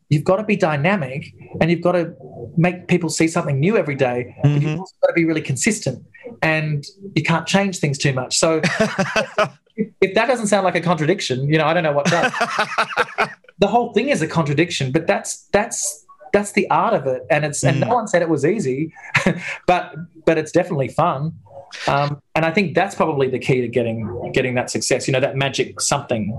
you've 0.09 0.23
got 0.23 0.37
to 0.37 0.43
be 0.43 0.55
dynamic 0.55 1.33
and 1.59 1.69
you've 1.71 1.81
got 1.81 1.93
to 1.93 2.13
make 2.57 2.87
people 2.87 3.09
see 3.09 3.27
something 3.27 3.59
new 3.59 3.77
every 3.77 3.95
day. 3.95 4.35
But 4.43 4.51
you've 4.53 4.61
Mhm. 4.63 4.79
also 4.79 4.93
got 5.01 5.07
to 5.07 5.13
be 5.13 5.25
really 5.25 5.41
consistent 5.41 6.05
and 6.41 6.83
you 7.15 7.23
can't 7.23 7.47
change 7.47 7.79
things 7.79 7.97
too 7.97 8.13
much. 8.13 8.37
So 8.37 8.61
if 10.01 10.13
that 10.15 10.27
doesn't 10.27 10.47
sound 10.47 10.63
like 10.63 10.75
a 10.75 10.81
contradiction, 10.81 11.47
you 11.51 11.57
know, 11.57 11.65
I 11.65 11.73
don't 11.73 11.83
know 11.83 11.91
what 11.93 12.05
does. 12.05 12.31
the 13.59 13.67
whole 13.67 13.93
thing 13.93 14.09
is 14.09 14.21
a 14.21 14.27
contradiction, 14.27 14.91
but 14.91 15.07
that's 15.07 15.47
that's 15.51 16.05
that's 16.33 16.51
the 16.51 16.69
art 16.69 16.93
of 16.93 17.07
it, 17.07 17.21
and 17.29 17.45
it's 17.45 17.63
and 17.63 17.79
no 17.79 17.87
one 17.95 18.07
said 18.09 18.21
it 18.21 18.27
was 18.29 18.45
easy, 18.45 18.93
but 19.67 19.95
but 20.25 20.37
it's 20.37 20.51
definitely 20.51 20.89
fun, 20.89 21.31
um, 21.87 22.21
and 22.35 22.45
I 22.45 22.51
think 22.51 22.75
that's 22.75 22.93
probably 22.93 23.29
the 23.29 23.39
key 23.39 23.61
to 23.61 23.67
getting 23.69 24.31
getting 24.33 24.55
that 24.55 24.69
success. 24.69 25.07
You 25.07 25.13
know, 25.13 25.19
that 25.21 25.35
magic 25.37 25.79
something. 25.79 26.37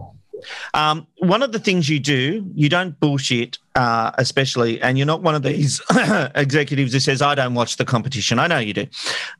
Um, 0.74 1.06
one 1.18 1.42
of 1.42 1.52
the 1.52 1.58
things 1.58 1.88
you 1.88 1.98
do, 1.98 2.50
you 2.54 2.68
don't 2.68 2.98
bullshit, 3.00 3.58
uh, 3.74 4.12
especially, 4.18 4.80
and 4.80 4.98
you're 4.98 5.06
not 5.06 5.22
one 5.22 5.34
of 5.34 5.42
these 5.42 5.80
executives 6.34 6.92
who 6.92 7.00
says, 7.00 7.22
I 7.22 7.34
don't 7.34 7.54
watch 7.54 7.76
the 7.76 7.84
competition. 7.84 8.38
I 8.38 8.46
know 8.46 8.58
you 8.58 8.74
do. 8.74 8.86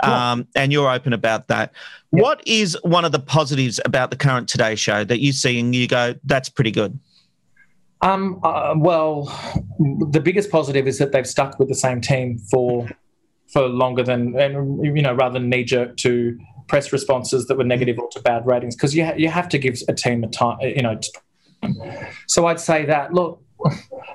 Um, 0.01 0.47
and 0.55 0.72
you're 0.72 0.90
open 0.90 1.12
about 1.12 1.49
that. 1.49 1.72
What 2.11 2.42
is 2.47 2.78
one 2.82 3.05
of 3.05 3.12
the 3.12 3.18
positives 3.18 3.80
about 3.84 4.11
the 4.11 4.16
current 4.16 4.49
Today 4.49 4.74
Show 4.74 5.05
that 5.05 5.20
you 5.20 5.32
see 5.32 5.61
and 5.61 5.74
you 5.74 5.86
go, 5.86 6.14
that's 6.24 6.49
pretty 6.49 6.70
good? 6.70 6.99
Um, 8.03 8.40
uh, 8.42 8.74
well, 8.76 9.24
the 10.11 10.20
biggest 10.20 10.51
positive 10.51 10.86
is 10.86 10.99
that 10.99 11.12
they've 11.12 11.26
stuck 11.26 11.59
with 11.59 11.68
the 11.68 11.74
same 11.74 12.01
team 12.01 12.38
for 12.38 12.88
for 13.53 13.68
longer 13.68 14.03
than, 14.03 14.38
and 14.38 14.84
you 14.84 15.03
know, 15.03 15.14
rather 15.14 15.38
than 15.38 15.49
knee 15.49 15.64
jerk 15.64 15.97
to 15.99 16.38
press 16.67 16.93
responses 16.93 17.47
that 17.47 17.57
were 17.57 17.64
negative 17.64 17.99
or 17.99 18.09
to 18.11 18.21
bad 18.21 18.47
ratings, 18.47 18.77
because 18.77 18.95
you 18.95 19.05
ha- 19.05 19.14
you 19.17 19.29
have 19.29 19.49
to 19.51 19.59
give 19.59 19.79
a 19.89 19.95
team 19.95 20.25
a 20.25 20.29
time, 20.29 20.59
you 20.61 20.83
know. 20.83 20.99
So 22.27 22.47
I'd 22.47 22.61
say 22.61 22.85
that 22.87 23.12
look, 23.12 23.43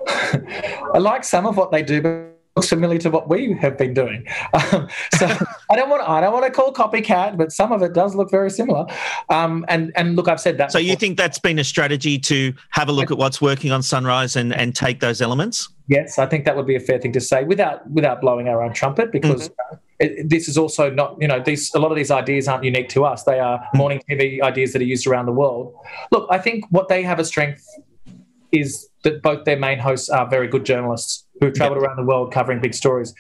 I 0.08 0.98
like 0.98 1.24
some 1.24 1.46
of 1.46 1.58
what 1.58 1.72
they 1.72 1.84
do, 1.84 2.02
but 2.02 2.32
looks 2.56 2.70
familiar 2.70 2.98
to 3.00 3.10
what 3.10 3.30
we 3.30 3.54
have 3.54 3.78
been 3.78 3.94
doing. 3.94 4.28
Um, 4.54 4.90
so 5.14 5.26
I 5.70 5.76
don't 5.76 5.90
want 5.90 6.08
I 6.08 6.22
don't 6.22 6.34
want 6.34 6.46
to 6.46 6.52
call 6.52 6.74
copycat, 6.74 7.38
but 7.38 7.52
some 7.52 7.72
of 7.72 7.82
it 7.82 7.94
does 7.94 8.16
look 8.16 8.30
very 8.30 8.50
similar. 8.50 8.86
Um, 9.30 9.66
and 9.70 9.92
and 9.96 10.16
look, 10.16 10.28
I've 10.28 10.42
said 10.42 10.58
that. 10.58 10.72
So 10.72 10.78
you 10.78 10.96
think 10.96 11.18
that's 11.18 11.40
been 11.40 11.60
a 11.60 11.64
strategy 11.64 12.20
to 12.20 12.54
have 12.72 12.90
a 12.90 12.92
look 12.92 13.12
at 13.12 13.18
what's 13.18 13.42
working 13.42 13.72
on 13.72 13.82
Sunrise 13.82 14.36
and, 14.36 14.54
and 14.54 14.76
take 14.76 15.00
those 15.00 15.22
elements? 15.22 15.70
Yes, 15.92 16.18
I 16.18 16.26
think 16.26 16.46
that 16.46 16.56
would 16.56 16.66
be 16.66 16.78
a 16.78 16.80
fair 16.80 17.00
thing 17.00 17.12
to 17.12 17.20
say 17.20 17.44
without 17.44 17.88
without 17.92 18.22
blowing 18.22 18.48
our 18.48 18.64
own 18.64 18.72
trumpet 18.72 19.12
because 19.12 19.50
uh, 19.50 19.76
it, 20.00 20.30
this 20.30 20.48
is 20.48 20.58
also 20.58 20.90
not 20.90 21.18
you 21.20 21.28
know 21.28 21.42
these 21.44 21.70
a 21.76 21.80
lot 21.80 21.92
of 21.92 21.98
these 21.98 22.10
ideas 22.10 22.48
aren't 22.48 22.64
unique 22.64 22.88
to 22.90 23.04
us. 23.04 23.24
They 23.24 23.40
are 23.40 23.60
morning 23.74 24.02
TV 24.10 24.42
ideas 24.42 24.72
that 24.72 24.82
are 24.82 24.86
used 24.86 25.06
around 25.06 25.26
the 25.26 25.34
world. 25.34 25.76
Look, 26.10 26.30
I 26.32 26.38
think 26.38 26.64
what 26.70 26.88
they 26.88 27.04
have 27.04 27.20
a 27.20 27.26
strength 27.26 27.68
is 28.54 28.88
that 29.04 29.22
both 29.22 29.44
their 29.44 29.60
main 29.60 29.80
hosts 29.80 30.08
are 30.08 30.30
very 30.30 30.48
good 30.48 30.66
journalists 30.66 31.26
who've 31.42 31.54
traveled 31.54 31.82
around 31.82 31.98
the 31.98 32.04
world 32.04 32.32
covering 32.32 32.62
big 32.62 32.74
stories, 32.74 33.14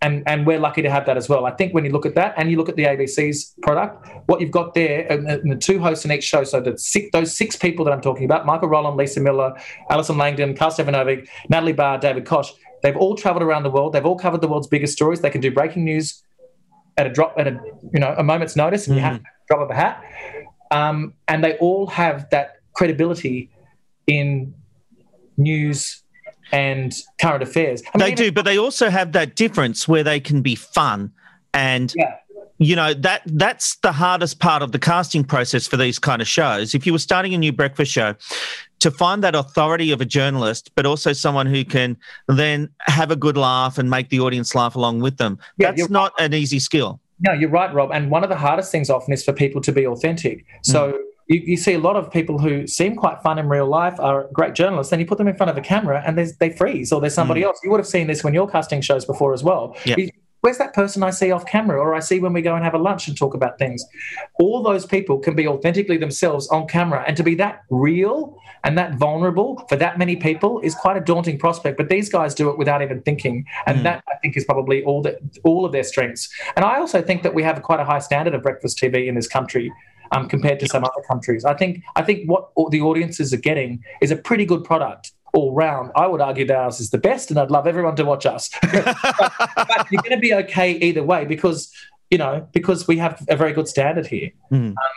and 0.00 0.22
and 0.26 0.46
we're 0.46 0.58
lucky 0.58 0.82
to 0.82 0.90
have 0.90 1.04
that 1.06 1.16
as 1.16 1.28
well. 1.28 1.44
I 1.44 1.50
think 1.50 1.74
when 1.74 1.84
you 1.84 1.90
look 1.90 2.06
at 2.06 2.14
that 2.14 2.34
and 2.36 2.50
you 2.50 2.56
look 2.56 2.68
at 2.68 2.76
the 2.76 2.84
ABC's 2.84 3.54
product, 3.60 4.08
what 4.26 4.40
you've 4.40 4.52
got 4.52 4.72
there 4.74 5.10
and, 5.12 5.28
and 5.28 5.50
the 5.50 5.56
two 5.56 5.80
hosts 5.80 6.04
in 6.04 6.12
each 6.12 6.24
show, 6.24 6.44
so 6.44 6.60
that 6.60 6.80
six, 6.80 7.10
those 7.12 7.36
six 7.36 7.56
people 7.56 7.84
that 7.84 7.92
I'm 7.92 8.00
talking 8.00 8.24
about, 8.24 8.46
Michael 8.46 8.68
Rowland, 8.68 8.96
Lisa 8.96 9.20
Millar, 9.20 9.54
Alison 9.90 10.16
Langdon, 10.16 10.54
Carl 10.54 10.70
Stefanovic, 10.70 11.28
Natalie 11.48 11.72
Barr, 11.72 11.98
David 11.98 12.24
Koch, 12.24 12.54
they've 12.82 12.96
all 12.96 13.16
traveled 13.16 13.42
around 13.42 13.64
the 13.64 13.70
world. 13.70 13.92
They've 13.92 14.06
all 14.06 14.18
covered 14.18 14.40
the 14.40 14.48
world's 14.48 14.68
biggest 14.68 14.92
stories. 14.92 15.20
They 15.20 15.30
can 15.30 15.40
do 15.40 15.50
breaking 15.50 15.84
news 15.84 16.22
at 16.96 17.06
a 17.06 17.10
drop 17.10 17.34
at 17.36 17.48
a 17.48 17.60
you 17.92 18.00
know 18.00 18.14
a 18.16 18.22
moment's 18.22 18.56
notice, 18.56 18.86
and 18.86 18.96
you 18.96 19.02
have 19.02 19.18
to 19.18 19.24
drop 19.48 19.60
of 19.60 19.70
a 19.70 19.74
hat. 19.74 20.02
Um, 20.70 21.14
and 21.28 21.42
they 21.42 21.56
all 21.58 21.86
have 21.88 22.30
that 22.30 22.56
credibility 22.72 23.50
in 24.06 24.54
news 25.36 26.02
and 26.52 26.94
current 27.20 27.42
affairs. 27.42 27.82
I 27.94 27.98
mean, 27.98 28.08
They 28.08 28.14
do, 28.14 28.32
but 28.32 28.44
they 28.44 28.58
also 28.58 28.90
have 28.90 29.12
that 29.12 29.34
difference 29.36 29.88
where 29.88 30.04
they 30.04 30.20
can 30.20 30.42
be 30.42 30.54
fun 30.54 31.12
and 31.52 31.92
Yeah. 31.96 32.14
you 32.58 32.76
know 32.76 32.94
that 32.94 33.22
that's 33.26 33.76
the 33.76 33.92
hardest 33.92 34.38
part 34.38 34.62
of 34.62 34.72
the 34.72 34.78
casting 34.78 35.24
process 35.24 35.66
for 35.66 35.76
these 35.76 35.98
kind 35.98 36.22
of 36.22 36.28
shows. 36.28 36.74
If 36.74 36.86
you 36.86 36.92
were 36.92 36.98
starting 36.98 37.34
a 37.34 37.38
new 37.38 37.52
breakfast 37.52 37.92
show, 37.92 38.14
to 38.80 38.90
find 38.90 39.24
that 39.24 39.34
authority 39.34 39.90
of 39.90 40.00
a 40.00 40.04
journalist, 40.04 40.70
but 40.74 40.86
also 40.86 41.12
someone 41.12 41.46
who 41.46 41.64
can 41.64 41.96
then 42.28 42.68
have 42.80 43.10
a 43.10 43.16
good 43.16 43.36
laugh 43.36 43.78
and 43.78 43.90
make 43.90 44.10
the 44.10 44.20
audience 44.20 44.54
laugh 44.54 44.76
along 44.76 45.00
with 45.00 45.16
them, 45.16 45.38
Yeah, 45.56 45.72
that's 45.72 45.90
not 45.90 46.12
an 46.20 46.34
easy 46.34 46.60
skill. 46.60 47.00
No, 47.20 47.32
you're 47.32 47.48
right, 47.48 47.72
Rob. 47.72 47.90
And 47.92 48.10
one 48.10 48.22
of 48.22 48.28
the 48.28 48.36
hardest 48.36 48.70
things 48.70 48.90
often 48.90 49.14
is 49.14 49.24
for 49.24 49.32
people 49.32 49.62
to 49.62 49.72
be 49.72 49.86
authentic. 49.86 50.40
Mm. 50.40 50.44
So 50.62 50.98
you, 51.28 51.40
you 51.44 51.56
see 51.56 51.74
a 51.74 51.78
lot 51.78 51.96
of 51.96 52.10
people 52.10 52.38
who 52.38 52.66
seem 52.66 52.96
quite 52.96 53.22
fun 53.22 53.38
in 53.38 53.48
real 53.48 53.66
life 53.66 53.98
are 53.98 54.28
great 54.32 54.54
journalists, 54.54 54.92
and 54.92 55.00
you 55.00 55.06
put 55.06 55.18
them 55.18 55.28
in 55.28 55.36
front 55.36 55.50
of 55.50 55.56
a 55.56 55.60
camera 55.60 56.02
and 56.06 56.18
they 56.18 56.50
freeze 56.50 56.92
or 56.92 57.00
there's 57.00 57.14
hmm. 57.14 57.16
somebody 57.16 57.42
else. 57.42 57.60
You 57.62 57.70
would 57.70 57.80
have 57.80 57.86
seen 57.86 58.06
this 58.06 58.22
when 58.22 58.34
you're 58.34 58.48
casting 58.48 58.80
shows 58.80 59.04
before 59.04 59.32
as 59.32 59.42
well. 59.42 59.76
Yeah. 59.84 59.96
You- 59.98 60.10
where's 60.42 60.58
that 60.58 60.74
person 60.74 61.02
I 61.02 61.10
see 61.10 61.32
off 61.32 61.44
camera 61.44 61.80
or 61.80 61.92
I 61.92 61.98
see 61.98 62.20
when 62.20 62.32
we 62.32 62.40
go 62.40 62.54
and 62.54 62.62
have 62.62 62.74
a 62.74 62.78
lunch 62.78 63.08
and 63.08 63.18
talk 63.18 63.34
about 63.34 63.58
things? 63.58 63.84
All 64.38 64.62
those 64.62 64.86
people 64.86 65.18
can 65.18 65.34
be 65.34 65.48
authentically 65.48 65.96
themselves 65.96 66.46
on 66.48 66.68
camera. 66.68 67.02
And 67.04 67.16
to 67.16 67.24
be 67.24 67.34
that 67.36 67.62
real 67.68 68.38
and 68.62 68.78
that 68.78 68.94
vulnerable 68.94 69.64
for 69.68 69.74
that 69.74 69.98
many 69.98 70.14
people 70.14 70.60
is 70.60 70.72
quite 70.76 70.96
a 70.96 71.00
daunting 71.00 71.36
prospect. 71.36 71.76
But 71.76 71.88
these 71.88 72.08
guys 72.08 72.32
do 72.32 72.48
it 72.48 72.58
without 72.58 72.80
even 72.80 73.02
thinking. 73.02 73.44
And 73.66 73.78
hmm. 73.78 73.82
that, 73.84 74.04
I 74.08 74.18
think, 74.22 74.36
is 74.36 74.44
probably 74.44 74.84
all, 74.84 75.02
that, 75.02 75.18
all 75.42 75.64
of 75.64 75.72
their 75.72 75.82
strengths. 75.82 76.28
And 76.54 76.64
I 76.64 76.78
also 76.78 77.02
think 77.02 77.24
that 77.24 77.34
we 77.34 77.42
have 77.42 77.60
quite 77.62 77.80
a 77.80 77.84
high 77.84 77.98
standard 77.98 78.34
of 78.34 78.42
breakfast 78.42 78.78
TV 78.78 79.08
in 79.08 79.16
this 79.16 79.26
country 79.26 79.72
um, 80.12 80.28
compared 80.28 80.60
to 80.60 80.66
some 80.66 80.84
other 80.84 81.02
countries. 81.08 81.44
I 81.44 81.54
think 81.54 81.82
I 81.96 82.02
think 82.02 82.28
what 82.28 82.50
all 82.54 82.68
the 82.68 82.80
audiences 82.80 83.32
are 83.32 83.38
getting 83.38 83.82
is 84.00 84.10
a 84.10 84.16
pretty 84.16 84.44
good 84.44 84.64
product 84.64 85.12
all 85.34 85.52
round. 85.52 85.92
I 85.94 86.06
would 86.06 86.20
argue 86.20 86.46
that 86.46 86.56
ours 86.56 86.80
is 86.80 86.90
the 86.90 86.98
best, 86.98 87.30
and 87.30 87.38
I'd 87.38 87.50
love 87.50 87.66
everyone 87.66 87.96
to 87.96 88.04
watch 88.04 88.26
us. 88.26 88.50
but, 88.72 88.96
but 89.56 89.86
you're 89.90 90.02
going 90.02 90.16
to 90.16 90.18
be 90.18 90.34
okay 90.34 90.72
either 90.72 91.02
way 91.02 91.24
because 91.24 91.72
you 92.10 92.18
know 92.18 92.46
because 92.52 92.88
we 92.88 92.96
have 92.98 93.24
a 93.28 93.36
very 93.36 93.52
good 93.52 93.68
standard 93.68 94.06
here. 94.06 94.30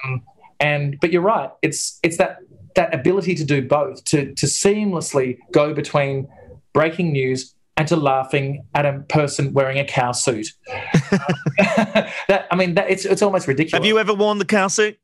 Um, 0.06 0.22
and 0.60 1.00
but 1.00 1.12
you're 1.12 1.22
right, 1.22 1.52
it's 1.62 2.00
it's 2.04 2.18
that 2.18 2.40
that 2.76 2.94
ability 2.94 3.36
to 3.36 3.44
do 3.44 3.62
both 3.62 4.04
to 4.06 4.34
to 4.36 4.46
seamlessly 4.46 5.38
go 5.52 5.74
between 5.74 6.28
breaking 6.74 7.12
news 7.12 7.54
and 7.80 7.88
to 7.88 7.96
laughing 7.96 8.66
at 8.76 8.86
a 8.86 9.00
person 9.08 9.54
wearing 9.54 9.80
a 9.80 9.86
cow 9.86 10.12
suit. 10.12 10.48
that 10.68 12.46
I 12.52 12.56
mean, 12.56 12.76
that, 12.76 12.90
it's 12.90 13.06
it's 13.06 13.22
almost 13.22 13.48
ridiculous. 13.48 13.80
Have 13.80 13.86
you 13.88 13.98
ever 13.98 14.14
worn 14.14 14.38
the 14.38 14.46
cow 14.46 14.68
suit? 14.68 15.00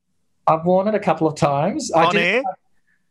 I've 0.46 0.66
worn 0.66 0.88
it 0.90 0.94
a 0.94 1.00
couple 1.00 1.26
of 1.26 1.36
times. 1.36 1.92
I 1.94 2.06
On 2.06 2.14
did- 2.14 2.22
air? 2.22 2.44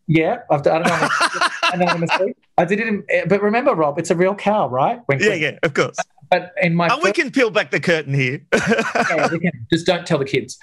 Yeah, 0.06 0.40
I've 0.50 0.62
done 0.62 0.82
it 0.82 0.86
anonymous- 0.86 1.50
anonymously. 1.72 2.34
I 2.58 2.66
did 2.66 2.78
it, 2.78 2.88
in, 2.88 3.04
but 3.26 3.40
remember, 3.40 3.74
Rob, 3.74 3.98
it's 3.98 4.10
a 4.10 4.14
real 4.14 4.34
cow, 4.34 4.68
right? 4.68 5.00
When, 5.06 5.18
Yeah, 5.18 5.32
yeah, 5.32 5.58
of 5.62 5.72
course. 5.72 5.96
But 6.30 6.52
in 6.60 6.74
my 6.74 6.88
Oh, 6.92 7.00
we 7.02 7.10
can 7.12 7.30
peel 7.30 7.48
back 7.48 7.70
the 7.70 7.80
curtain 7.80 8.12
here. 8.12 8.42
yeah, 8.54 9.28
we 9.32 9.38
can. 9.38 9.66
just 9.72 9.86
don't 9.86 10.06
tell 10.06 10.18
the 10.18 10.26
kids. 10.26 10.58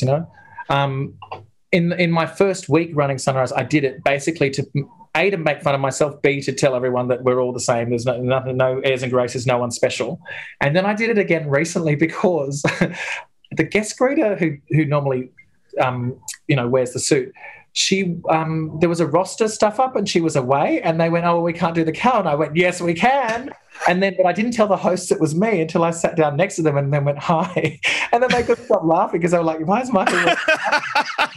you 0.00 0.06
know, 0.08 0.28
um, 0.68 1.14
in 1.70 1.92
in 1.92 2.10
my 2.10 2.26
first 2.26 2.68
week 2.68 2.90
running 2.94 3.18
Sunrise, 3.18 3.52
I 3.52 3.62
did 3.62 3.84
it 3.84 4.02
basically 4.02 4.50
to 4.50 4.66
a 5.16 5.30
to 5.30 5.36
make 5.36 5.62
fun 5.62 5.74
of 5.74 5.80
myself, 5.80 6.20
b 6.22 6.40
to 6.42 6.52
tell 6.52 6.74
everyone 6.74 7.08
that 7.08 7.22
we're 7.22 7.40
all 7.40 7.52
the 7.52 7.60
same. 7.60 7.90
There's 7.90 8.06
no 8.06 8.18
nothing, 8.18 8.56
no 8.56 8.80
airs 8.80 9.02
and 9.02 9.12
graces, 9.12 9.46
no 9.46 9.58
one 9.58 9.70
special. 9.70 10.20
And 10.60 10.74
then 10.74 10.86
I 10.86 10.94
did 10.94 11.10
it 11.10 11.18
again 11.18 11.48
recently 11.48 11.96
because 12.06 12.62
the 13.52 13.64
guest 13.64 13.98
greeter 13.98 14.38
who 14.38 14.56
who 14.74 14.84
normally 14.84 15.30
um, 15.80 16.20
you 16.46 16.56
know 16.56 16.68
wears 16.68 16.92
the 16.92 17.00
suit. 17.00 17.32
She 17.72 18.16
um, 18.28 18.76
there 18.80 18.88
was 18.88 19.00
a 19.00 19.06
roster 19.06 19.48
stuff 19.48 19.78
up 19.78 19.94
and 19.94 20.08
she 20.08 20.20
was 20.20 20.36
away 20.36 20.80
and 20.82 21.00
they 21.00 21.08
went 21.08 21.26
oh 21.26 21.40
we 21.40 21.52
can't 21.52 21.74
do 21.74 21.84
the 21.84 21.92
cow 21.92 22.18
and 22.18 22.28
I 22.28 22.34
went 22.34 22.56
yes 22.56 22.80
we 22.80 22.94
can 22.94 23.50
and 23.86 24.02
then 24.02 24.14
but 24.16 24.26
I 24.26 24.32
didn't 24.32 24.52
tell 24.52 24.66
the 24.66 24.76
hosts 24.76 25.10
it 25.10 25.20
was 25.20 25.34
me 25.34 25.60
until 25.60 25.84
I 25.84 25.90
sat 25.90 26.16
down 26.16 26.36
next 26.36 26.56
to 26.56 26.62
them 26.62 26.76
and 26.76 26.92
then 26.92 27.04
went 27.04 27.18
hi. 27.18 27.78
And 28.10 28.22
then 28.22 28.30
they 28.32 28.42
couldn't 28.42 28.64
stop 28.64 28.82
laughing 28.84 29.20
because 29.20 29.32
they 29.32 29.38
were 29.38 29.44
like 29.44 29.60
why 29.66 29.82
is 29.82 29.92
Michael 29.92 30.18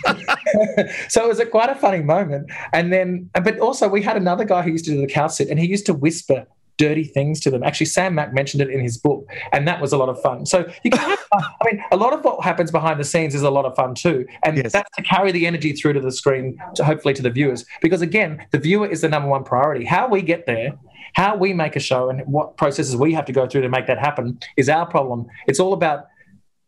so 1.10 1.26
it 1.26 1.28
was 1.28 1.40
a 1.40 1.46
quite 1.46 1.70
a 1.70 1.76
funny 1.76 2.02
moment. 2.02 2.50
And 2.74 2.92
then 2.92 3.30
but 3.34 3.60
also 3.60 3.88
we 3.88 4.02
had 4.02 4.18
another 4.18 4.46
guy 4.46 4.62
who 4.62 4.72
used 4.72 4.86
to 4.86 4.92
do 4.92 5.02
the 5.02 5.08
cow 5.08 5.28
sit 5.28 5.50
and 5.50 5.60
he 5.60 5.68
used 5.68 5.86
to 5.88 5.94
whisper 5.94 6.46
dirty 6.78 7.04
things 7.04 7.40
to 7.42 7.52
them. 7.52 7.62
Actually 7.62 7.86
Sam 7.88 8.16
Mac 8.16 8.34
mentioned 8.34 8.62
it 8.62 8.70
in 8.70 8.80
his 8.80 8.98
book 8.98 9.28
and 9.52 9.68
that 9.68 9.82
was 9.82 9.92
a 9.94 9.98
lot 9.98 10.10
of 10.10 10.20
fun. 10.22 10.46
So 10.46 10.66
you 10.84 10.90
can 10.92 11.00
have 11.00 11.20
fun. 11.20 11.44
I 11.62 11.66
mean 11.66 11.84
a 11.92 11.98
lot 11.98 12.14
of 12.14 12.24
what 12.24 12.44
happens 12.44 12.72
behind 12.72 13.00
the 13.00 13.04
scenes 13.04 13.36
is 13.36 13.44
a 13.44 13.52
lot 13.52 13.66
of 13.66 13.76
fun 13.76 13.94
too. 13.94 14.26
And 14.44 14.58
Yes. 14.58 14.72
that's 14.72 14.90
to 14.96 15.04
carry 15.04 15.32
the 15.32 15.46
energy 15.46 15.74
through 15.74 15.94
to 15.94 16.00
the 16.00 16.12
screen 16.12 16.58
to 16.76 16.84
hopefully 16.84 17.14
to 17.16 17.22
the 17.22 17.30
viewers. 17.30 17.66
Because 17.82 18.02
again 18.02 18.46
the 18.52 18.58
viewer 18.58 18.88
is 18.88 19.02
the 19.02 19.10
number 19.10 19.30
one 19.30 19.44
priority. 19.44 19.86
How 19.86 20.08
we 20.08 20.22
get 20.22 20.46
there 20.46 20.74
how 21.14 21.36
we 21.36 21.54
make 21.54 21.76
a 21.76 21.80
show 21.80 22.10
and 22.10 22.22
what 22.26 22.58
processes 22.58 22.96
we 22.96 23.14
have 23.14 23.26
to 23.26 23.34
go 23.34 23.48
through 23.48 23.62
to 23.62 23.70
make 23.70 23.88
that 23.88 24.00
happen 24.00 24.40
is 24.58 24.70
our 24.70 24.86
problem 24.86 25.26
it's 25.48 25.60
all 25.60 25.74
about 25.74 26.08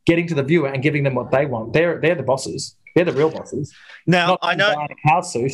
getting 0.05 0.27
to 0.27 0.35
the 0.35 0.43
viewer 0.43 0.67
and 0.67 0.83
giving 0.83 1.03
them 1.03 1.15
what 1.15 1.31
they 1.31 1.45
want 1.45 1.73
they're 1.73 1.99
they're 1.99 2.15
the 2.15 2.23
bosses 2.23 2.75
they're 2.95 3.05
the 3.05 3.13
real 3.13 3.29
bosses 3.29 3.73
Now, 4.05 4.37
I 4.41 4.55
know 4.55 4.69
the 4.69 4.75
guy 4.75 4.87
a 4.89 5.09
cow 5.09 5.21
suit 5.21 5.53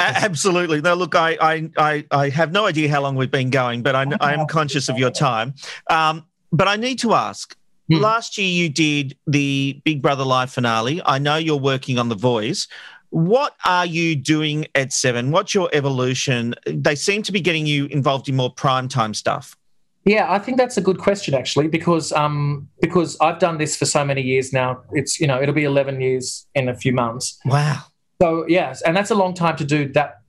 Absolutely. 0.00 0.80
No, 0.80 0.94
look, 0.94 1.14
I, 1.14 1.36
I, 1.40 1.70
I, 1.76 2.04
I 2.10 2.28
have 2.30 2.52
no 2.52 2.66
idea 2.66 2.88
how 2.88 3.02
long 3.02 3.16
we've 3.16 3.30
been 3.30 3.50
going, 3.50 3.82
but 3.82 3.94
I, 3.94 4.06
I 4.20 4.34
am 4.34 4.46
conscious 4.46 4.88
of 4.88 4.98
your 4.98 5.10
time. 5.10 5.54
Um, 5.90 6.24
but 6.52 6.68
I 6.68 6.76
need 6.76 6.98
to 7.00 7.14
ask. 7.14 7.56
Hmm. 7.90 7.96
Last 7.96 8.38
year, 8.38 8.48
you 8.48 8.68
did 8.68 9.16
the 9.26 9.80
Big 9.84 10.02
Brother 10.02 10.24
Live 10.24 10.50
finale. 10.50 11.00
I 11.04 11.18
know 11.18 11.36
you're 11.36 11.56
working 11.56 11.98
on 11.98 12.08
The 12.08 12.14
Voice. 12.14 12.68
What 13.10 13.54
are 13.64 13.86
you 13.86 14.16
doing 14.16 14.66
at 14.74 14.92
Seven? 14.92 15.30
What's 15.30 15.54
your 15.54 15.70
evolution? 15.72 16.54
They 16.66 16.94
seem 16.94 17.22
to 17.22 17.32
be 17.32 17.40
getting 17.40 17.66
you 17.66 17.86
involved 17.86 18.28
in 18.28 18.36
more 18.36 18.54
primetime 18.54 19.16
stuff. 19.16 19.56
Yeah, 20.04 20.30
I 20.32 20.38
think 20.38 20.56
that's 20.56 20.76
a 20.76 20.80
good 20.80 20.98
question 20.98 21.34
actually, 21.34 21.68
because 21.68 22.12
um, 22.12 22.68
because 22.80 23.16
I've 23.20 23.38
done 23.38 23.58
this 23.58 23.76
for 23.76 23.84
so 23.84 24.04
many 24.04 24.22
years 24.22 24.52
now. 24.52 24.82
It's 24.92 25.20
you 25.20 25.26
know 25.26 25.40
it'll 25.40 25.54
be 25.54 25.64
eleven 25.64 26.00
years 26.00 26.46
in 26.54 26.68
a 26.68 26.74
few 26.74 26.92
months. 26.92 27.38
Wow. 27.44 27.82
So 28.20 28.46
yes, 28.48 28.82
and 28.82 28.96
that's 28.96 29.10
a 29.10 29.14
long 29.14 29.34
time 29.34 29.56
to 29.56 29.64
do 29.64 29.92
that 29.92 30.22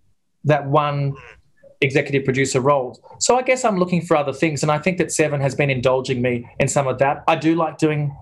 that 0.44 0.68
one 0.68 1.16
executive 1.82 2.26
producer 2.26 2.60
role. 2.60 3.00
So 3.20 3.38
I 3.38 3.42
guess 3.42 3.64
I'm 3.64 3.78
looking 3.78 4.02
for 4.02 4.18
other 4.18 4.34
things, 4.34 4.64
and 4.64 4.72
I 4.72 4.80
think 4.80 4.98
that 4.98 5.12
Seven 5.12 5.40
has 5.40 5.56
been 5.56 5.70
indulging 5.70 6.22
me 6.22 6.50
in 6.60 6.68
some 6.68 6.88
of 6.88 7.00
that. 7.00 7.24
I 7.28 7.36
do 7.36 7.56
like 7.56 7.78
doing 7.78 8.16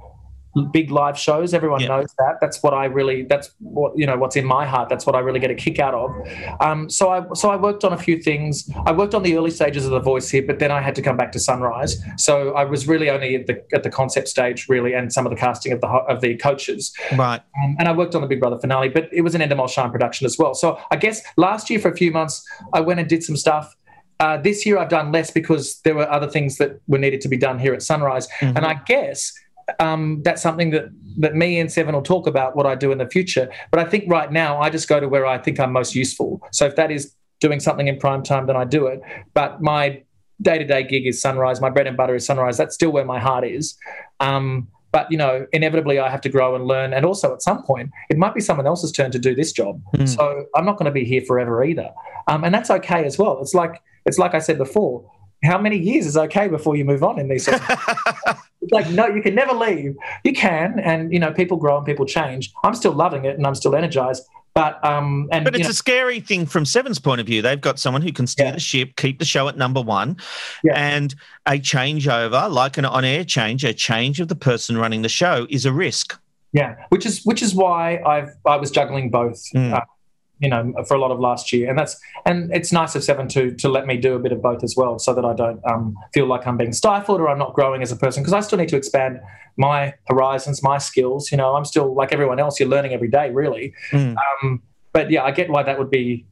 big 0.66 0.92
live 0.92 1.18
shows. 1.18 1.54
Everyone 1.54 1.80
Yeah. 1.82 1.88
knows 1.90 2.14
that. 2.18 2.36
That's 2.42 2.62
what 2.64 2.74
I 2.74 2.86
really. 2.86 3.24
That's 3.24 3.52
what 3.60 3.94
you 3.96 4.06
know. 4.06 4.18
What's 4.18 4.36
in 4.36 4.46
my 4.46 4.66
heart. 4.66 4.90
That's 4.90 5.06
what 5.06 5.16
I 5.16 5.20
really 5.20 5.40
get 5.40 5.52
a 5.52 5.56
kick 5.56 5.80
out 5.80 5.94
of. 5.94 6.12
Um, 6.60 6.90
so 6.90 7.10
I 7.10 7.24
so 7.34 7.50
I 7.50 7.56
worked 7.56 7.84
on 7.84 7.94
a 7.94 7.98
few 7.98 8.22
things. 8.22 8.70
I 8.86 8.92
worked 8.92 9.14
on 9.14 9.24
the 9.24 9.36
early 9.38 9.52
stages 9.52 9.86
of 9.86 9.92
the 9.92 10.00
voice 10.00 10.30
here, 10.30 10.44
but 10.46 10.60
then 10.60 10.72
I 10.72 10.82
had 10.82 10.96
to 10.96 11.02
come 11.02 11.18
back 11.18 11.32
to 11.34 11.40
Sunrise. 11.40 12.02
So 12.18 12.54
I 12.54 12.64
was 12.66 12.88
really 12.88 13.10
only 13.10 13.36
at 13.36 13.48
the 13.48 13.64
at 13.74 13.84
the 13.84 13.90
concept 13.90 14.28
stage, 14.28 14.68
really, 14.70 14.94
and 14.94 15.12
some 15.12 15.26
of 15.26 15.30
the 15.30 15.36
casting 15.38 15.72
of 15.72 15.82
the 15.82 15.88
of 15.88 16.22
the 16.22 16.36
coaches. 16.38 16.94
Right. 17.16 17.42
Um, 17.64 17.76
and 17.80 17.88
I 17.88 17.92
worked 17.94 18.16
on 18.16 18.22
the 18.22 18.28
Big 18.28 18.40
Brother 18.40 18.60
finale, 18.60 18.90
but 18.90 19.10
it 19.12 19.22
was 19.22 19.36
an 19.36 19.42
Endemol 19.42 19.70
Shine 19.70 19.92
production 19.92 20.26
as 20.26 20.38
well. 20.38 20.54
So 20.54 20.80
I 20.92 20.96
guess 20.96 21.22
last 21.38 21.70
year 21.70 21.80
for 21.80 21.90
a 21.90 21.96
few 21.96 22.12
months, 22.12 22.46
I 22.74 22.82
went 22.82 23.00
and 23.00 23.08
did 23.10 23.24
some 23.24 23.36
stuff. 23.38 23.76
Uh, 24.20 24.36
this 24.38 24.66
year 24.66 24.80
I've 24.80 24.90
done 24.90 25.12
less 25.12 25.30
because 25.30 25.80
there 25.82 25.94
were 25.94 26.10
other 26.12 26.28
things 26.28 26.58
that 26.58 26.80
were 26.88 26.98
needed 26.98 27.22
to 27.22 27.28
be 27.28 27.38
done 27.38 27.60
here 27.60 27.74
at 27.76 27.84
Sunrise. 27.84 28.28
And 28.42 28.60
I 28.60 28.74
guess 28.88 29.32
um, 29.80 30.22
that's 30.24 30.42
something 30.42 30.72
that, 30.72 30.86
that 31.18 31.36
me 31.36 31.60
and 31.60 31.72
Seven 31.72 31.94
will 31.94 32.02
talk 32.02 32.28
about 32.28 32.56
what 32.56 32.66
I 32.66 32.76
do 32.76 32.92
in 32.92 32.98
the 32.98 33.08
future. 33.08 33.50
But 33.72 33.80
I 33.80 33.86
think 33.86 34.06
right 34.08 34.32
now 34.32 34.60
I 34.60 34.70
just 34.70 34.88
go 34.88 35.00
to 35.00 35.08
where 35.08 35.26
I 35.26 35.38
think 35.38 35.60
I'm 35.60 35.72
most 35.72 35.96
useful. 35.96 36.42
So 36.52 36.66
if 36.66 36.76
that 36.76 36.92
is 36.92 37.14
doing 37.40 37.60
something 37.60 37.88
in 37.88 37.98
prime 37.98 38.24
time, 38.24 38.48
then 38.48 38.56
I 38.56 38.66
do 38.66 38.88
it. 38.88 39.02
But 39.34 39.62
my 39.62 40.04
day 40.42 40.58
to 40.58 40.66
day 40.66 40.84
gig 40.84 41.06
is 41.06 41.22
Sunrise. 41.22 41.62
My 41.62 41.70
bread 41.70 41.88
and 41.88 41.98
butter 41.98 42.16
is 42.16 42.26
Sunrise. 42.26 42.58
That's 42.58 42.76
still 42.76 42.92
where 42.92 43.06
my 43.06 43.20
heart 43.20 43.46
is. 43.46 43.78
Um, 44.20 44.68
but 44.92 45.12
you 45.12 45.18
know, 45.18 45.46
inevitably, 45.52 46.00
I 46.00 46.10
have 46.10 46.22
to 46.22 46.30
grow 46.30 46.56
and 46.56 46.66
learn. 46.66 46.94
And 46.94 47.06
also, 47.06 47.34
at 47.34 47.42
some 47.42 47.62
point, 47.64 47.92
it 48.10 48.18
might 48.18 48.34
be 48.34 48.42
someone 48.42 48.66
else's 48.66 48.92
turn 48.92 49.12
to 49.12 49.20
do 49.20 49.36
this 49.36 49.52
job. 49.52 49.82
So 50.08 50.46
I'm 50.56 50.66
not 50.66 50.78
going 50.78 50.86
to 50.86 50.92
be 50.92 51.04
here 51.04 51.22
forever 51.22 51.64
either, 51.64 51.90
um, 52.28 52.44
and 52.44 52.54
that's 52.54 52.72
okay 52.72 53.04
as 53.06 53.18
well. 53.18 53.40
It's 53.42 53.54
like 53.54 53.82
it's 54.06 54.18
like 54.18 54.34
I 54.34 54.40
said 54.40 54.58
before. 54.58 55.10
How 55.44 55.58
many 55.60 55.78
years 55.78 56.06
is 56.06 56.18
okay 56.18 56.48
before 56.48 56.76
you 56.76 56.84
move 56.86 57.04
on 57.04 57.20
in 57.20 57.28
these? 57.30 57.46
Sorts 57.46 57.62
of- 57.70 58.38
like 58.72 58.90
no, 58.90 59.08
you 59.08 59.22
can 59.22 59.36
never 59.36 59.54
leave. 59.54 59.96
You 60.24 60.34
can, 60.34 60.80
and 60.80 61.12
you 61.14 61.20
know, 61.20 61.32
people 61.32 61.58
grow 61.58 61.78
and 61.78 61.86
people 61.86 62.06
change. 62.06 62.52
I'm 62.64 62.74
still 62.76 62.94
loving 62.94 63.26
it, 63.26 63.38
and 63.38 63.46
I'm 63.46 63.56
still 63.56 63.76
energized. 63.76 64.24
But 64.56 64.84
um, 64.84 65.30
and 65.32 65.46
But 65.46 65.54
it's 65.56 65.66
know, 65.66 65.70
a 65.70 65.74
scary 65.74 66.20
thing 66.20 66.48
from 66.48 66.66
Seven's 66.66 66.98
point 66.98 67.22
of 67.22 67.28
view. 67.28 67.44
They've 67.44 67.62
got 67.62 67.78
someone 67.78 68.02
who 68.02 68.12
can 68.12 68.26
steer 68.26 68.48
Yeah. 68.48 68.52
the 68.54 68.60
ship, 68.60 68.96
keep 68.96 69.20
the 69.20 69.26
show 69.26 69.48
at 69.48 69.56
number 69.58 69.80
one, 69.82 70.18
Yeah. 70.64 70.74
and 70.76 71.14
a 71.46 71.60
changeover, 71.60 72.52
like 72.52 72.80
an 72.80 72.86
on-air 72.86 73.24
change, 73.24 73.64
a 73.64 73.74
change 73.74 74.20
of 74.20 74.30
the 74.30 74.36
person 74.36 74.76
running 74.78 75.04
the 75.04 75.10
show, 75.10 75.46
is 75.52 75.66
a 75.68 75.72
risk. 75.72 76.18
Yeah, 76.54 76.76
which 76.90 77.06
is 77.06 77.22
which 77.24 77.44
is 77.44 77.54
why 77.54 78.02
I've 78.04 78.30
I 78.48 78.56
was 78.56 78.72
juggling 78.72 79.12
both, 79.12 79.40
Mm. 79.54 79.74
uh, 79.74 79.82
you 80.40 80.50
know, 80.50 80.74
for 80.88 80.96
a 80.96 81.00
lot 81.00 81.12
of 81.12 81.20
last 81.20 81.52
year, 81.52 81.70
and 81.70 81.78
that's 81.78 82.00
and 82.26 82.52
it's 82.54 82.72
nice 82.72 82.96
of 82.96 83.04
Seven 83.04 83.28
to 83.30 83.52
to 83.56 83.70
let 83.70 83.88
me 83.88 83.98
do 83.98 84.16
a 84.16 84.20
bit 84.20 84.32
of 84.32 84.42
both 84.42 84.64
as 84.64 84.76
well, 84.78 85.00
so 85.00 85.14
that 85.14 85.26
I 85.26 85.34
don't 85.34 85.60
um, 85.66 85.96
feel 86.14 86.28
like 86.28 86.46
I'm 86.46 86.58
being 86.58 86.74
stifled 86.74 87.20
or 87.20 87.30
I'm 87.30 87.40
not 87.40 87.54
growing 87.54 87.82
as 87.82 87.92
a 87.92 87.96
person 87.96 88.24
because 88.24 88.34
I 88.34 88.42
still 88.42 88.58
need 88.58 88.70
to 88.70 88.78
expand 88.78 89.20
my 89.58 89.94
horizons, 90.08 90.62
my 90.62 90.78
skills. 90.78 91.32
You 91.32 91.38
know, 91.38 91.56
I'm 91.56 91.66
still 91.66 91.96
like 91.96 92.14
everyone 92.14 92.40
else. 92.40 92.60
You're 92.60 92.70
learning 92.70 92.94
every 92.94 93.10
day, 93.10 93.32
really. 93.32 93.74
Mm. 93.92 94.16
Um, 94.44 94.62
but 94.94 95.12
yeah, 95.12 95.24
I 95.24 95.32
get 95.32 95.50
why 95.50 95.64
that 95.64 95.78
would 95.80 95.90
be 95.90 96.26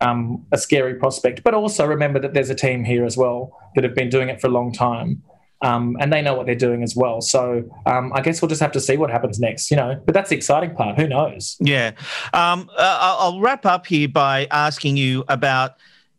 um, 0.00 0.44
a 0.52 0.58
scary 0.58 0.94
prospect. 0.94 1.42
But 1.42 1.54
also 1.54 1.86
remember 1.86 2.18
that 2.20 2.34
there's 2.34 2.50
a 2.50 2.54
team 2.54 2.84
here 2.84 3.04
as 3.04 3.16
well 3.16 3.56
that 3.74 3.84
have 3.84 3.94
been 3.94 4.08
doing 4.08 4.28
it 4.28 4.40
for 4.40 4.48
a 4.48 4.50
long 4.50 4.72
time. 4.72 5.22
Um, 5.62 5.96
and 5.98 6.12
they 6.12 6.20
know 6.20 6.34
what 6.34 6.44
they're 6.44 6.54
doing 6.54 6.82
as 6.82 6.94
well. 6.94 7.22
So 7.22 7.64
um, 7.86 8.12
I 8.14 8.20
guess 8.20 8.42
we'll 8.42 8.50
just 8.50 8.60
have 8.60 8.72
to 8.72 8.80
see 8.80 8.98
what 8.98 9.10
happens 9.10 9.40
next, 9.40 9.70
you 9.70 9.78
know. 9.78 9.98
But 10.04 10.12
that's 10.12 10.28
the 10.28 10.36
exciting 10.36 10.74
part. 10.74 10.98
Who 10.98 11.08
knows? 11.08 11.56
Yeah. 11.58 11.92
Um, 12.34 12.68
uh, 12.76 13.16
I'll 13.18 13.40
wrap 13.40 13.64
up 13.64 13.86
here 13.86 14.08
by 14.08 14.46
asking 14.50 14.98
you 14.98 15.24
about 15.28 15.76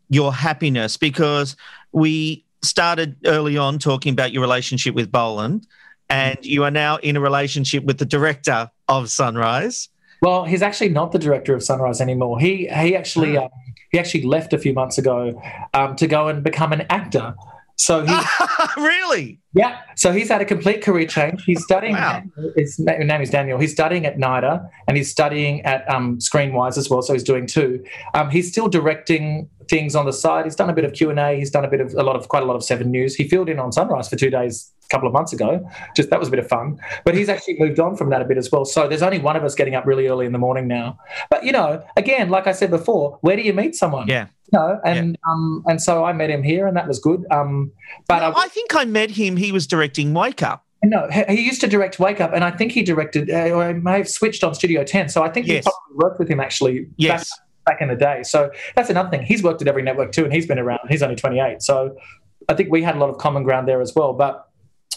your 0.08 0.32
happiness 0.32 0.96
because 0.96 1.56
we 1.92 2.44
started 2.62 3.16
early 3.24 3.56
on 3.56 3.78
talking 3.78 4.12
about 4.12 4.32
your 4.32 4.42
relationship 4.42 4.94
with 4.94 5.10
Boland, 5.12 5.66
and 6.08 6.38
you 6.44 6.64
are 6.64 6.70
now 6.70 6.96
in 6.96 7.16
a 7.16 7.20
relationship 7.20 7.84
with 7.84 7.98
the 7.98 8.04
director 8.04 8.70
of 8.88 9.10
Sunrise. 9.10 9.88
Well, 10.22 10.44
he's 10.44 10.62
actually 10.62 10.90
not 10.90 11.12
the 11.12 11.18
director 11.18 11.54
of 11.54 11.62
Sunrise 11.62 12.00
anymore. 12.00 12.38
He 12.40 12.68
he 12.68 12.96
actually 12.96 13.36
um, 13.36 13.48
he 13.90 13.98
actually 13.98 14.22
left 14.22 14.52
a 14.52 14.58
few 14.58 14.72
months 14.72 14.98
ago 14.98 15.40
um, 15.74 15.96
to 15.96 16.06
go 16.06 16.28
and 16.28 16.42
become 16.42 16.72
an 16.72 16.86
actor. 16.90 17.34
So 17.76 18.04
he, 18.04 18.16
really? 18.78 19.38
yeah, 19.52 19.80
so 19.96 20.10
he's 20.10 20.28
had 20.28 20.40
a 20.40 20.44
complete 20.44 20.82
career 20.82 21.06
change. 21.06 21.44
He's 21.44 21.62
studying. 21.62 21.92
Wow. 21.92 22.22
His 22.56 22.78
na- 22.78 22.96
name 22.96 23.20
is 23.20 23.30
Daniel. 23.30 23.58
He's 23.58 23.72
studying 23.72 24.06
at 24.06 24.16
NIDA 24.16 24.68
and 24.88 24.96
he's 24.96 25.10
studying 25.10 25.62
at 25.62 25.88
um, 25.90 26.18
Screenwise 26.18 26.78
as 26.78 26.88
well. 26.88 27.02
So 27.02 27.12
he's 27.12 27.22
doing 27.22 27.46
two. 27.46 27.84
Um, 28.14 28.30
he's 28.30 28.50
still 28.50 28.68
directing 28.68 29.48
things 29.68 29.94
on 29.94 30.06
the 30.06 30.12
side. 30.12 30.44
He's 30.44 30.56
done 30.56 30.70
a 30.70 30.72
bit 30.72 30.84
of 30.84 30.92
Q 30.92 31.10
and 31.10 31.18
A. 31.18 31.36
He's 31.36 31.50
done 31.50 31.64
a 31.64 31.68
bit 31.68 31.80
of 31.80 31.92
a 31.94 32.02
lot 32.02 32.16
of 32.16 32.28
quite 32.28 32.42
a 32.42 32.46
lot 32.46 32.56
of 32.56 32.64
Seven 32.64 32.90
News. 32.90 33.14
He 33.14 33.28
filled 33.28 33.48
in 33.48 33.58
on 33.58 33.72
Sunrise 33.72 34.08
for 34.08 34.16
two 34.16 34.30
days 34.30 34.72
a 34.84 34.88
couple 34.88 35.06
of 35.06 35.12
months 35.12 35.32
ago. 35.32 35.68
Just 35.94 36.10
that 36.10 36.18
was 36.18 36.28
a 36.28 36.30
bit 36.30 36.40
of 36.40 36.48
fun. 36.48 36.78
But 37.04 37.14
he's 37.14 37.28
actually 37.28 37.58
moved 37.58 37.80
on 37.80 37.96
from 37.96 38.10
that 38.10 38.22
a 38.22 38.24
bit 38.24 38.38
as 38.38 38.50
well. 38.50 38.64
So 38.64 38.88
there's 38.88 39.02
only 39.02 39.18
one 39.18 39.36
of 39.36 39.44
us 39.44 39.54
getting 39.54 39.74
up 39.74 39.86
really 39.86 40.06
early 40.06 40.26
in 40.26 40.32
the 40.32 40.38
morning 40.38 40.68
now. 40.68 40.98
But 41.30 41.44
you 41.44 41.52
know, 41.52 41.84
again, 41.96 42.30
like 42.30 42.46
I 42.46 42.52
said 42.52 42.70
before, 42.70 43.18
where 43.20 43.36
do 43.36 43.42
you 43.42 43.52
meet 43.52 43.74
someone? 43.74 44.08
Yeah. 44.08 44.28
Know, 44.52 44.80
and 44.84 45.18
um, 45.28 45.64
and 45.66 45.82
so 45.82 46.04
I 46.04 46.12
met 46.12 46.30
him 46.30 46.42
here, 46.42 46.66
and 46.66 46.76
that 46.76 46.86
was 46.86 46.98
good. 47.00 47.24
Um, 47.30 47.72
but 48.06 48.22
I, 48.22 48.32
I 48.44 48.48
think 48.48 48.74
I 48.76 48.84
met 48.84 49.10
him. 49.10 49.36
He 49.36 49.50
was 49.52 49.66
directing 49.66 50.14
Wake 50.14 50.42
Up. 50.42 50.64
no, 50.84 51.08
he 51.28 51.40
used 51.40 51.60
to 51.62 51.66
direct 51.66 51.98
Wake 51.98 52.20
Up, 52.20 52.32
and 52.32 52.44
I 52.44 52.50
think 52.52 52.70
he 52.72 52.82
directed, 52.84 53.28
uh, 53.30 53.50
or 53.50 53.66
he 53.68 53.74
may 53.74 53.96
have 53.98 54.08
switched 54.08 54.44
on 54.44 54.54
Studio 54.54 54.84
10. 54.84 55.08
So 55.08 55.22
I 55.24 55.30
think 55.30 55.46
Yes. 55.48 55.64
he 55.64 55.70
probably 55.70 55.96
worked 56.04 56.18
with 56.20 56.28
him 56.28 56.38
actually 56.38 56.86
Yes. 56.96 57.28
back, 57.64 57.74
back 57.78 57.82
in 57.82 57.88
the 57.88 57.96
day. 57.96 58.22
So 58.22 58.50
that's 58.76 58.88
another 58.88 59.10
thing. 59.10 59.22
He's 59.22 59.42
worked 59.42 59.62
at 59.62 59.68
every 59.68 59.82
network 59.82 60.12
too, 60.12 60.22
and 60.24 60.32
he's 60.32 60.46
been 60.46 60.58
around. 60.60 60.80
He's 60.88 61.02
only 61.02 61.16
28. 61.16 61.60
So 61.62 61.96
I 62.48 62.54
think 62.54 62.70
we 62.70 62.82
had 62.82 62.94
a 62.94 62.98
lot 62.98 63.10
of 63.10 63.18
common 63.18 63.42
ground 63.42 63.66
there 63.66 63.80
as 63.80 63.94
well. 63.96 64.12
But 64.12 64.48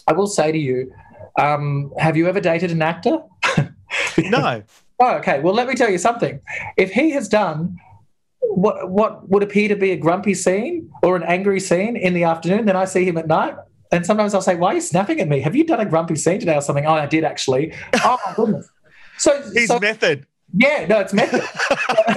I 0.07 0.13
will 0.13 0.27
say 0.27 0.51
to 0.51 0.57
you, 0.59 0.91
um, 1.39 1.91
have 1.97 2.15
you 2.15 2.27
ever 2.27 2.39
dated 2.39 2.69
an 2.71 2.81
actor? 2.83 3.17
No. 4.17 4.61
Oh, 4.99 5.15
okay. 5.15 5.39
Well, 5.39 5.53
let 5.55 5.67
me 5.67 5.73
tell 5.75 5.89
you 5.89 5.97
something. 5.97 6.39
If 6.77 6.91
he 6.91 7.09
has 7.11 7.27
done 7.27 7.77
what 8.41 8.89
what 8.89 9.29
would 9.29 9.43
appear 9.43 9.67
to 9.69 9.75
be 9.75 9.91
a 9.91 9.97
grumpy 9.97 10.33
scene 10.33 10.89
or 11.03 11.15
an 11.15 11.23
angry 11.23 11.59
scene 11.59 11.95
in 11.95 12.13
the 12.13 12.23
afternoon, 12.23 12.65
then 12.65 12.75
I 12.75 12.85
see 12.85 13.05
him 13.05 13.17
at 13.17 13.27
night. 13.27 13.55
And 13.91 14.05
sometimes 14.05 14.33
I'll 14.35 14.41
say, 14.41 14.55
"Why 14.55 14.69
are 14.71 14.75
you 14.75 14.81
snapping 14.81 15.19
at 15.19 15.27
me? 15.27 15.39
Have 15.41 15.55
you 15.55 15.63
done 15.65 15.79
a 15.79 15.85
grumpy 15.85 16.15
scene 16.15 16.39
today 16.39 16.55
or 16.55 16.61
something?" 16.61 16.85
Oh, 16.85 16.93
I 16.93 17.05
did 17.07 17.23
actually. 17.23 17.73
Oh 17.95 18.17
my 18.25 18.33
goodness. 18.35 18.69
So, 19.17 19.41
His 19.53 19.67
so 19.67 19.79
method. 19.79 20.25
yeah, 20.53 20.85
no, 20.87 21.01
it's 21.01 21.13
method. 21.13 21.41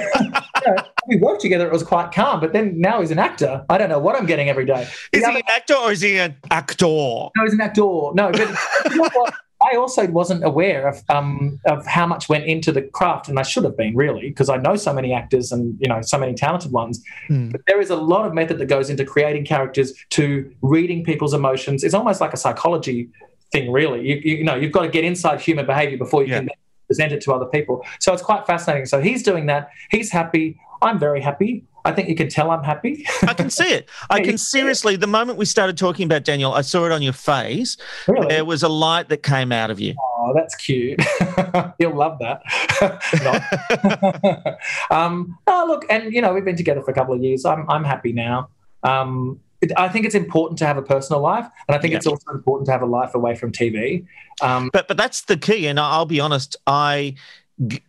You 0.65 0.71
know, 0.77 0.85
we 1.09 1.17
worked 1.17 1.41
together; 1.41 1.67
it 1.67 1.73
was 1.73 1.83
quite 1.83 2.13
calm. 2.13 2.39
But 2.39 2.53
then 2.53 2.81
now 2.81 3.01
he's 3.01 3.11
an 3.11 3.19
actor. 3.19 3.65
I 3.69 3.77
don't 3.79 3.89
know 3.89 3.99
what 3.99 4.15
I'm 4.15 4.27
getting 4.27 4.49
every 4.49 4.65
day. 4.65 4.87
The 5.11 5.19
Is 5.19 5.25
other- 5.25 5.33
he 5.33 5.39
an 5.41 5.45
actor 5.51 5.75
or 5.75 5.91
is 5.91 6.01
he 6.03 6.19
an 6.19 6.37
actor? 6.53 6.87
no, 6.87 7.31
he's 7.43 7.55
an 7.55 7.61
actor. 7.61 7.81
No, 7.83 8.31
but 8.31 8.39
you 8.39 8.97
know 9.03 9.09
what? 9.13 9.35
I 9.71 9.77
also 9.77 10.07
wasn't 10.09 10.45
aware 10.45 10.89
of 10.89 11.03
um, 11.09 11.61
of 11.67 11.87
how 11.87 12.07
much 12.07 12.29
went 12.29 12.45
into 12.45 12.73
the 12.73 12.83
craft, 12.83 13.29
and 13.29 13.39
I 13.39 13.43
should 13.43 13.65
have 13.65 13.77
been 13.77 13.95
really, 13.97 14.29
because 14.29 14.49
I 14.49 14.57
know 14.57 14.77
so 14.77 14.93
many 14.93 15.13
actors 15.13 15.53
and 15.53 15.77
you 15.81 15.89
know 15.89 16.01
so 16.03 16.19
many 16.19 16.35
talented 16.35 16.73
ones. 16.73 17.03
Hmm. 17.29 17.51
But 17.51 17.63
there 17.67 17.81
is 17.81 17.91
a 17.91 17.97
lot 17.97 18.27
of 18.27 18.35
method 18.35 18.59
that 18.59 18.67
goes 18.67 18.91
into 18.91 19.05
creating 19.05 19.45
characters, 19.45 19.93
to 20.11 20.53
reading 20.63 21.05
people's 21.05 21.35
emotions. 21.35 21.85
It's 21.85 21.95
almost 21.95 22.21
like 22.21 22.33
a 22.33 22.37
psychology 22.37 23.09
thing, 23.53 23.71
really. 23.71 24.01
You, 24.09 24.17
you, 24.25 24.37
you 24.39 24.45
know, 24.45 24.55
you've 24.55 24.73
got 24.73 24.83
to 24.83 24.89
get 24.89 25.05
inside 25.05 25.41
human 25.41 25.67
behavior 25.67 25.99
before 25.99 26.23
you 26.23 26.31
Yeah. 26.33 26.39
can 26.41 26.49
present 26.87 27.13
it 27.13 27.21
to 27.23 27.33
other 27.33 27.47
people. 27.47 27.85
So 28.01 28.13
it's 28.13 28.23
quite 28.23 28.47
fascinating. 28.47 28.87
So 28.87 29.01
he's 29.01 29.23
doing 29.23 29.47
that. 29.47 29.71
He's 29.91 30.11
happy. 30.11 30.59
I'm 30.81 30.99
very 30.99 31.21
happy. 31.21 31.65
I 31.85 31.93
think 31.93 32.09
you 32.09 32.15
can 32.15 32.29
tell 32.29 32.51
I'm 32.51 32.63
happy. 32.63 33.05
I 33.23 33.35
can 33.35 33.51
see 33.51 33.65
it. 33.73 33.89
I 34.11 34.17
Yeah, 34.17 34.23
can 34.23 34.31
can 34.33 34.39
see 34.39 34.59
it. 34.59 34.63
seriously, 34.63 34.97
the 34.97 35.07
moment 35.07 35.39
we 35.39 35.45
started 35.45 35.77
talking 35.77 36.05
about 36.07 36.25
Daniel, 36.25 36.53
I 36.55 36.61
saw 36.63 36.85
it 36.87 36.93
on 36.93 37.03
your 37.03 37.13
face. 37.13 37.77
really. 38.07 38.29
There 38.29 38.45
was 38.45 38.63
a 38.63 38.69
light 38.69 39.09
that 39.09 39.23
came 39.23 39.51
out 39.53 39.71
of 39.71 39.81
you. 39.81 39.95
Oh, 40.01 40.33
that's 40.35 40.55
cute. 40.55 41.01
You'll 41.79 41.95
love 41.97 42.19
that. 42.21 42.43
Um, 44.91 45.39
oh, 45.47 45.65
look, 45.69 45.85
and 45.91 46.13
you 46.13 46.21
know, 46.21 46.33
we've 46.35 46.45
been 46.45 46.57
together 46.57 46.83
for 46.83 46.91
a 46.91 46.95
couple 46.95 47.15
of 47.15 47.23
years. 47.23 47.45
I'm, 47.45 47.69
I'm 47.71 47.85
happy 47.85 48.13
now. 48.13 48.49
Um, 48.83 49.41
it, 49.61 49.73
I 49.77 49.89
think 49.89 50.05
it's 50.07 50.15
important 50.15 50.59
to 50.59 50.67
have 50.67 50.77
a 50.77 50.83
personal 50.83 51.21
life, 51.23 51.47
and 51.69 51.75
I 51.77 51.79
think 51.79 51.93
Yeah. 51.93 51.99
it's 51.99 52.07
also 52.07 52.31
important 52.33 52.67
to 52.67 52.73
have 52.73 52.83
a 52.83 52.87
life 52.87 53.15
away 53.15 53.35
from 53.35 53.53
TV. 53.53 54.05
Um, 54.41 54.71
But 54.73 54.89
but 54.89 54.97
that's 54.97 55.23
the 55.23 55.37
key. 55.37 55.67
And 55.67 55.79
I'll 55.81 56.07
be 56.07 56.21
honest, 56.21 56.57
I, 56.67 57.15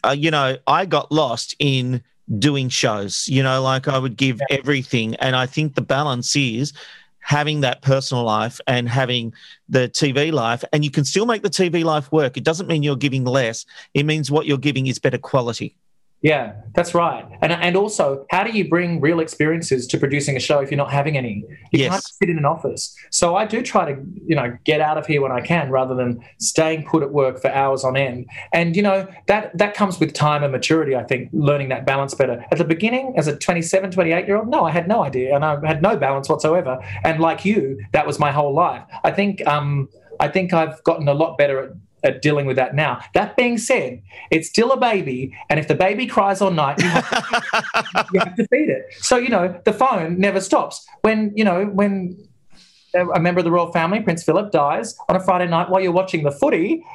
uh, 0.06 0.12
you 0.18 0.32
know, 0.32 0.58
I 0.68 0.86
got 0.86 1.12
lost 1.12 1.56
in 1.60 2.04
doing 2.40 2.70
shows. 2.70 3.28
You 3.28 3.44
know, 3.44 3.62
like 3.62 3.88
I 3.88 3.98
would 3.98 4.18
give 4.18 4.40
everything, 4.50 5.16
and 5.16 5.36
I 5.36 5.46
think 5.46 5.76
the 5.76 5.82
balance 5.82 6.36
is 6.36 6.74
having 7.20 7.62
that 7.62 7.82
personal 7.82 8.24
life 8.24 8.60
and 8.68 8.88
having 8.90 9.34
the 9.70 9.88
TV 9.90 10.32
life, 10.32 10.64
and 10.74 10.84
you 10.84 10.92
can 10.92 11.06
still 11.06 11.26
make 11.26 11.42
the 11.42 11.50
TV 11.50 11.84
life 11.84 12.12
work. 12.12 12.36
It 12.38 12.44
doesn't 12.44 12.68
mean 12.68 12.84
you're 12.84 12.96
giving 12.98 13.24
less. 13.24 13.66
It 13.94 14.06
means 14.06 14.30
what 14.30 14.46
you're 14.46 14.58
giving 14.58 14.88
is 14.88 15.00
better 15.00 15.18
quality. 15.18 15.76
Yeah, 16.24 16.54
that's 16.74 16.96
right. 16.96 17.26
And 17.42 17.52
and 17.52 17.76
also, 17.76 18.26
how 18.32 18.46
do 18.46 18.52
you 18.58 18.70
bring 18.70 19.02
real 19.02 19.20
experiences 19.20 19.86
to 19.88 19.98
producing 19.98 20.38
a 20.38 20.40
show 20.40 20.60
if 20.60 20.72
you're 20.72 20.78
not 20.78 20.90
having 20.92 21.18
any? 21.18 21.44
You 21.72 21.80
Yes. 21.80 21.90
can't 21.92 22.04
sit 22.04 22.30
in 22.30 22.38
an 22.38 22.46
office. 22.46 22.96
So 23.12 23.36
I 23.36 23.46
do 23.46 23.62
try 23.62 23.92
to, 23.92 24.02
you 24.26 24.34
know, 24.34 24.58
get 24.64 24.80
out 24.80 24.98
of 24.98 25.06
here 25.06 25.22
when 25.22 25.34
I 25.34 25.42
can 25.42 25.70
rather 25.70 25.94
than 25.94 26.24
staying 26.40 26.86
put 26.86 27.04
at 27.04 27.12
work 27.12 27.42
for 27.42 27.50
hours 27.52 27.84
on 27.84 27.98
end. 27.98 28.26
And 28.54 28.74
you 28.74 28.82
know, 28.82 29.06
that 29.28 29.56
that 29.58 29.74
comes 29.74 30.00
with 30.00 30.14
time 30.14 30.44
and 30.44 30.52
maturity, 30.54 30.96
I 30.96 31.04
think, 31.04 31.30
learning 31.34 31.68
that 31.70 31.86
balance 31.86 32.14
better. 32.14 32.46
At 32.54 32.58
the 32.58 32.64
beginning, 32.64 33.14
as 33.18 33.28
a 33.28 33.36
27, 33.36 33.92
28 33.92 34.26
year 34.26 34.38
old, 34.38 34.48
no, 34.48 34.64
I 34.64 34.72
had 34.72 34.88
no 34.88 35.04
idea 35.04 35.36
and 35.36 35.44
I 35.44 35.60
had 35.68 35.82
no 35.82 35.98
balance 35.98 36.30
whatsoever. 36.30 36.80
And 37.04 37.20
like 37.20 37.44
you, 37.44 37.78
that 37.92 38.08
was 38.08 38.18
my 38.18 38.32
whole 38.32 38.54
life. 38.54 38.84
I 39.04 39.12
think 39.12 39.46
um 39.46 39.90
I 40.22 40.30
think 40.30 40.54
I've 40.54 40.82
gotten 40.86 41.10
a 41.10 41.14
lot 41.14 41.38
better 41.38 41.60
at 41.60 41.72
at 42.04 42.22
dealing 42.22 42.46
with 42.46 42.56
that 42.58 42.76
now. 42.76 43.02
That 43.14 43.36
being 43.38 43.58
said, 43.58 44.02
it's 44.32 44.50
still 44.50 44.72
a 44.72 44.80
baby, 44.80 45.36
and 45.50 45.60
if 45.60 45.68
the 45.68 45.76
baby 45.76 46.08
cries 46.08 46.42
all 46.42 46.52
night, 46.52 46.80
you 46.80 46.90
have, 46.90 47.10
to, 47.10 48.06
you 48.14 48.20
have 48.20 48.36
to 48.36 48.48
feed 48.48 48.70
it. 48.70 48.86
So 49.00 49.18
you 49.18 49.30
know 49.30 49.60
the 49.66 49.74
phone 49.74 50.20
never 50.20 50.42
stops. 50.42 50.86
When 51.02 51.32
you 51.36 51.44
know 51.44 51.66
when 51.66 52.18
a 52.94 53.20
member 53.20 53.40
of 53.40 53.46
the 53.46 53.52
royal 53.52 53.72
family, 53.72 54.02
Prince 54.02 54.24
Philip, 54.24 54.52
dies 54.52 54.96
on 55.10 55.16
a 55.16 55.20
Friday 55.20 55.50
night 55.50 55.70
while 55.70 55.82
you're 55.82 55.92
watching 55.92 56.24
the 56.24 56.32
footy, 56.32 56.86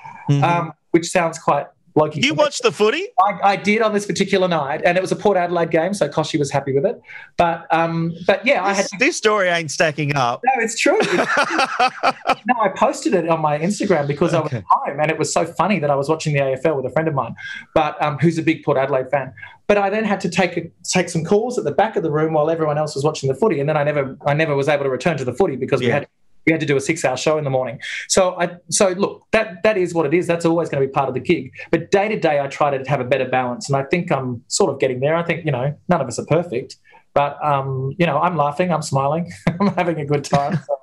um, 0.42 0.72
which 0.92 1.08
sounds 1.10 1.38
quite 1.38 1.66
like 1.94 2.14
You 2.16 2.34
watched 2.34 2.62
the 2.62 2.70
footy? 2.72 3.06
I, 3.20 3.52
I 3.52 3.56
did 3.56 3.82
on 3.82 3.92
this 3.92 4.06
particular 4.06 4.46
night, 4.48 4.82
and 4.84 4.96
it 4.96 5.00
was 5.00 5.10
a 5.12 5.16
Port 5.16 5.36
Adelaide 5.36 5.70
game, 5.70 5.94
so 5.94 6.08
Kochie 6.08 6.38
was 6.38 6.50
happy 6.50 6.72
with 6.72 6.84
it. 6.86 7.00
But 7.36 7.66
um, 7.70 8.14
but 8.26 8.44
yeah, 8.46 8.64
I 8.64 8.72
had 8.72 8.84
This, 8.84 8.98
this 8.98 9.16
story 9.16 9.48
ain't 9.48 9.70
stacking 9.70 10.14
up. 10.16 10.40
no, 10.44 10.62
it's 10.62 10.78
true. 10.78 10.98
It's- 11.08 12.44
no, 12.46 12.54
I 12.62 12.68
posted 12.68 13.14
it 13.14 13.28
on 13.28 13.40
my 13.40 13.58
Instagram 13.58 14.06
because 14.06 14.34
I 14.34 14.40
was 14.40 14.52
at 14.52 14.64
home, 14.68 15.00
and 15.00 15.10
it 15.10 15.18
was 15.18 15.32
so 15.32 15.44
funny 15.44 15.78
that 15.80 15.90
I 15.90 15.94
was 15.94 16.08
watching 16.08 16.34
the 16.34 16.40
AFL 16.40 16.76
with 16.76 16.86
a 16.86 16.90
friend 16.90 17.08
of 17.08 17.14
mine, 17.14 17.34
but 17.74 18.00
um, 18.02 18.18
who's 18.18 18.38
a 18.38 18.42
big 18.42 18.64
Port 18.64 18.76
Adelaide 18.78 19.10
fan. 19.10 19.32
But 19.66 19.76
I 19.78 19.90
then 19.90 20.04
had 20.04 20.20
to 20.22 20.30
take 20.30 20.56
a, 20.56 20.62
take 20.84 21.08
some 21.10 21.24
calls 21.24 21.58
at 21.58 21.64
the 21.64 21.72
back 21.72 21.96
of 21.96 22.02
the 22.02 22.10
room 22.10 22.32
while 22.32 22.48
everyone 22.48 22.78
else 22.78 22.94
was 22.94 23.04
watching 23.04 23.28
the 23.28 23.34
footy, 23.34 23.60
and 23.60 23.68
then 23.68 23.76
I 23.76 23.84
never 23.84 24.16
I 24.26 24.34
never 24.34 24.54
was 24.54 24.68
able 24.68 24.84
to 24.84 24.90
return 24.90 25.16
to 25.18 25.24
the 25.24 25.32
footy 25.34 25.56
because 25.56 25.80
we 25.80 25.88
Yeah. 25.88 25.94
had 25.94 26.08
we 26.48 26.52
had 26.52 26.60
to 26.60 26.66
do 26.66 26.76
a 26.78 26.80
six 26.80 27.04
hour 27.04 27.16
show 27.16 27.36
in 27.36 27.44
the 27.44 27.50
morning. 27.50 27.78
So 28.08 28.34
I 28.40 28.56
so 28.70 28.88
look 28.88 29.22
that 29.32 29.62
that 29.64 29.76
is 29.76 29.92
what 29.92 30.06
it 30.06 30.14
is. 30.14 30.26
That's 30.26 30.46
always 30.46 30.70
going 30.70 30.82
to 30.82 30.88
be 30.88 30.90
part 30.90 31.08
of 31.08 31.14
the 31.14 31.20
gig. 31.20 31.52
But 31.70 31.90
day 31.90 32.08
to 32.08 32.18
day, 32.18 32.40
I 32.40 32.46
try 32.46 32.76
to 32.76 32.88
have 32.88 33.00
a 33.00 33.04
better 33.04 33.28
balance, 33.28 33.68
and 33.68 33.76
I 33.76 33.82
think 33.84 34.10
I'm 34.10 34.42
sort 34.48 34.72
of 34.72 34.80
getting 34.80 35.00
there. 35.00 35.14
I 35.14 35.22
think 35.22 35.44
you 35.44 35.52
know 35.52 35.76
none 35.88 36.00
of 36.00 36.08
us 36.08 36.18
are 36.18 36.24
perfect. 36.24 36.76
But 37.12 37.36
um, 37.44 37.94
you 37.98 38.06
know, 38.06 38.18
I'm 38.18 38.36
laughing, 38.36 38.72
I'm 38.72 38.80
smiling, 38.80 39.30
I'm 39.60 39.74
having 39.74 40.00
a 40.00 40.06
good 40.06 40.24
time. 40.24 40.58
So. 40.68 40.76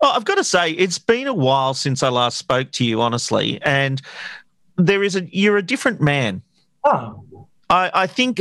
Well, 0.00 0.12
I've 0.12 0.24
got 0.24 0.34
to 0.34 0.44
say, 0.44 0.72
it's 0.72 0.98
been 0.98 1.28
a 1.28 1.32
while 1.32 1.72
since 1.72 2.02
I 2.02 2.08
last 2.08 2.36
spoke 2.36 2.72
to 2.72 2.84
you, 2.84 3.00
honestly, 3.00 3.60
and 3.62 4.02
there 4.76 5.02
is 5.02 5.16
a 5.16 5.24
you're 5.34 5.56
a 5.56 5.62
different 5.62 6.00
man. 6.00 6.42
Oh, 6.84 7.46
I, 7.70 7.90
I 7.94 8.06
think. 8.06 8.40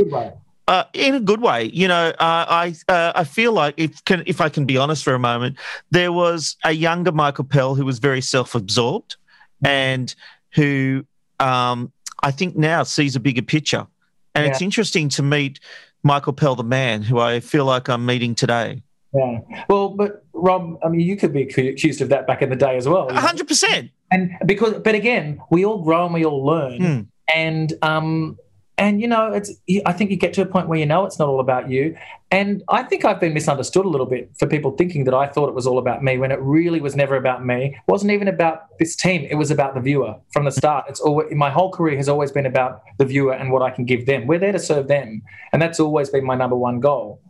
Uh, 0.68 0.84
in 0.94 1.16
a 1.16 1.20
good 1.20 1.42
way. 1.42 1.66
You 1.66 1.88
know, 1.88 2.10
uh, 2.20 2.46
I 2.48 2.76
uh, 2.88 3.14
I 3.16 3.24
feel 3.24 3.54
like 3.54 3.76
if 3.78 4.04
can 4.06 4.24
if 4.26 4.42
I 4.42 4.50
can 4.50 4.66
be 4.66 4.78
honest 4.78 5.04
for 5.04 5.14
a 5.14 5.20
moment, 5.20 5.58
there 5.92 6.12
was 6.12 6.56
a 6.64 6.72
younger 6.72 7.12
Michael 7.12 7.44
Pell 7.44 7.76
who 7.76 7.86
was 7.86 8.00
very 8.00 8.22
self-absorbed, 8.22 9.16
and 9.64 10.14
who 10.56 11.06
um, 11.40 11.92
I 12.22 12.32
think 12.32 12.56
now 12.56 12.84
sees 12.84 13.16
a 13.16 13.20
bigger 13.20 13.42
picture. 13.42 13.88
And 14.36 14.48
it's 14.48 14.64
interesting 14.64 15.10
to 15.10 15.22
meet 15.22 15.60
Michael 16.02 16.34
Pell, 16.34 16.56
the 16.56 16.64
man, 16.64 17.04
who 17.04 17.20
I 17.20 17.40
feel 17.40 17.66
like 17.66 17.88
I'm 17.88 18.04
meeting 18.04 18.34
today. 18.34 18.82
Yeah. 19.14 19.40
Well, 19.70 19.90
but 19.90 20.26
Rob, 20.34 20.80
I 20.84 20.90
mean, 20.90 21.02
you 21.02 21.16
could 21.16 21.32
be 21.32 21.44
accused 21.44 22.02
of 22.02 22.10
that 22.10 22.26
back 22.26 22.42
in 22.42 22.50
the 22.50 22.56
day 22.56 22.78
as 22.78 22.88
well. 22.88 23.14
hundred 23.14 23.48
percent. 23.48 23.92
And 24.12 24.32
because, 24.46 24.74
but 24.80 24.96
again, 24.96 25.40
we 25.52 25.66
all 25.66 25.84
grow 25.84 26.06
and 26.06 26.14
we 26.14 26.26
all 26.26 26.44
learn. 26.44 26.82
Hmm. 26.82 27.02
And 27.34 27.74
um, 27.84 28.38
and 28.78 29.00
you 29.00 29.08
know, 29.08 29.32
it's. 29.32 29.52
I 29.86 29.94
think 29.94 30.10
you 30.10 30.18
get 30.18 30.34
to 30.34 30.42
a 30.42 30.46
point 30.46 30.68
where 30.68 30.80
you 30.80 30.86
know 30.86 31.06
it's 31.06 31.20
not 31.20 31.28
all 31.28 31.40
about 31.40 31.70
you. 31.70 31.96
And 32.32 32.64
I 32.70 32.82
think 32.82 33.06
I've 33.06 33.20
been 33.20 33.34
misunderstood 33.34 33.86
a 33.86 33.88
little 33.88 34.08
bit 34.08 34.32
for 34.40 34.48
people 34.48 34.72
thinking 34.72 35.04
that 35.04 35.14
I 35.14 35.28
thought 35.28 35.48
it 35.48 35.54
was 35.54 35.68
all 35.68 35.78
about 35.78 36.04
me 36.04 36.18
when 36.18 36.32
it 36.32 36.40
really 36.42 36.82
was 36.82 36.96
never 36.96 37.16
about 37.16 37.46
me. 37.46 37.76
It 37.76 37.92
wasn't 37.92 38.12
even 38.12 38.28
about 38.28 38.66
this 38.80 38.96
team. 38.96 39.28
It 39.30 39.36
was 39.36 39.52
about 39.52 39.76
the 39.76 39.82
viewer 39.82 40.16
from 40.32 40.46
the 40.46 40.50
mm. 40.50 40.58
start. 40.58 40.86
It's 40.90 41.00
always 41.00 41.28
my 41.36 41.52
whole 41.52 41.72
career 41.72 41.96
has 41.98 42.10
always 42.10 42.32
been 42.32 42.48
about 42.48 42.82
the 42.98 43.06
viewer 43.06 43.34
and 43.34 43.52
what 43.52 43.62
I 43.62 43.70
can 43.70 43.86
give 43.86 44.08
them. 44.08 44.26
We're 44.26 44.40
there 44.40 44.52
to 44.52 44.60
serve 44.60 44.88
them, 44.88 45.22
and 45.52 45.62
that's 45.62 45.80
always 45.80 46.10
been 46.10 46.26
my 46.26 46.36
number 46.36 46.56
one 46.56 46.80
goal. 46.80 47.22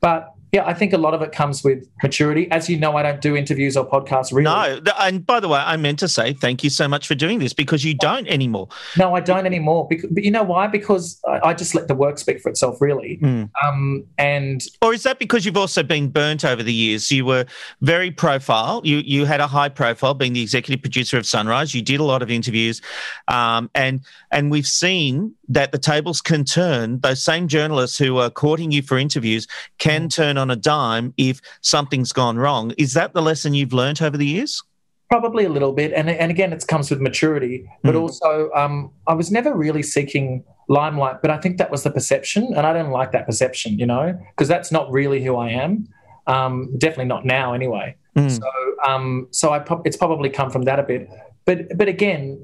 But 0.00 0.31
yeah, 0.52 0.66
I 0.66 0.74
think 0.74 0.92
a 0.92 0.98
lot 0.98 1.14
of 1.14 1.22
it 1.22 1.32
comes 1.32 1.64
with 1.64 1.88
maturity. 2.02 2.50
As 2.50 2.68
you 2.68 2.78
know, 2.78 2.94
I 2.94 3.02
don't 3.02 3.22
do 3.22 3.34
interviews 3.34 3.74
or 3.74 3.88
podcasts 3.88 4.34
really. 4.34 4.44
No, 4.44 4.82
and 5.00 5.24
by 5.24 5.40
the 5.40 5.48
way, 5.48 5.58
I 5.58 5.78
meant 5.78 5.98
to 6.00 6.08
say 6.08 6.34
thank 6.34 6.62
you 6.62 6.68
so 6.68 6.86
much 6.86 7.06
for 7.06 7.14
doing 7.14 7.38
this 7.38 7.54
because 7.54 7.86
you 7.86 7.94
don't 7.94 8.28
anymore. 8.28 8.68
No, 8.98 9.14
I 9.14 9.20
don't 9.20 9.46
anymore. 9.46 9.88
Because, 9.88 10.10
but 10.10 10.24
you 10.24 10.30
know 10.30 10.42
why? 10.42 10.66
Because 10.66 11.18
I, 11.26 11.40
I 11.48 11.54
just 11.54 11.74
let 11.74 11.88
the 11.88 11.94
work 11.94 12.18
speak 12.18 12.42
for 12.42 12.50
itself, 12.50 12.82
really. 12.82 13.18
Mm. 13.22 13.48
Um, 13.64 14.04
and 14.18 14.62
Or 14.82 14.92
is 14.92 15.04
that 15.04 15.18
because 15.18 15.46
you've 15.46 15.56
also 15.56 15.82
been 15.82 16.10
burnt 16.10 16.44
over 16.44 16.62
the 16.62 16.74
years? 16.74 17.10
You 17.10 17.24
were 17.24 17.46
very 17.80 18.10
profile. 18.10 18.82
You 18.84 18.98
you 18.98 19.24
had 19.24 19.40
a 19.40 19.46
high 19.46 19.70
profile, 19.70 20.12
being 20.12 20.34
the 20.34 20.42
executive 20.42 20.82
producer 20.82 21.16
of 21.16 21.24
Sunrise. 21.24 21.74
You 21.74 21.80
did 21.80 21.98
a 21.98 22.04
lot 22.04 22.20
of 22.20 22.30
interviews, 22.30 22.82
um, 23.28 23.70
and 23.74 24.02
and 24.30 24.50
we've 24.50 24.66
seen 24.66 25.34
that 25.52 25.72
the 25.72 25.78
tables 25.78 26.20
can 26.20 26.44
turn. 26.44 26.98
Those 27.00 27.22
same 27.22 27.46
journalists 27.46 27.98
who 27.98 28.18
are 28.18 28.30
courting 28.30 28.70
you 28.72 28.82
for 28.82 28.98
interviews 28.98 29.46
can 29.78 30.08
turn 30.08 30.38
on 30.38 30.50
a 30.50 30.56
dime 30.56 31.12
if 31.16 31.40
something's 31.60 32.12
gone 32.12 32.38
wrong. 32.38 32.72
Is 32.78 32.94
that 32.94 33.12
the 33.12 33.22
lesson 33.22 33.54
you've 33.54 33.72
learnt 33.72 34.00
over 34.00 34.16
the 34.16 34.26
years? 34.26 34.62
Probably 35.10 35.44
a 35.44 35.50
little 35.50 35.72
bit, 35.72 35.92
and 35.92 36.08
and 36.08 36.30
again, 36.30 36.52
it 36.54 36.66
comes 36.66 36.90
with 36.90 37.00
maturity. 37.00 37.68
But 37.82 37.94
Mm. 37.94 38.00
also, 38.00 38.50
um, 38.54 38.90
I 39.06 39.12
was 39.12 39.30
never 39.30 39.54
really 39.54 39.82
seeking 39.82 40.42
limelight, 40.68 41.20
but 41.20 41.30
I 41.30 41.36
think 41.36 41.58
that 41.58 41.70
was 41.70 41.82
the 41.82 41.90
perception, 41.90 42.54
and 42.56 42.66
I 42.66 42.72
don't 42.72 42.90
like 42.90 43.12
that 43.12 43.26
perception, 43.26 43.78
you 43.78 43.84
know, 43.84 44.18
because 44.30 44.48
that's 44.48 44.72
not 44.72 44.90
really 44.90 45.22
who 45.22 45.36
I 45.36 45.50
am. 45.50 45.86
Um, 46.26 46.70
definitely 46.78 47.06
not 47.16 47.26
now, 47.26 47.52
anyway. 47.52 47.94
Mm. 48.16 48.30
So, 48.30 48.48
um, 48.88 49.26
so 49.32 49.52
I 49.52 49.58
prob- 49.58 49.86
it's 49.86 49.98
probably 49.98 50.30
come 50.30 50.50
from 50.50 50.62
that 50.62 50.78
a 50.78 50.82
bit. 50.82 51.10
But 51.44 51.76
but 51.76 51.88
again, 51.88 52.38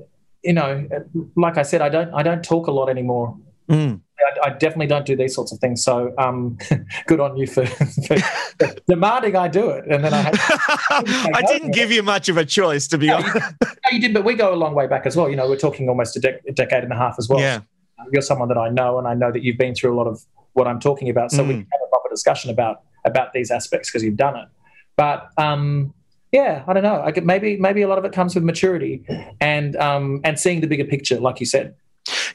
you 0.48 0.54
know, 0.54 0.70
like 1.36 1.56
I 1.58 1.62
said, 1.70 1.80
I 1.82 1.90
don't 1.90 2.10
I 2.14 2.22
don't 2.22 2.42
talk 2.42 2.66
a 2.68 2.70
lot 2.78 2.88
anymore. 2.88 3.36
Mm. 3.68 4.00
I, 4.44 4.46
I 4.46 4.50
definitely 4.50 4.86
don't 4.94 5.04
do 5.06 5.14
these 5.14 5.34
sorts 5.34 5.52
of 5.52 5.58
things. 5.60 5.84
So, 5.84 6.12
um, 6.18 6.56
good 7.06 7.20
on 7.20 7.36
you 7.36 7.46
for, 7.46 7.66
for 7.66 8.16
demanding 8.88 9.36
I 9.36 9.46
do 9.48 9.70
it, 9.70 9.84
and 9.92 10.02
then 10.04 10.12
I. 10.14 10.22
Had, 10.22 10.34
I 11.38 11.42
didn't 11.46 11.72
give 11.72 11.92
you 11.92 12.02
much 12.02 12.28
of 12.28 12.36
a 12.38 12.44
choice, 12.44 12.88
to 12.88 12.98
be 12.98 13.06
No, 13.08 13.16
honest. 13.18 13.34
you, 13.36 13.42
no, 13.68 13.90
you 13.92 14.00
did, 14.00 14.14
but 14.14 14.24
we 14.24 14.34
go 14.34 14.52
a 14.52 14.56
long 14.56 14.74
way 14.74 14.86
back 14.88 15.04
as 15.06 15.16
well. 15.16 15.28
You 15.30 15.36
know, 15.36 15.48
we're 15.48 15.56
talking 15.68 15.88
almost 15.88 16.16
a, 16.16 16.20
dec- 16.20 16.40
a 16.48 16.52
decade 16.52 16.82
and 16.82 16.92
a 16.92 16.96
half 16.96 17.16
as 17.18 17.28
well. 17.28 17.40
Yeah. 17.40 17.60
You're 18.12 18.22
someone 18.22 18.48
that 18.48 18.58
I 18.58 18.70
know, 18.70 18.98
and 18.98 19.06
I 19.06 19.14
know 19.14 19.30
that 19.30 19.42
you've 19.44 19.58
been 19.58 19.74
through 19.74 19.94
a 19.94 19.96
lot 20.00 20.06
of 20.08 20.24
what 20.54 20.66
I'm 20.66 20.80
talking 20.80 21.10
about. 21.10 21.30
So 21.30 21.42
we 21.44 21.50
Mm. 21.54 21.58
can 21.58 21.66
have 21.72 21.80
a 21.86 21.90
proper 21.90 22.08
discussion 22.08 22.50
about 22.50 22.82
about 23.04 23.32
these 23.34 23.50
aspects 23.50 23.90
because 23.90 24.02
you've 24.02 24.16
done 24.16 24.36
it. 24.36 24.48
But 24.96 25.28
um, 25.36 25.94
yeah, 26.32 26.64
I 26.66 26.72
don't 26.72 26.82
know. 26.82 27.00
I 27.00 27.18
maybe 27.20 27.56
maybe 27.56 27.82
a 27.82 27.88
lot 27.88 27.98
of 27.98 28.04
it 28.04 28.12
comes 28.12 28.34
with 28.34 28.44
maturity 28.44 29.04
and 29.40 29.76
um, 29.76 30.20
and 30.24 30.38
seeing 30.38 30.60
the 30.60 30.66
bigger 30.66 30.84
picture, 30.84 31.18
like 31.20 31.40
you 31.40 31.46
said. 31.46 31.74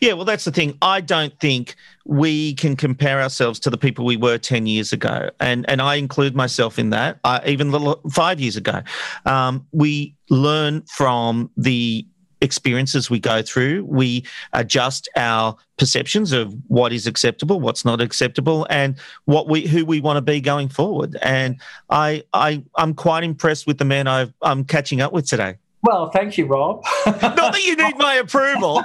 Yeah, 0.02 0.14
well, 0.14 0.26
that's 0.26 0.46
the 0.46 0.52
thing. 0.52 0.78
I 0.82 1.02
don't 1.02 1.38
think 1.40 1.76
we 2.06 2.56
can 2.56 2.76
compare 2.76 3.22
ourselves 3.22 3.60
to 3.62 3.70
the 3.70 3.78
people 3.78 4.06
we 4.06 4.18
were 4.18 4.38
10 4.38 4.68
years 4.68 4.92
ago. 4.94 5.30
And, 5.40 5.68
and 5.70 5.82
I 5.82 5.96
include 5.96 6.36
myself 6.36 6.78
in 6.78 6.90
that, 6.92 7.20
uh, 7.24 7.40
even 7.46 7.72
little, 7.72 8.02
five 8.12 8.40
years 8.40 8.58
ago. 8.58 8.82
Um, 9.26 9.66
we 9.72 10.16
learn 10.30 10.84
from 10.84 11.50
the 11.58 12.06
experiences 12.44 13.10
we 13.10 13.20
go 13.20 13.42
through. 13.42 13.86
We 13.86 14.26
adjust 14.52 15.10
our 15.16 15.56
perceptions 15.78 16.32
of 16.32 16.54
what 16.68 16.94
is 16.94 17.08
acceptable, 17.08 17.60
what's 17.60 17.84
not 17.84 18.02
acceptable, 18.02 18.68
and 18.70 18.96
what 19.26 19.48
we 19.48 19.66
who 19.66 19.86
we 19.86 20.02
want 20.02 20.18
to 20.18 20.22
be 20.22 20.42
going 20.42 20.70
forward. 20.70 21.18
And 21.22 21.60
I, 21.90 22.24
I 22.34 22.64
I'm 22.76 22.94
quite 22.94 23.24
impressed 23.24 23.66
with 23.66 23.80
the 23.80 23.86
man 23.86 24.08
I've, 24.08 24.34
I'm 24.42 24.64
catching 24.64 25.02
up 25.02 25.14
with 25.14 25.28
today. 25.28 25.56
Well, 25.82 26.12
thank 26.12 26.38
you, 26.38 26.46
Rob. 26.46 26.84
Not 27.06 27.36
that 27.36 27.66
you 27.66 27.76
need 27.76 27.98
my 27.98 28.16
approval, 28.16 28.84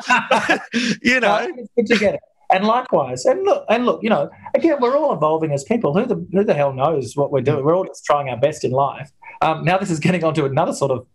you 1.03 1.21
know. 1.21 1.49
it's 1.57 1.71
good 1.77 1.87
to 1.87 1.99
get 1.99 2.15
it. 2.15 2.21
And 2.51 2.65
likewise, 2.65 3.27
and 3.27 3.45
look, 3.45 3.67
and 3.69 3.85
look, 3.85 4.03
you 4.03 4.09
know, 4.09 4.31
again, 4.55 4.79
we're 4.81 4.97
all 4.97 5.13
evolving 5.13 5.53
as 5.53 5.65
people. 5.65 5.93
Who 5.93 6.07
the 6.07 6.27
who 6.33 6.45
the 6.45 6.55
hell 6.55 6.73
knows 6.73 7.15
what 7.15 7.31
we're 7.31 7.43
doing? 7.43 7.63
We're 7.63 7.77
all 7.77 7.85
just 7.85 8.05
trying 8.05 8.31
our 8.31 8.39
best 8.39 8.65
in 8.65 8.71
life. 8.71 9.13
Um, 9.43 9.65
now, 9.65 9.77
this 9.77 9.91
is 9.91 10.01
getting 10.01 10.25
onto 10.25 10.47
another 10.47 10.73
sort 10.73 10.91
of 10.91 11.07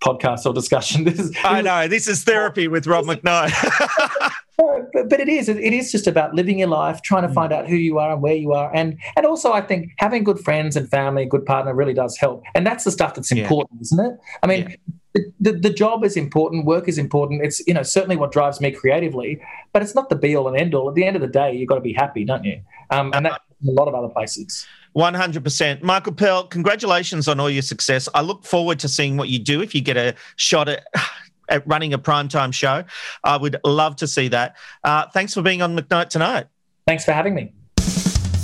podcast 0.00 0.46
or 0.46 0.52
discussion. 0.52 1.04
This 1.10 1.18
is, 1.18 1.36
I 1.44 1.62
know 1.62 1.88
this 1.88 2.08
is 2.08 2.24
therapy 2.24 2.68
with 2.68 2.86
Rob 2.86 3.04
McKnight. 3.04 3.52
but, 4.92 5.08
but 5.08 5.20
it 5.20 5.28
is 5.28 5.48
it 5.48 5.58
is 5.72 5.90
just 5.92 6.06
about 6.06 6.34
living 6.34 6.58
your 6.58 6.68
life, 6.68 7.00
trying 7.02 7.24
Mm. 7.24 7.28
to 7.28 7.34
find 7.34 7.52
out 7.52 7.68
who 7.68 7.76
you 7.76 7.98
are 7.98 8.12
and 8.12 8.22
where 8.22 8.34
you 8.34 8.52
are, 8.52 8.74
and 8.74 8.98
and 9.16 9.26
also 9.26 9.52
I 9.52 9.60
think 9.60 9.90
having 9.98 10.24
good 10.24 10.38
friends 10.40 10.76
and 10.76 10.88
family, 10.88 11.22
a 11.24 11.26
good 11.26 11.44
partner 11.46 11.74
really 11.74 11.94
does 11.94 12.16
help, 12.16 12.42
and 12.54 12.66
that's 12.66 12.84
the 12.84 12.90
stuff 12.90 13.14
that's 13.14 13.30
Yeah. 13.32 13.42
important, 13.42 13.80
isn't 13.82 14.00
it? 14.04 14.18
I 14.42 14.46
mean. 14.46 14.76
The, 15.12 15.24
the, 15.40 15.52
the 15.58 15.70
job 15.70 16.04
is 16.04 16.16
important, 16.16 16.66
work 16.66 16.86
is 16.88 16.96
important. 16.96 17.42
It's 17.44 17.58
you 17.66 17.74
know 17.74 17.82
certainly 17.82 18.14
what 18.16 18.30
drives 18.30 18.60
me 18.60 18.70
creatively, 18.70 19.40
but 19.72 19.82
it's 19.82 19.92
not 19.92 20.08
the 20.08 20.14
be 20.14 20.36
all 20.36 20.46
and 20.46 20.56
end 20.56 20.72
all. 20.72 20.88
At 20.88 20.94
the 20.94 21.02
end 21.04 21.16
of 21.16 21.20
the 21.22 21.26
day, 21.26 21.52
you've 21.52 21.68
got 21.68 21.74
to 21.74 21.80
be 21.80 21.92
happy, 21.92 22.24
don't 22.24 22.44
you? 22.44 22.60
Um, 22.90 23.10
and 23.12 23.26
that's 23.26 23.36
a 23.66 23.72
lot 23.72 23.88
of 23.88 23.94
other 23.96 24.06
places. 24.08 24.64
One 24.92 25.14
hundred 25.14 25.44
percent, 25.44 25.82
Michael 25.82 26.12
Pell. 26.12 26.46
Congratulations 26.46 27.28
on 27.28 27.38
all 27.38 27.50
your 27.50 27.62
success. 27.62 28.08
I 28.14 28.22
look 28.22 28.44
forward 28.44 28.80
to 28.80 28.88
seeing 28.88 29.16
what 29.16 29.28
you 29.28 29.38
do 29.38 29.62
if 29.62 29.74
you 29.74 29.80
get 29.80 29.96
a 29.96 30.14
shot 30.36 30.68
at. 30.68 30.84
At 31.48 31.66
running 31.66 31.92
a 31.92 31.98
primetime 31.98 32.54
show, 32.54 32.84
I 33.24 33.36
would 33.36 33.56
love 33.64 33.96
to 33.96 34.06
see 34.06 34.28
that. 34.28 34.54
Uh, 34.84 35.06
thanks 35.12 35.34
for 35.34 35.42
being 35.42 35.62
on 35.62 35.76
McKnight 35.76 36.08
tonight. 36.08 36.46
Thanks 36.86 37.04
for 37.04 37.10
having 37.10 37.34
me. 37.34 37.52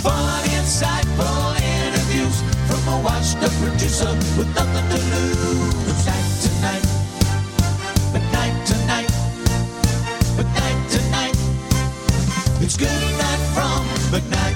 Fun, 0.02 0.44
insightful 0.48 1.54
interviews 1.62 2.42
from 2.66 2.94
a 2.94 3.00
washed 3.04 3.36
up 3.36 3.52
producer 3.62 4.10
with 4.36 4.52
nothing 4.56 4.88
to 4.90 4.96
lose. 5.14 6.04
Night 6.04 6.26
tonight, 6.42 6.82
McKnight 8.10 8.66
tonight, 8.66 9.10
McKnight 10.34 10.90
tonight. 10.90 11.36
It's 12.60 12.76
good 12.76 12.88
night 12.88 13.42
from 13.54 13.86
McKnight 14.10 14.55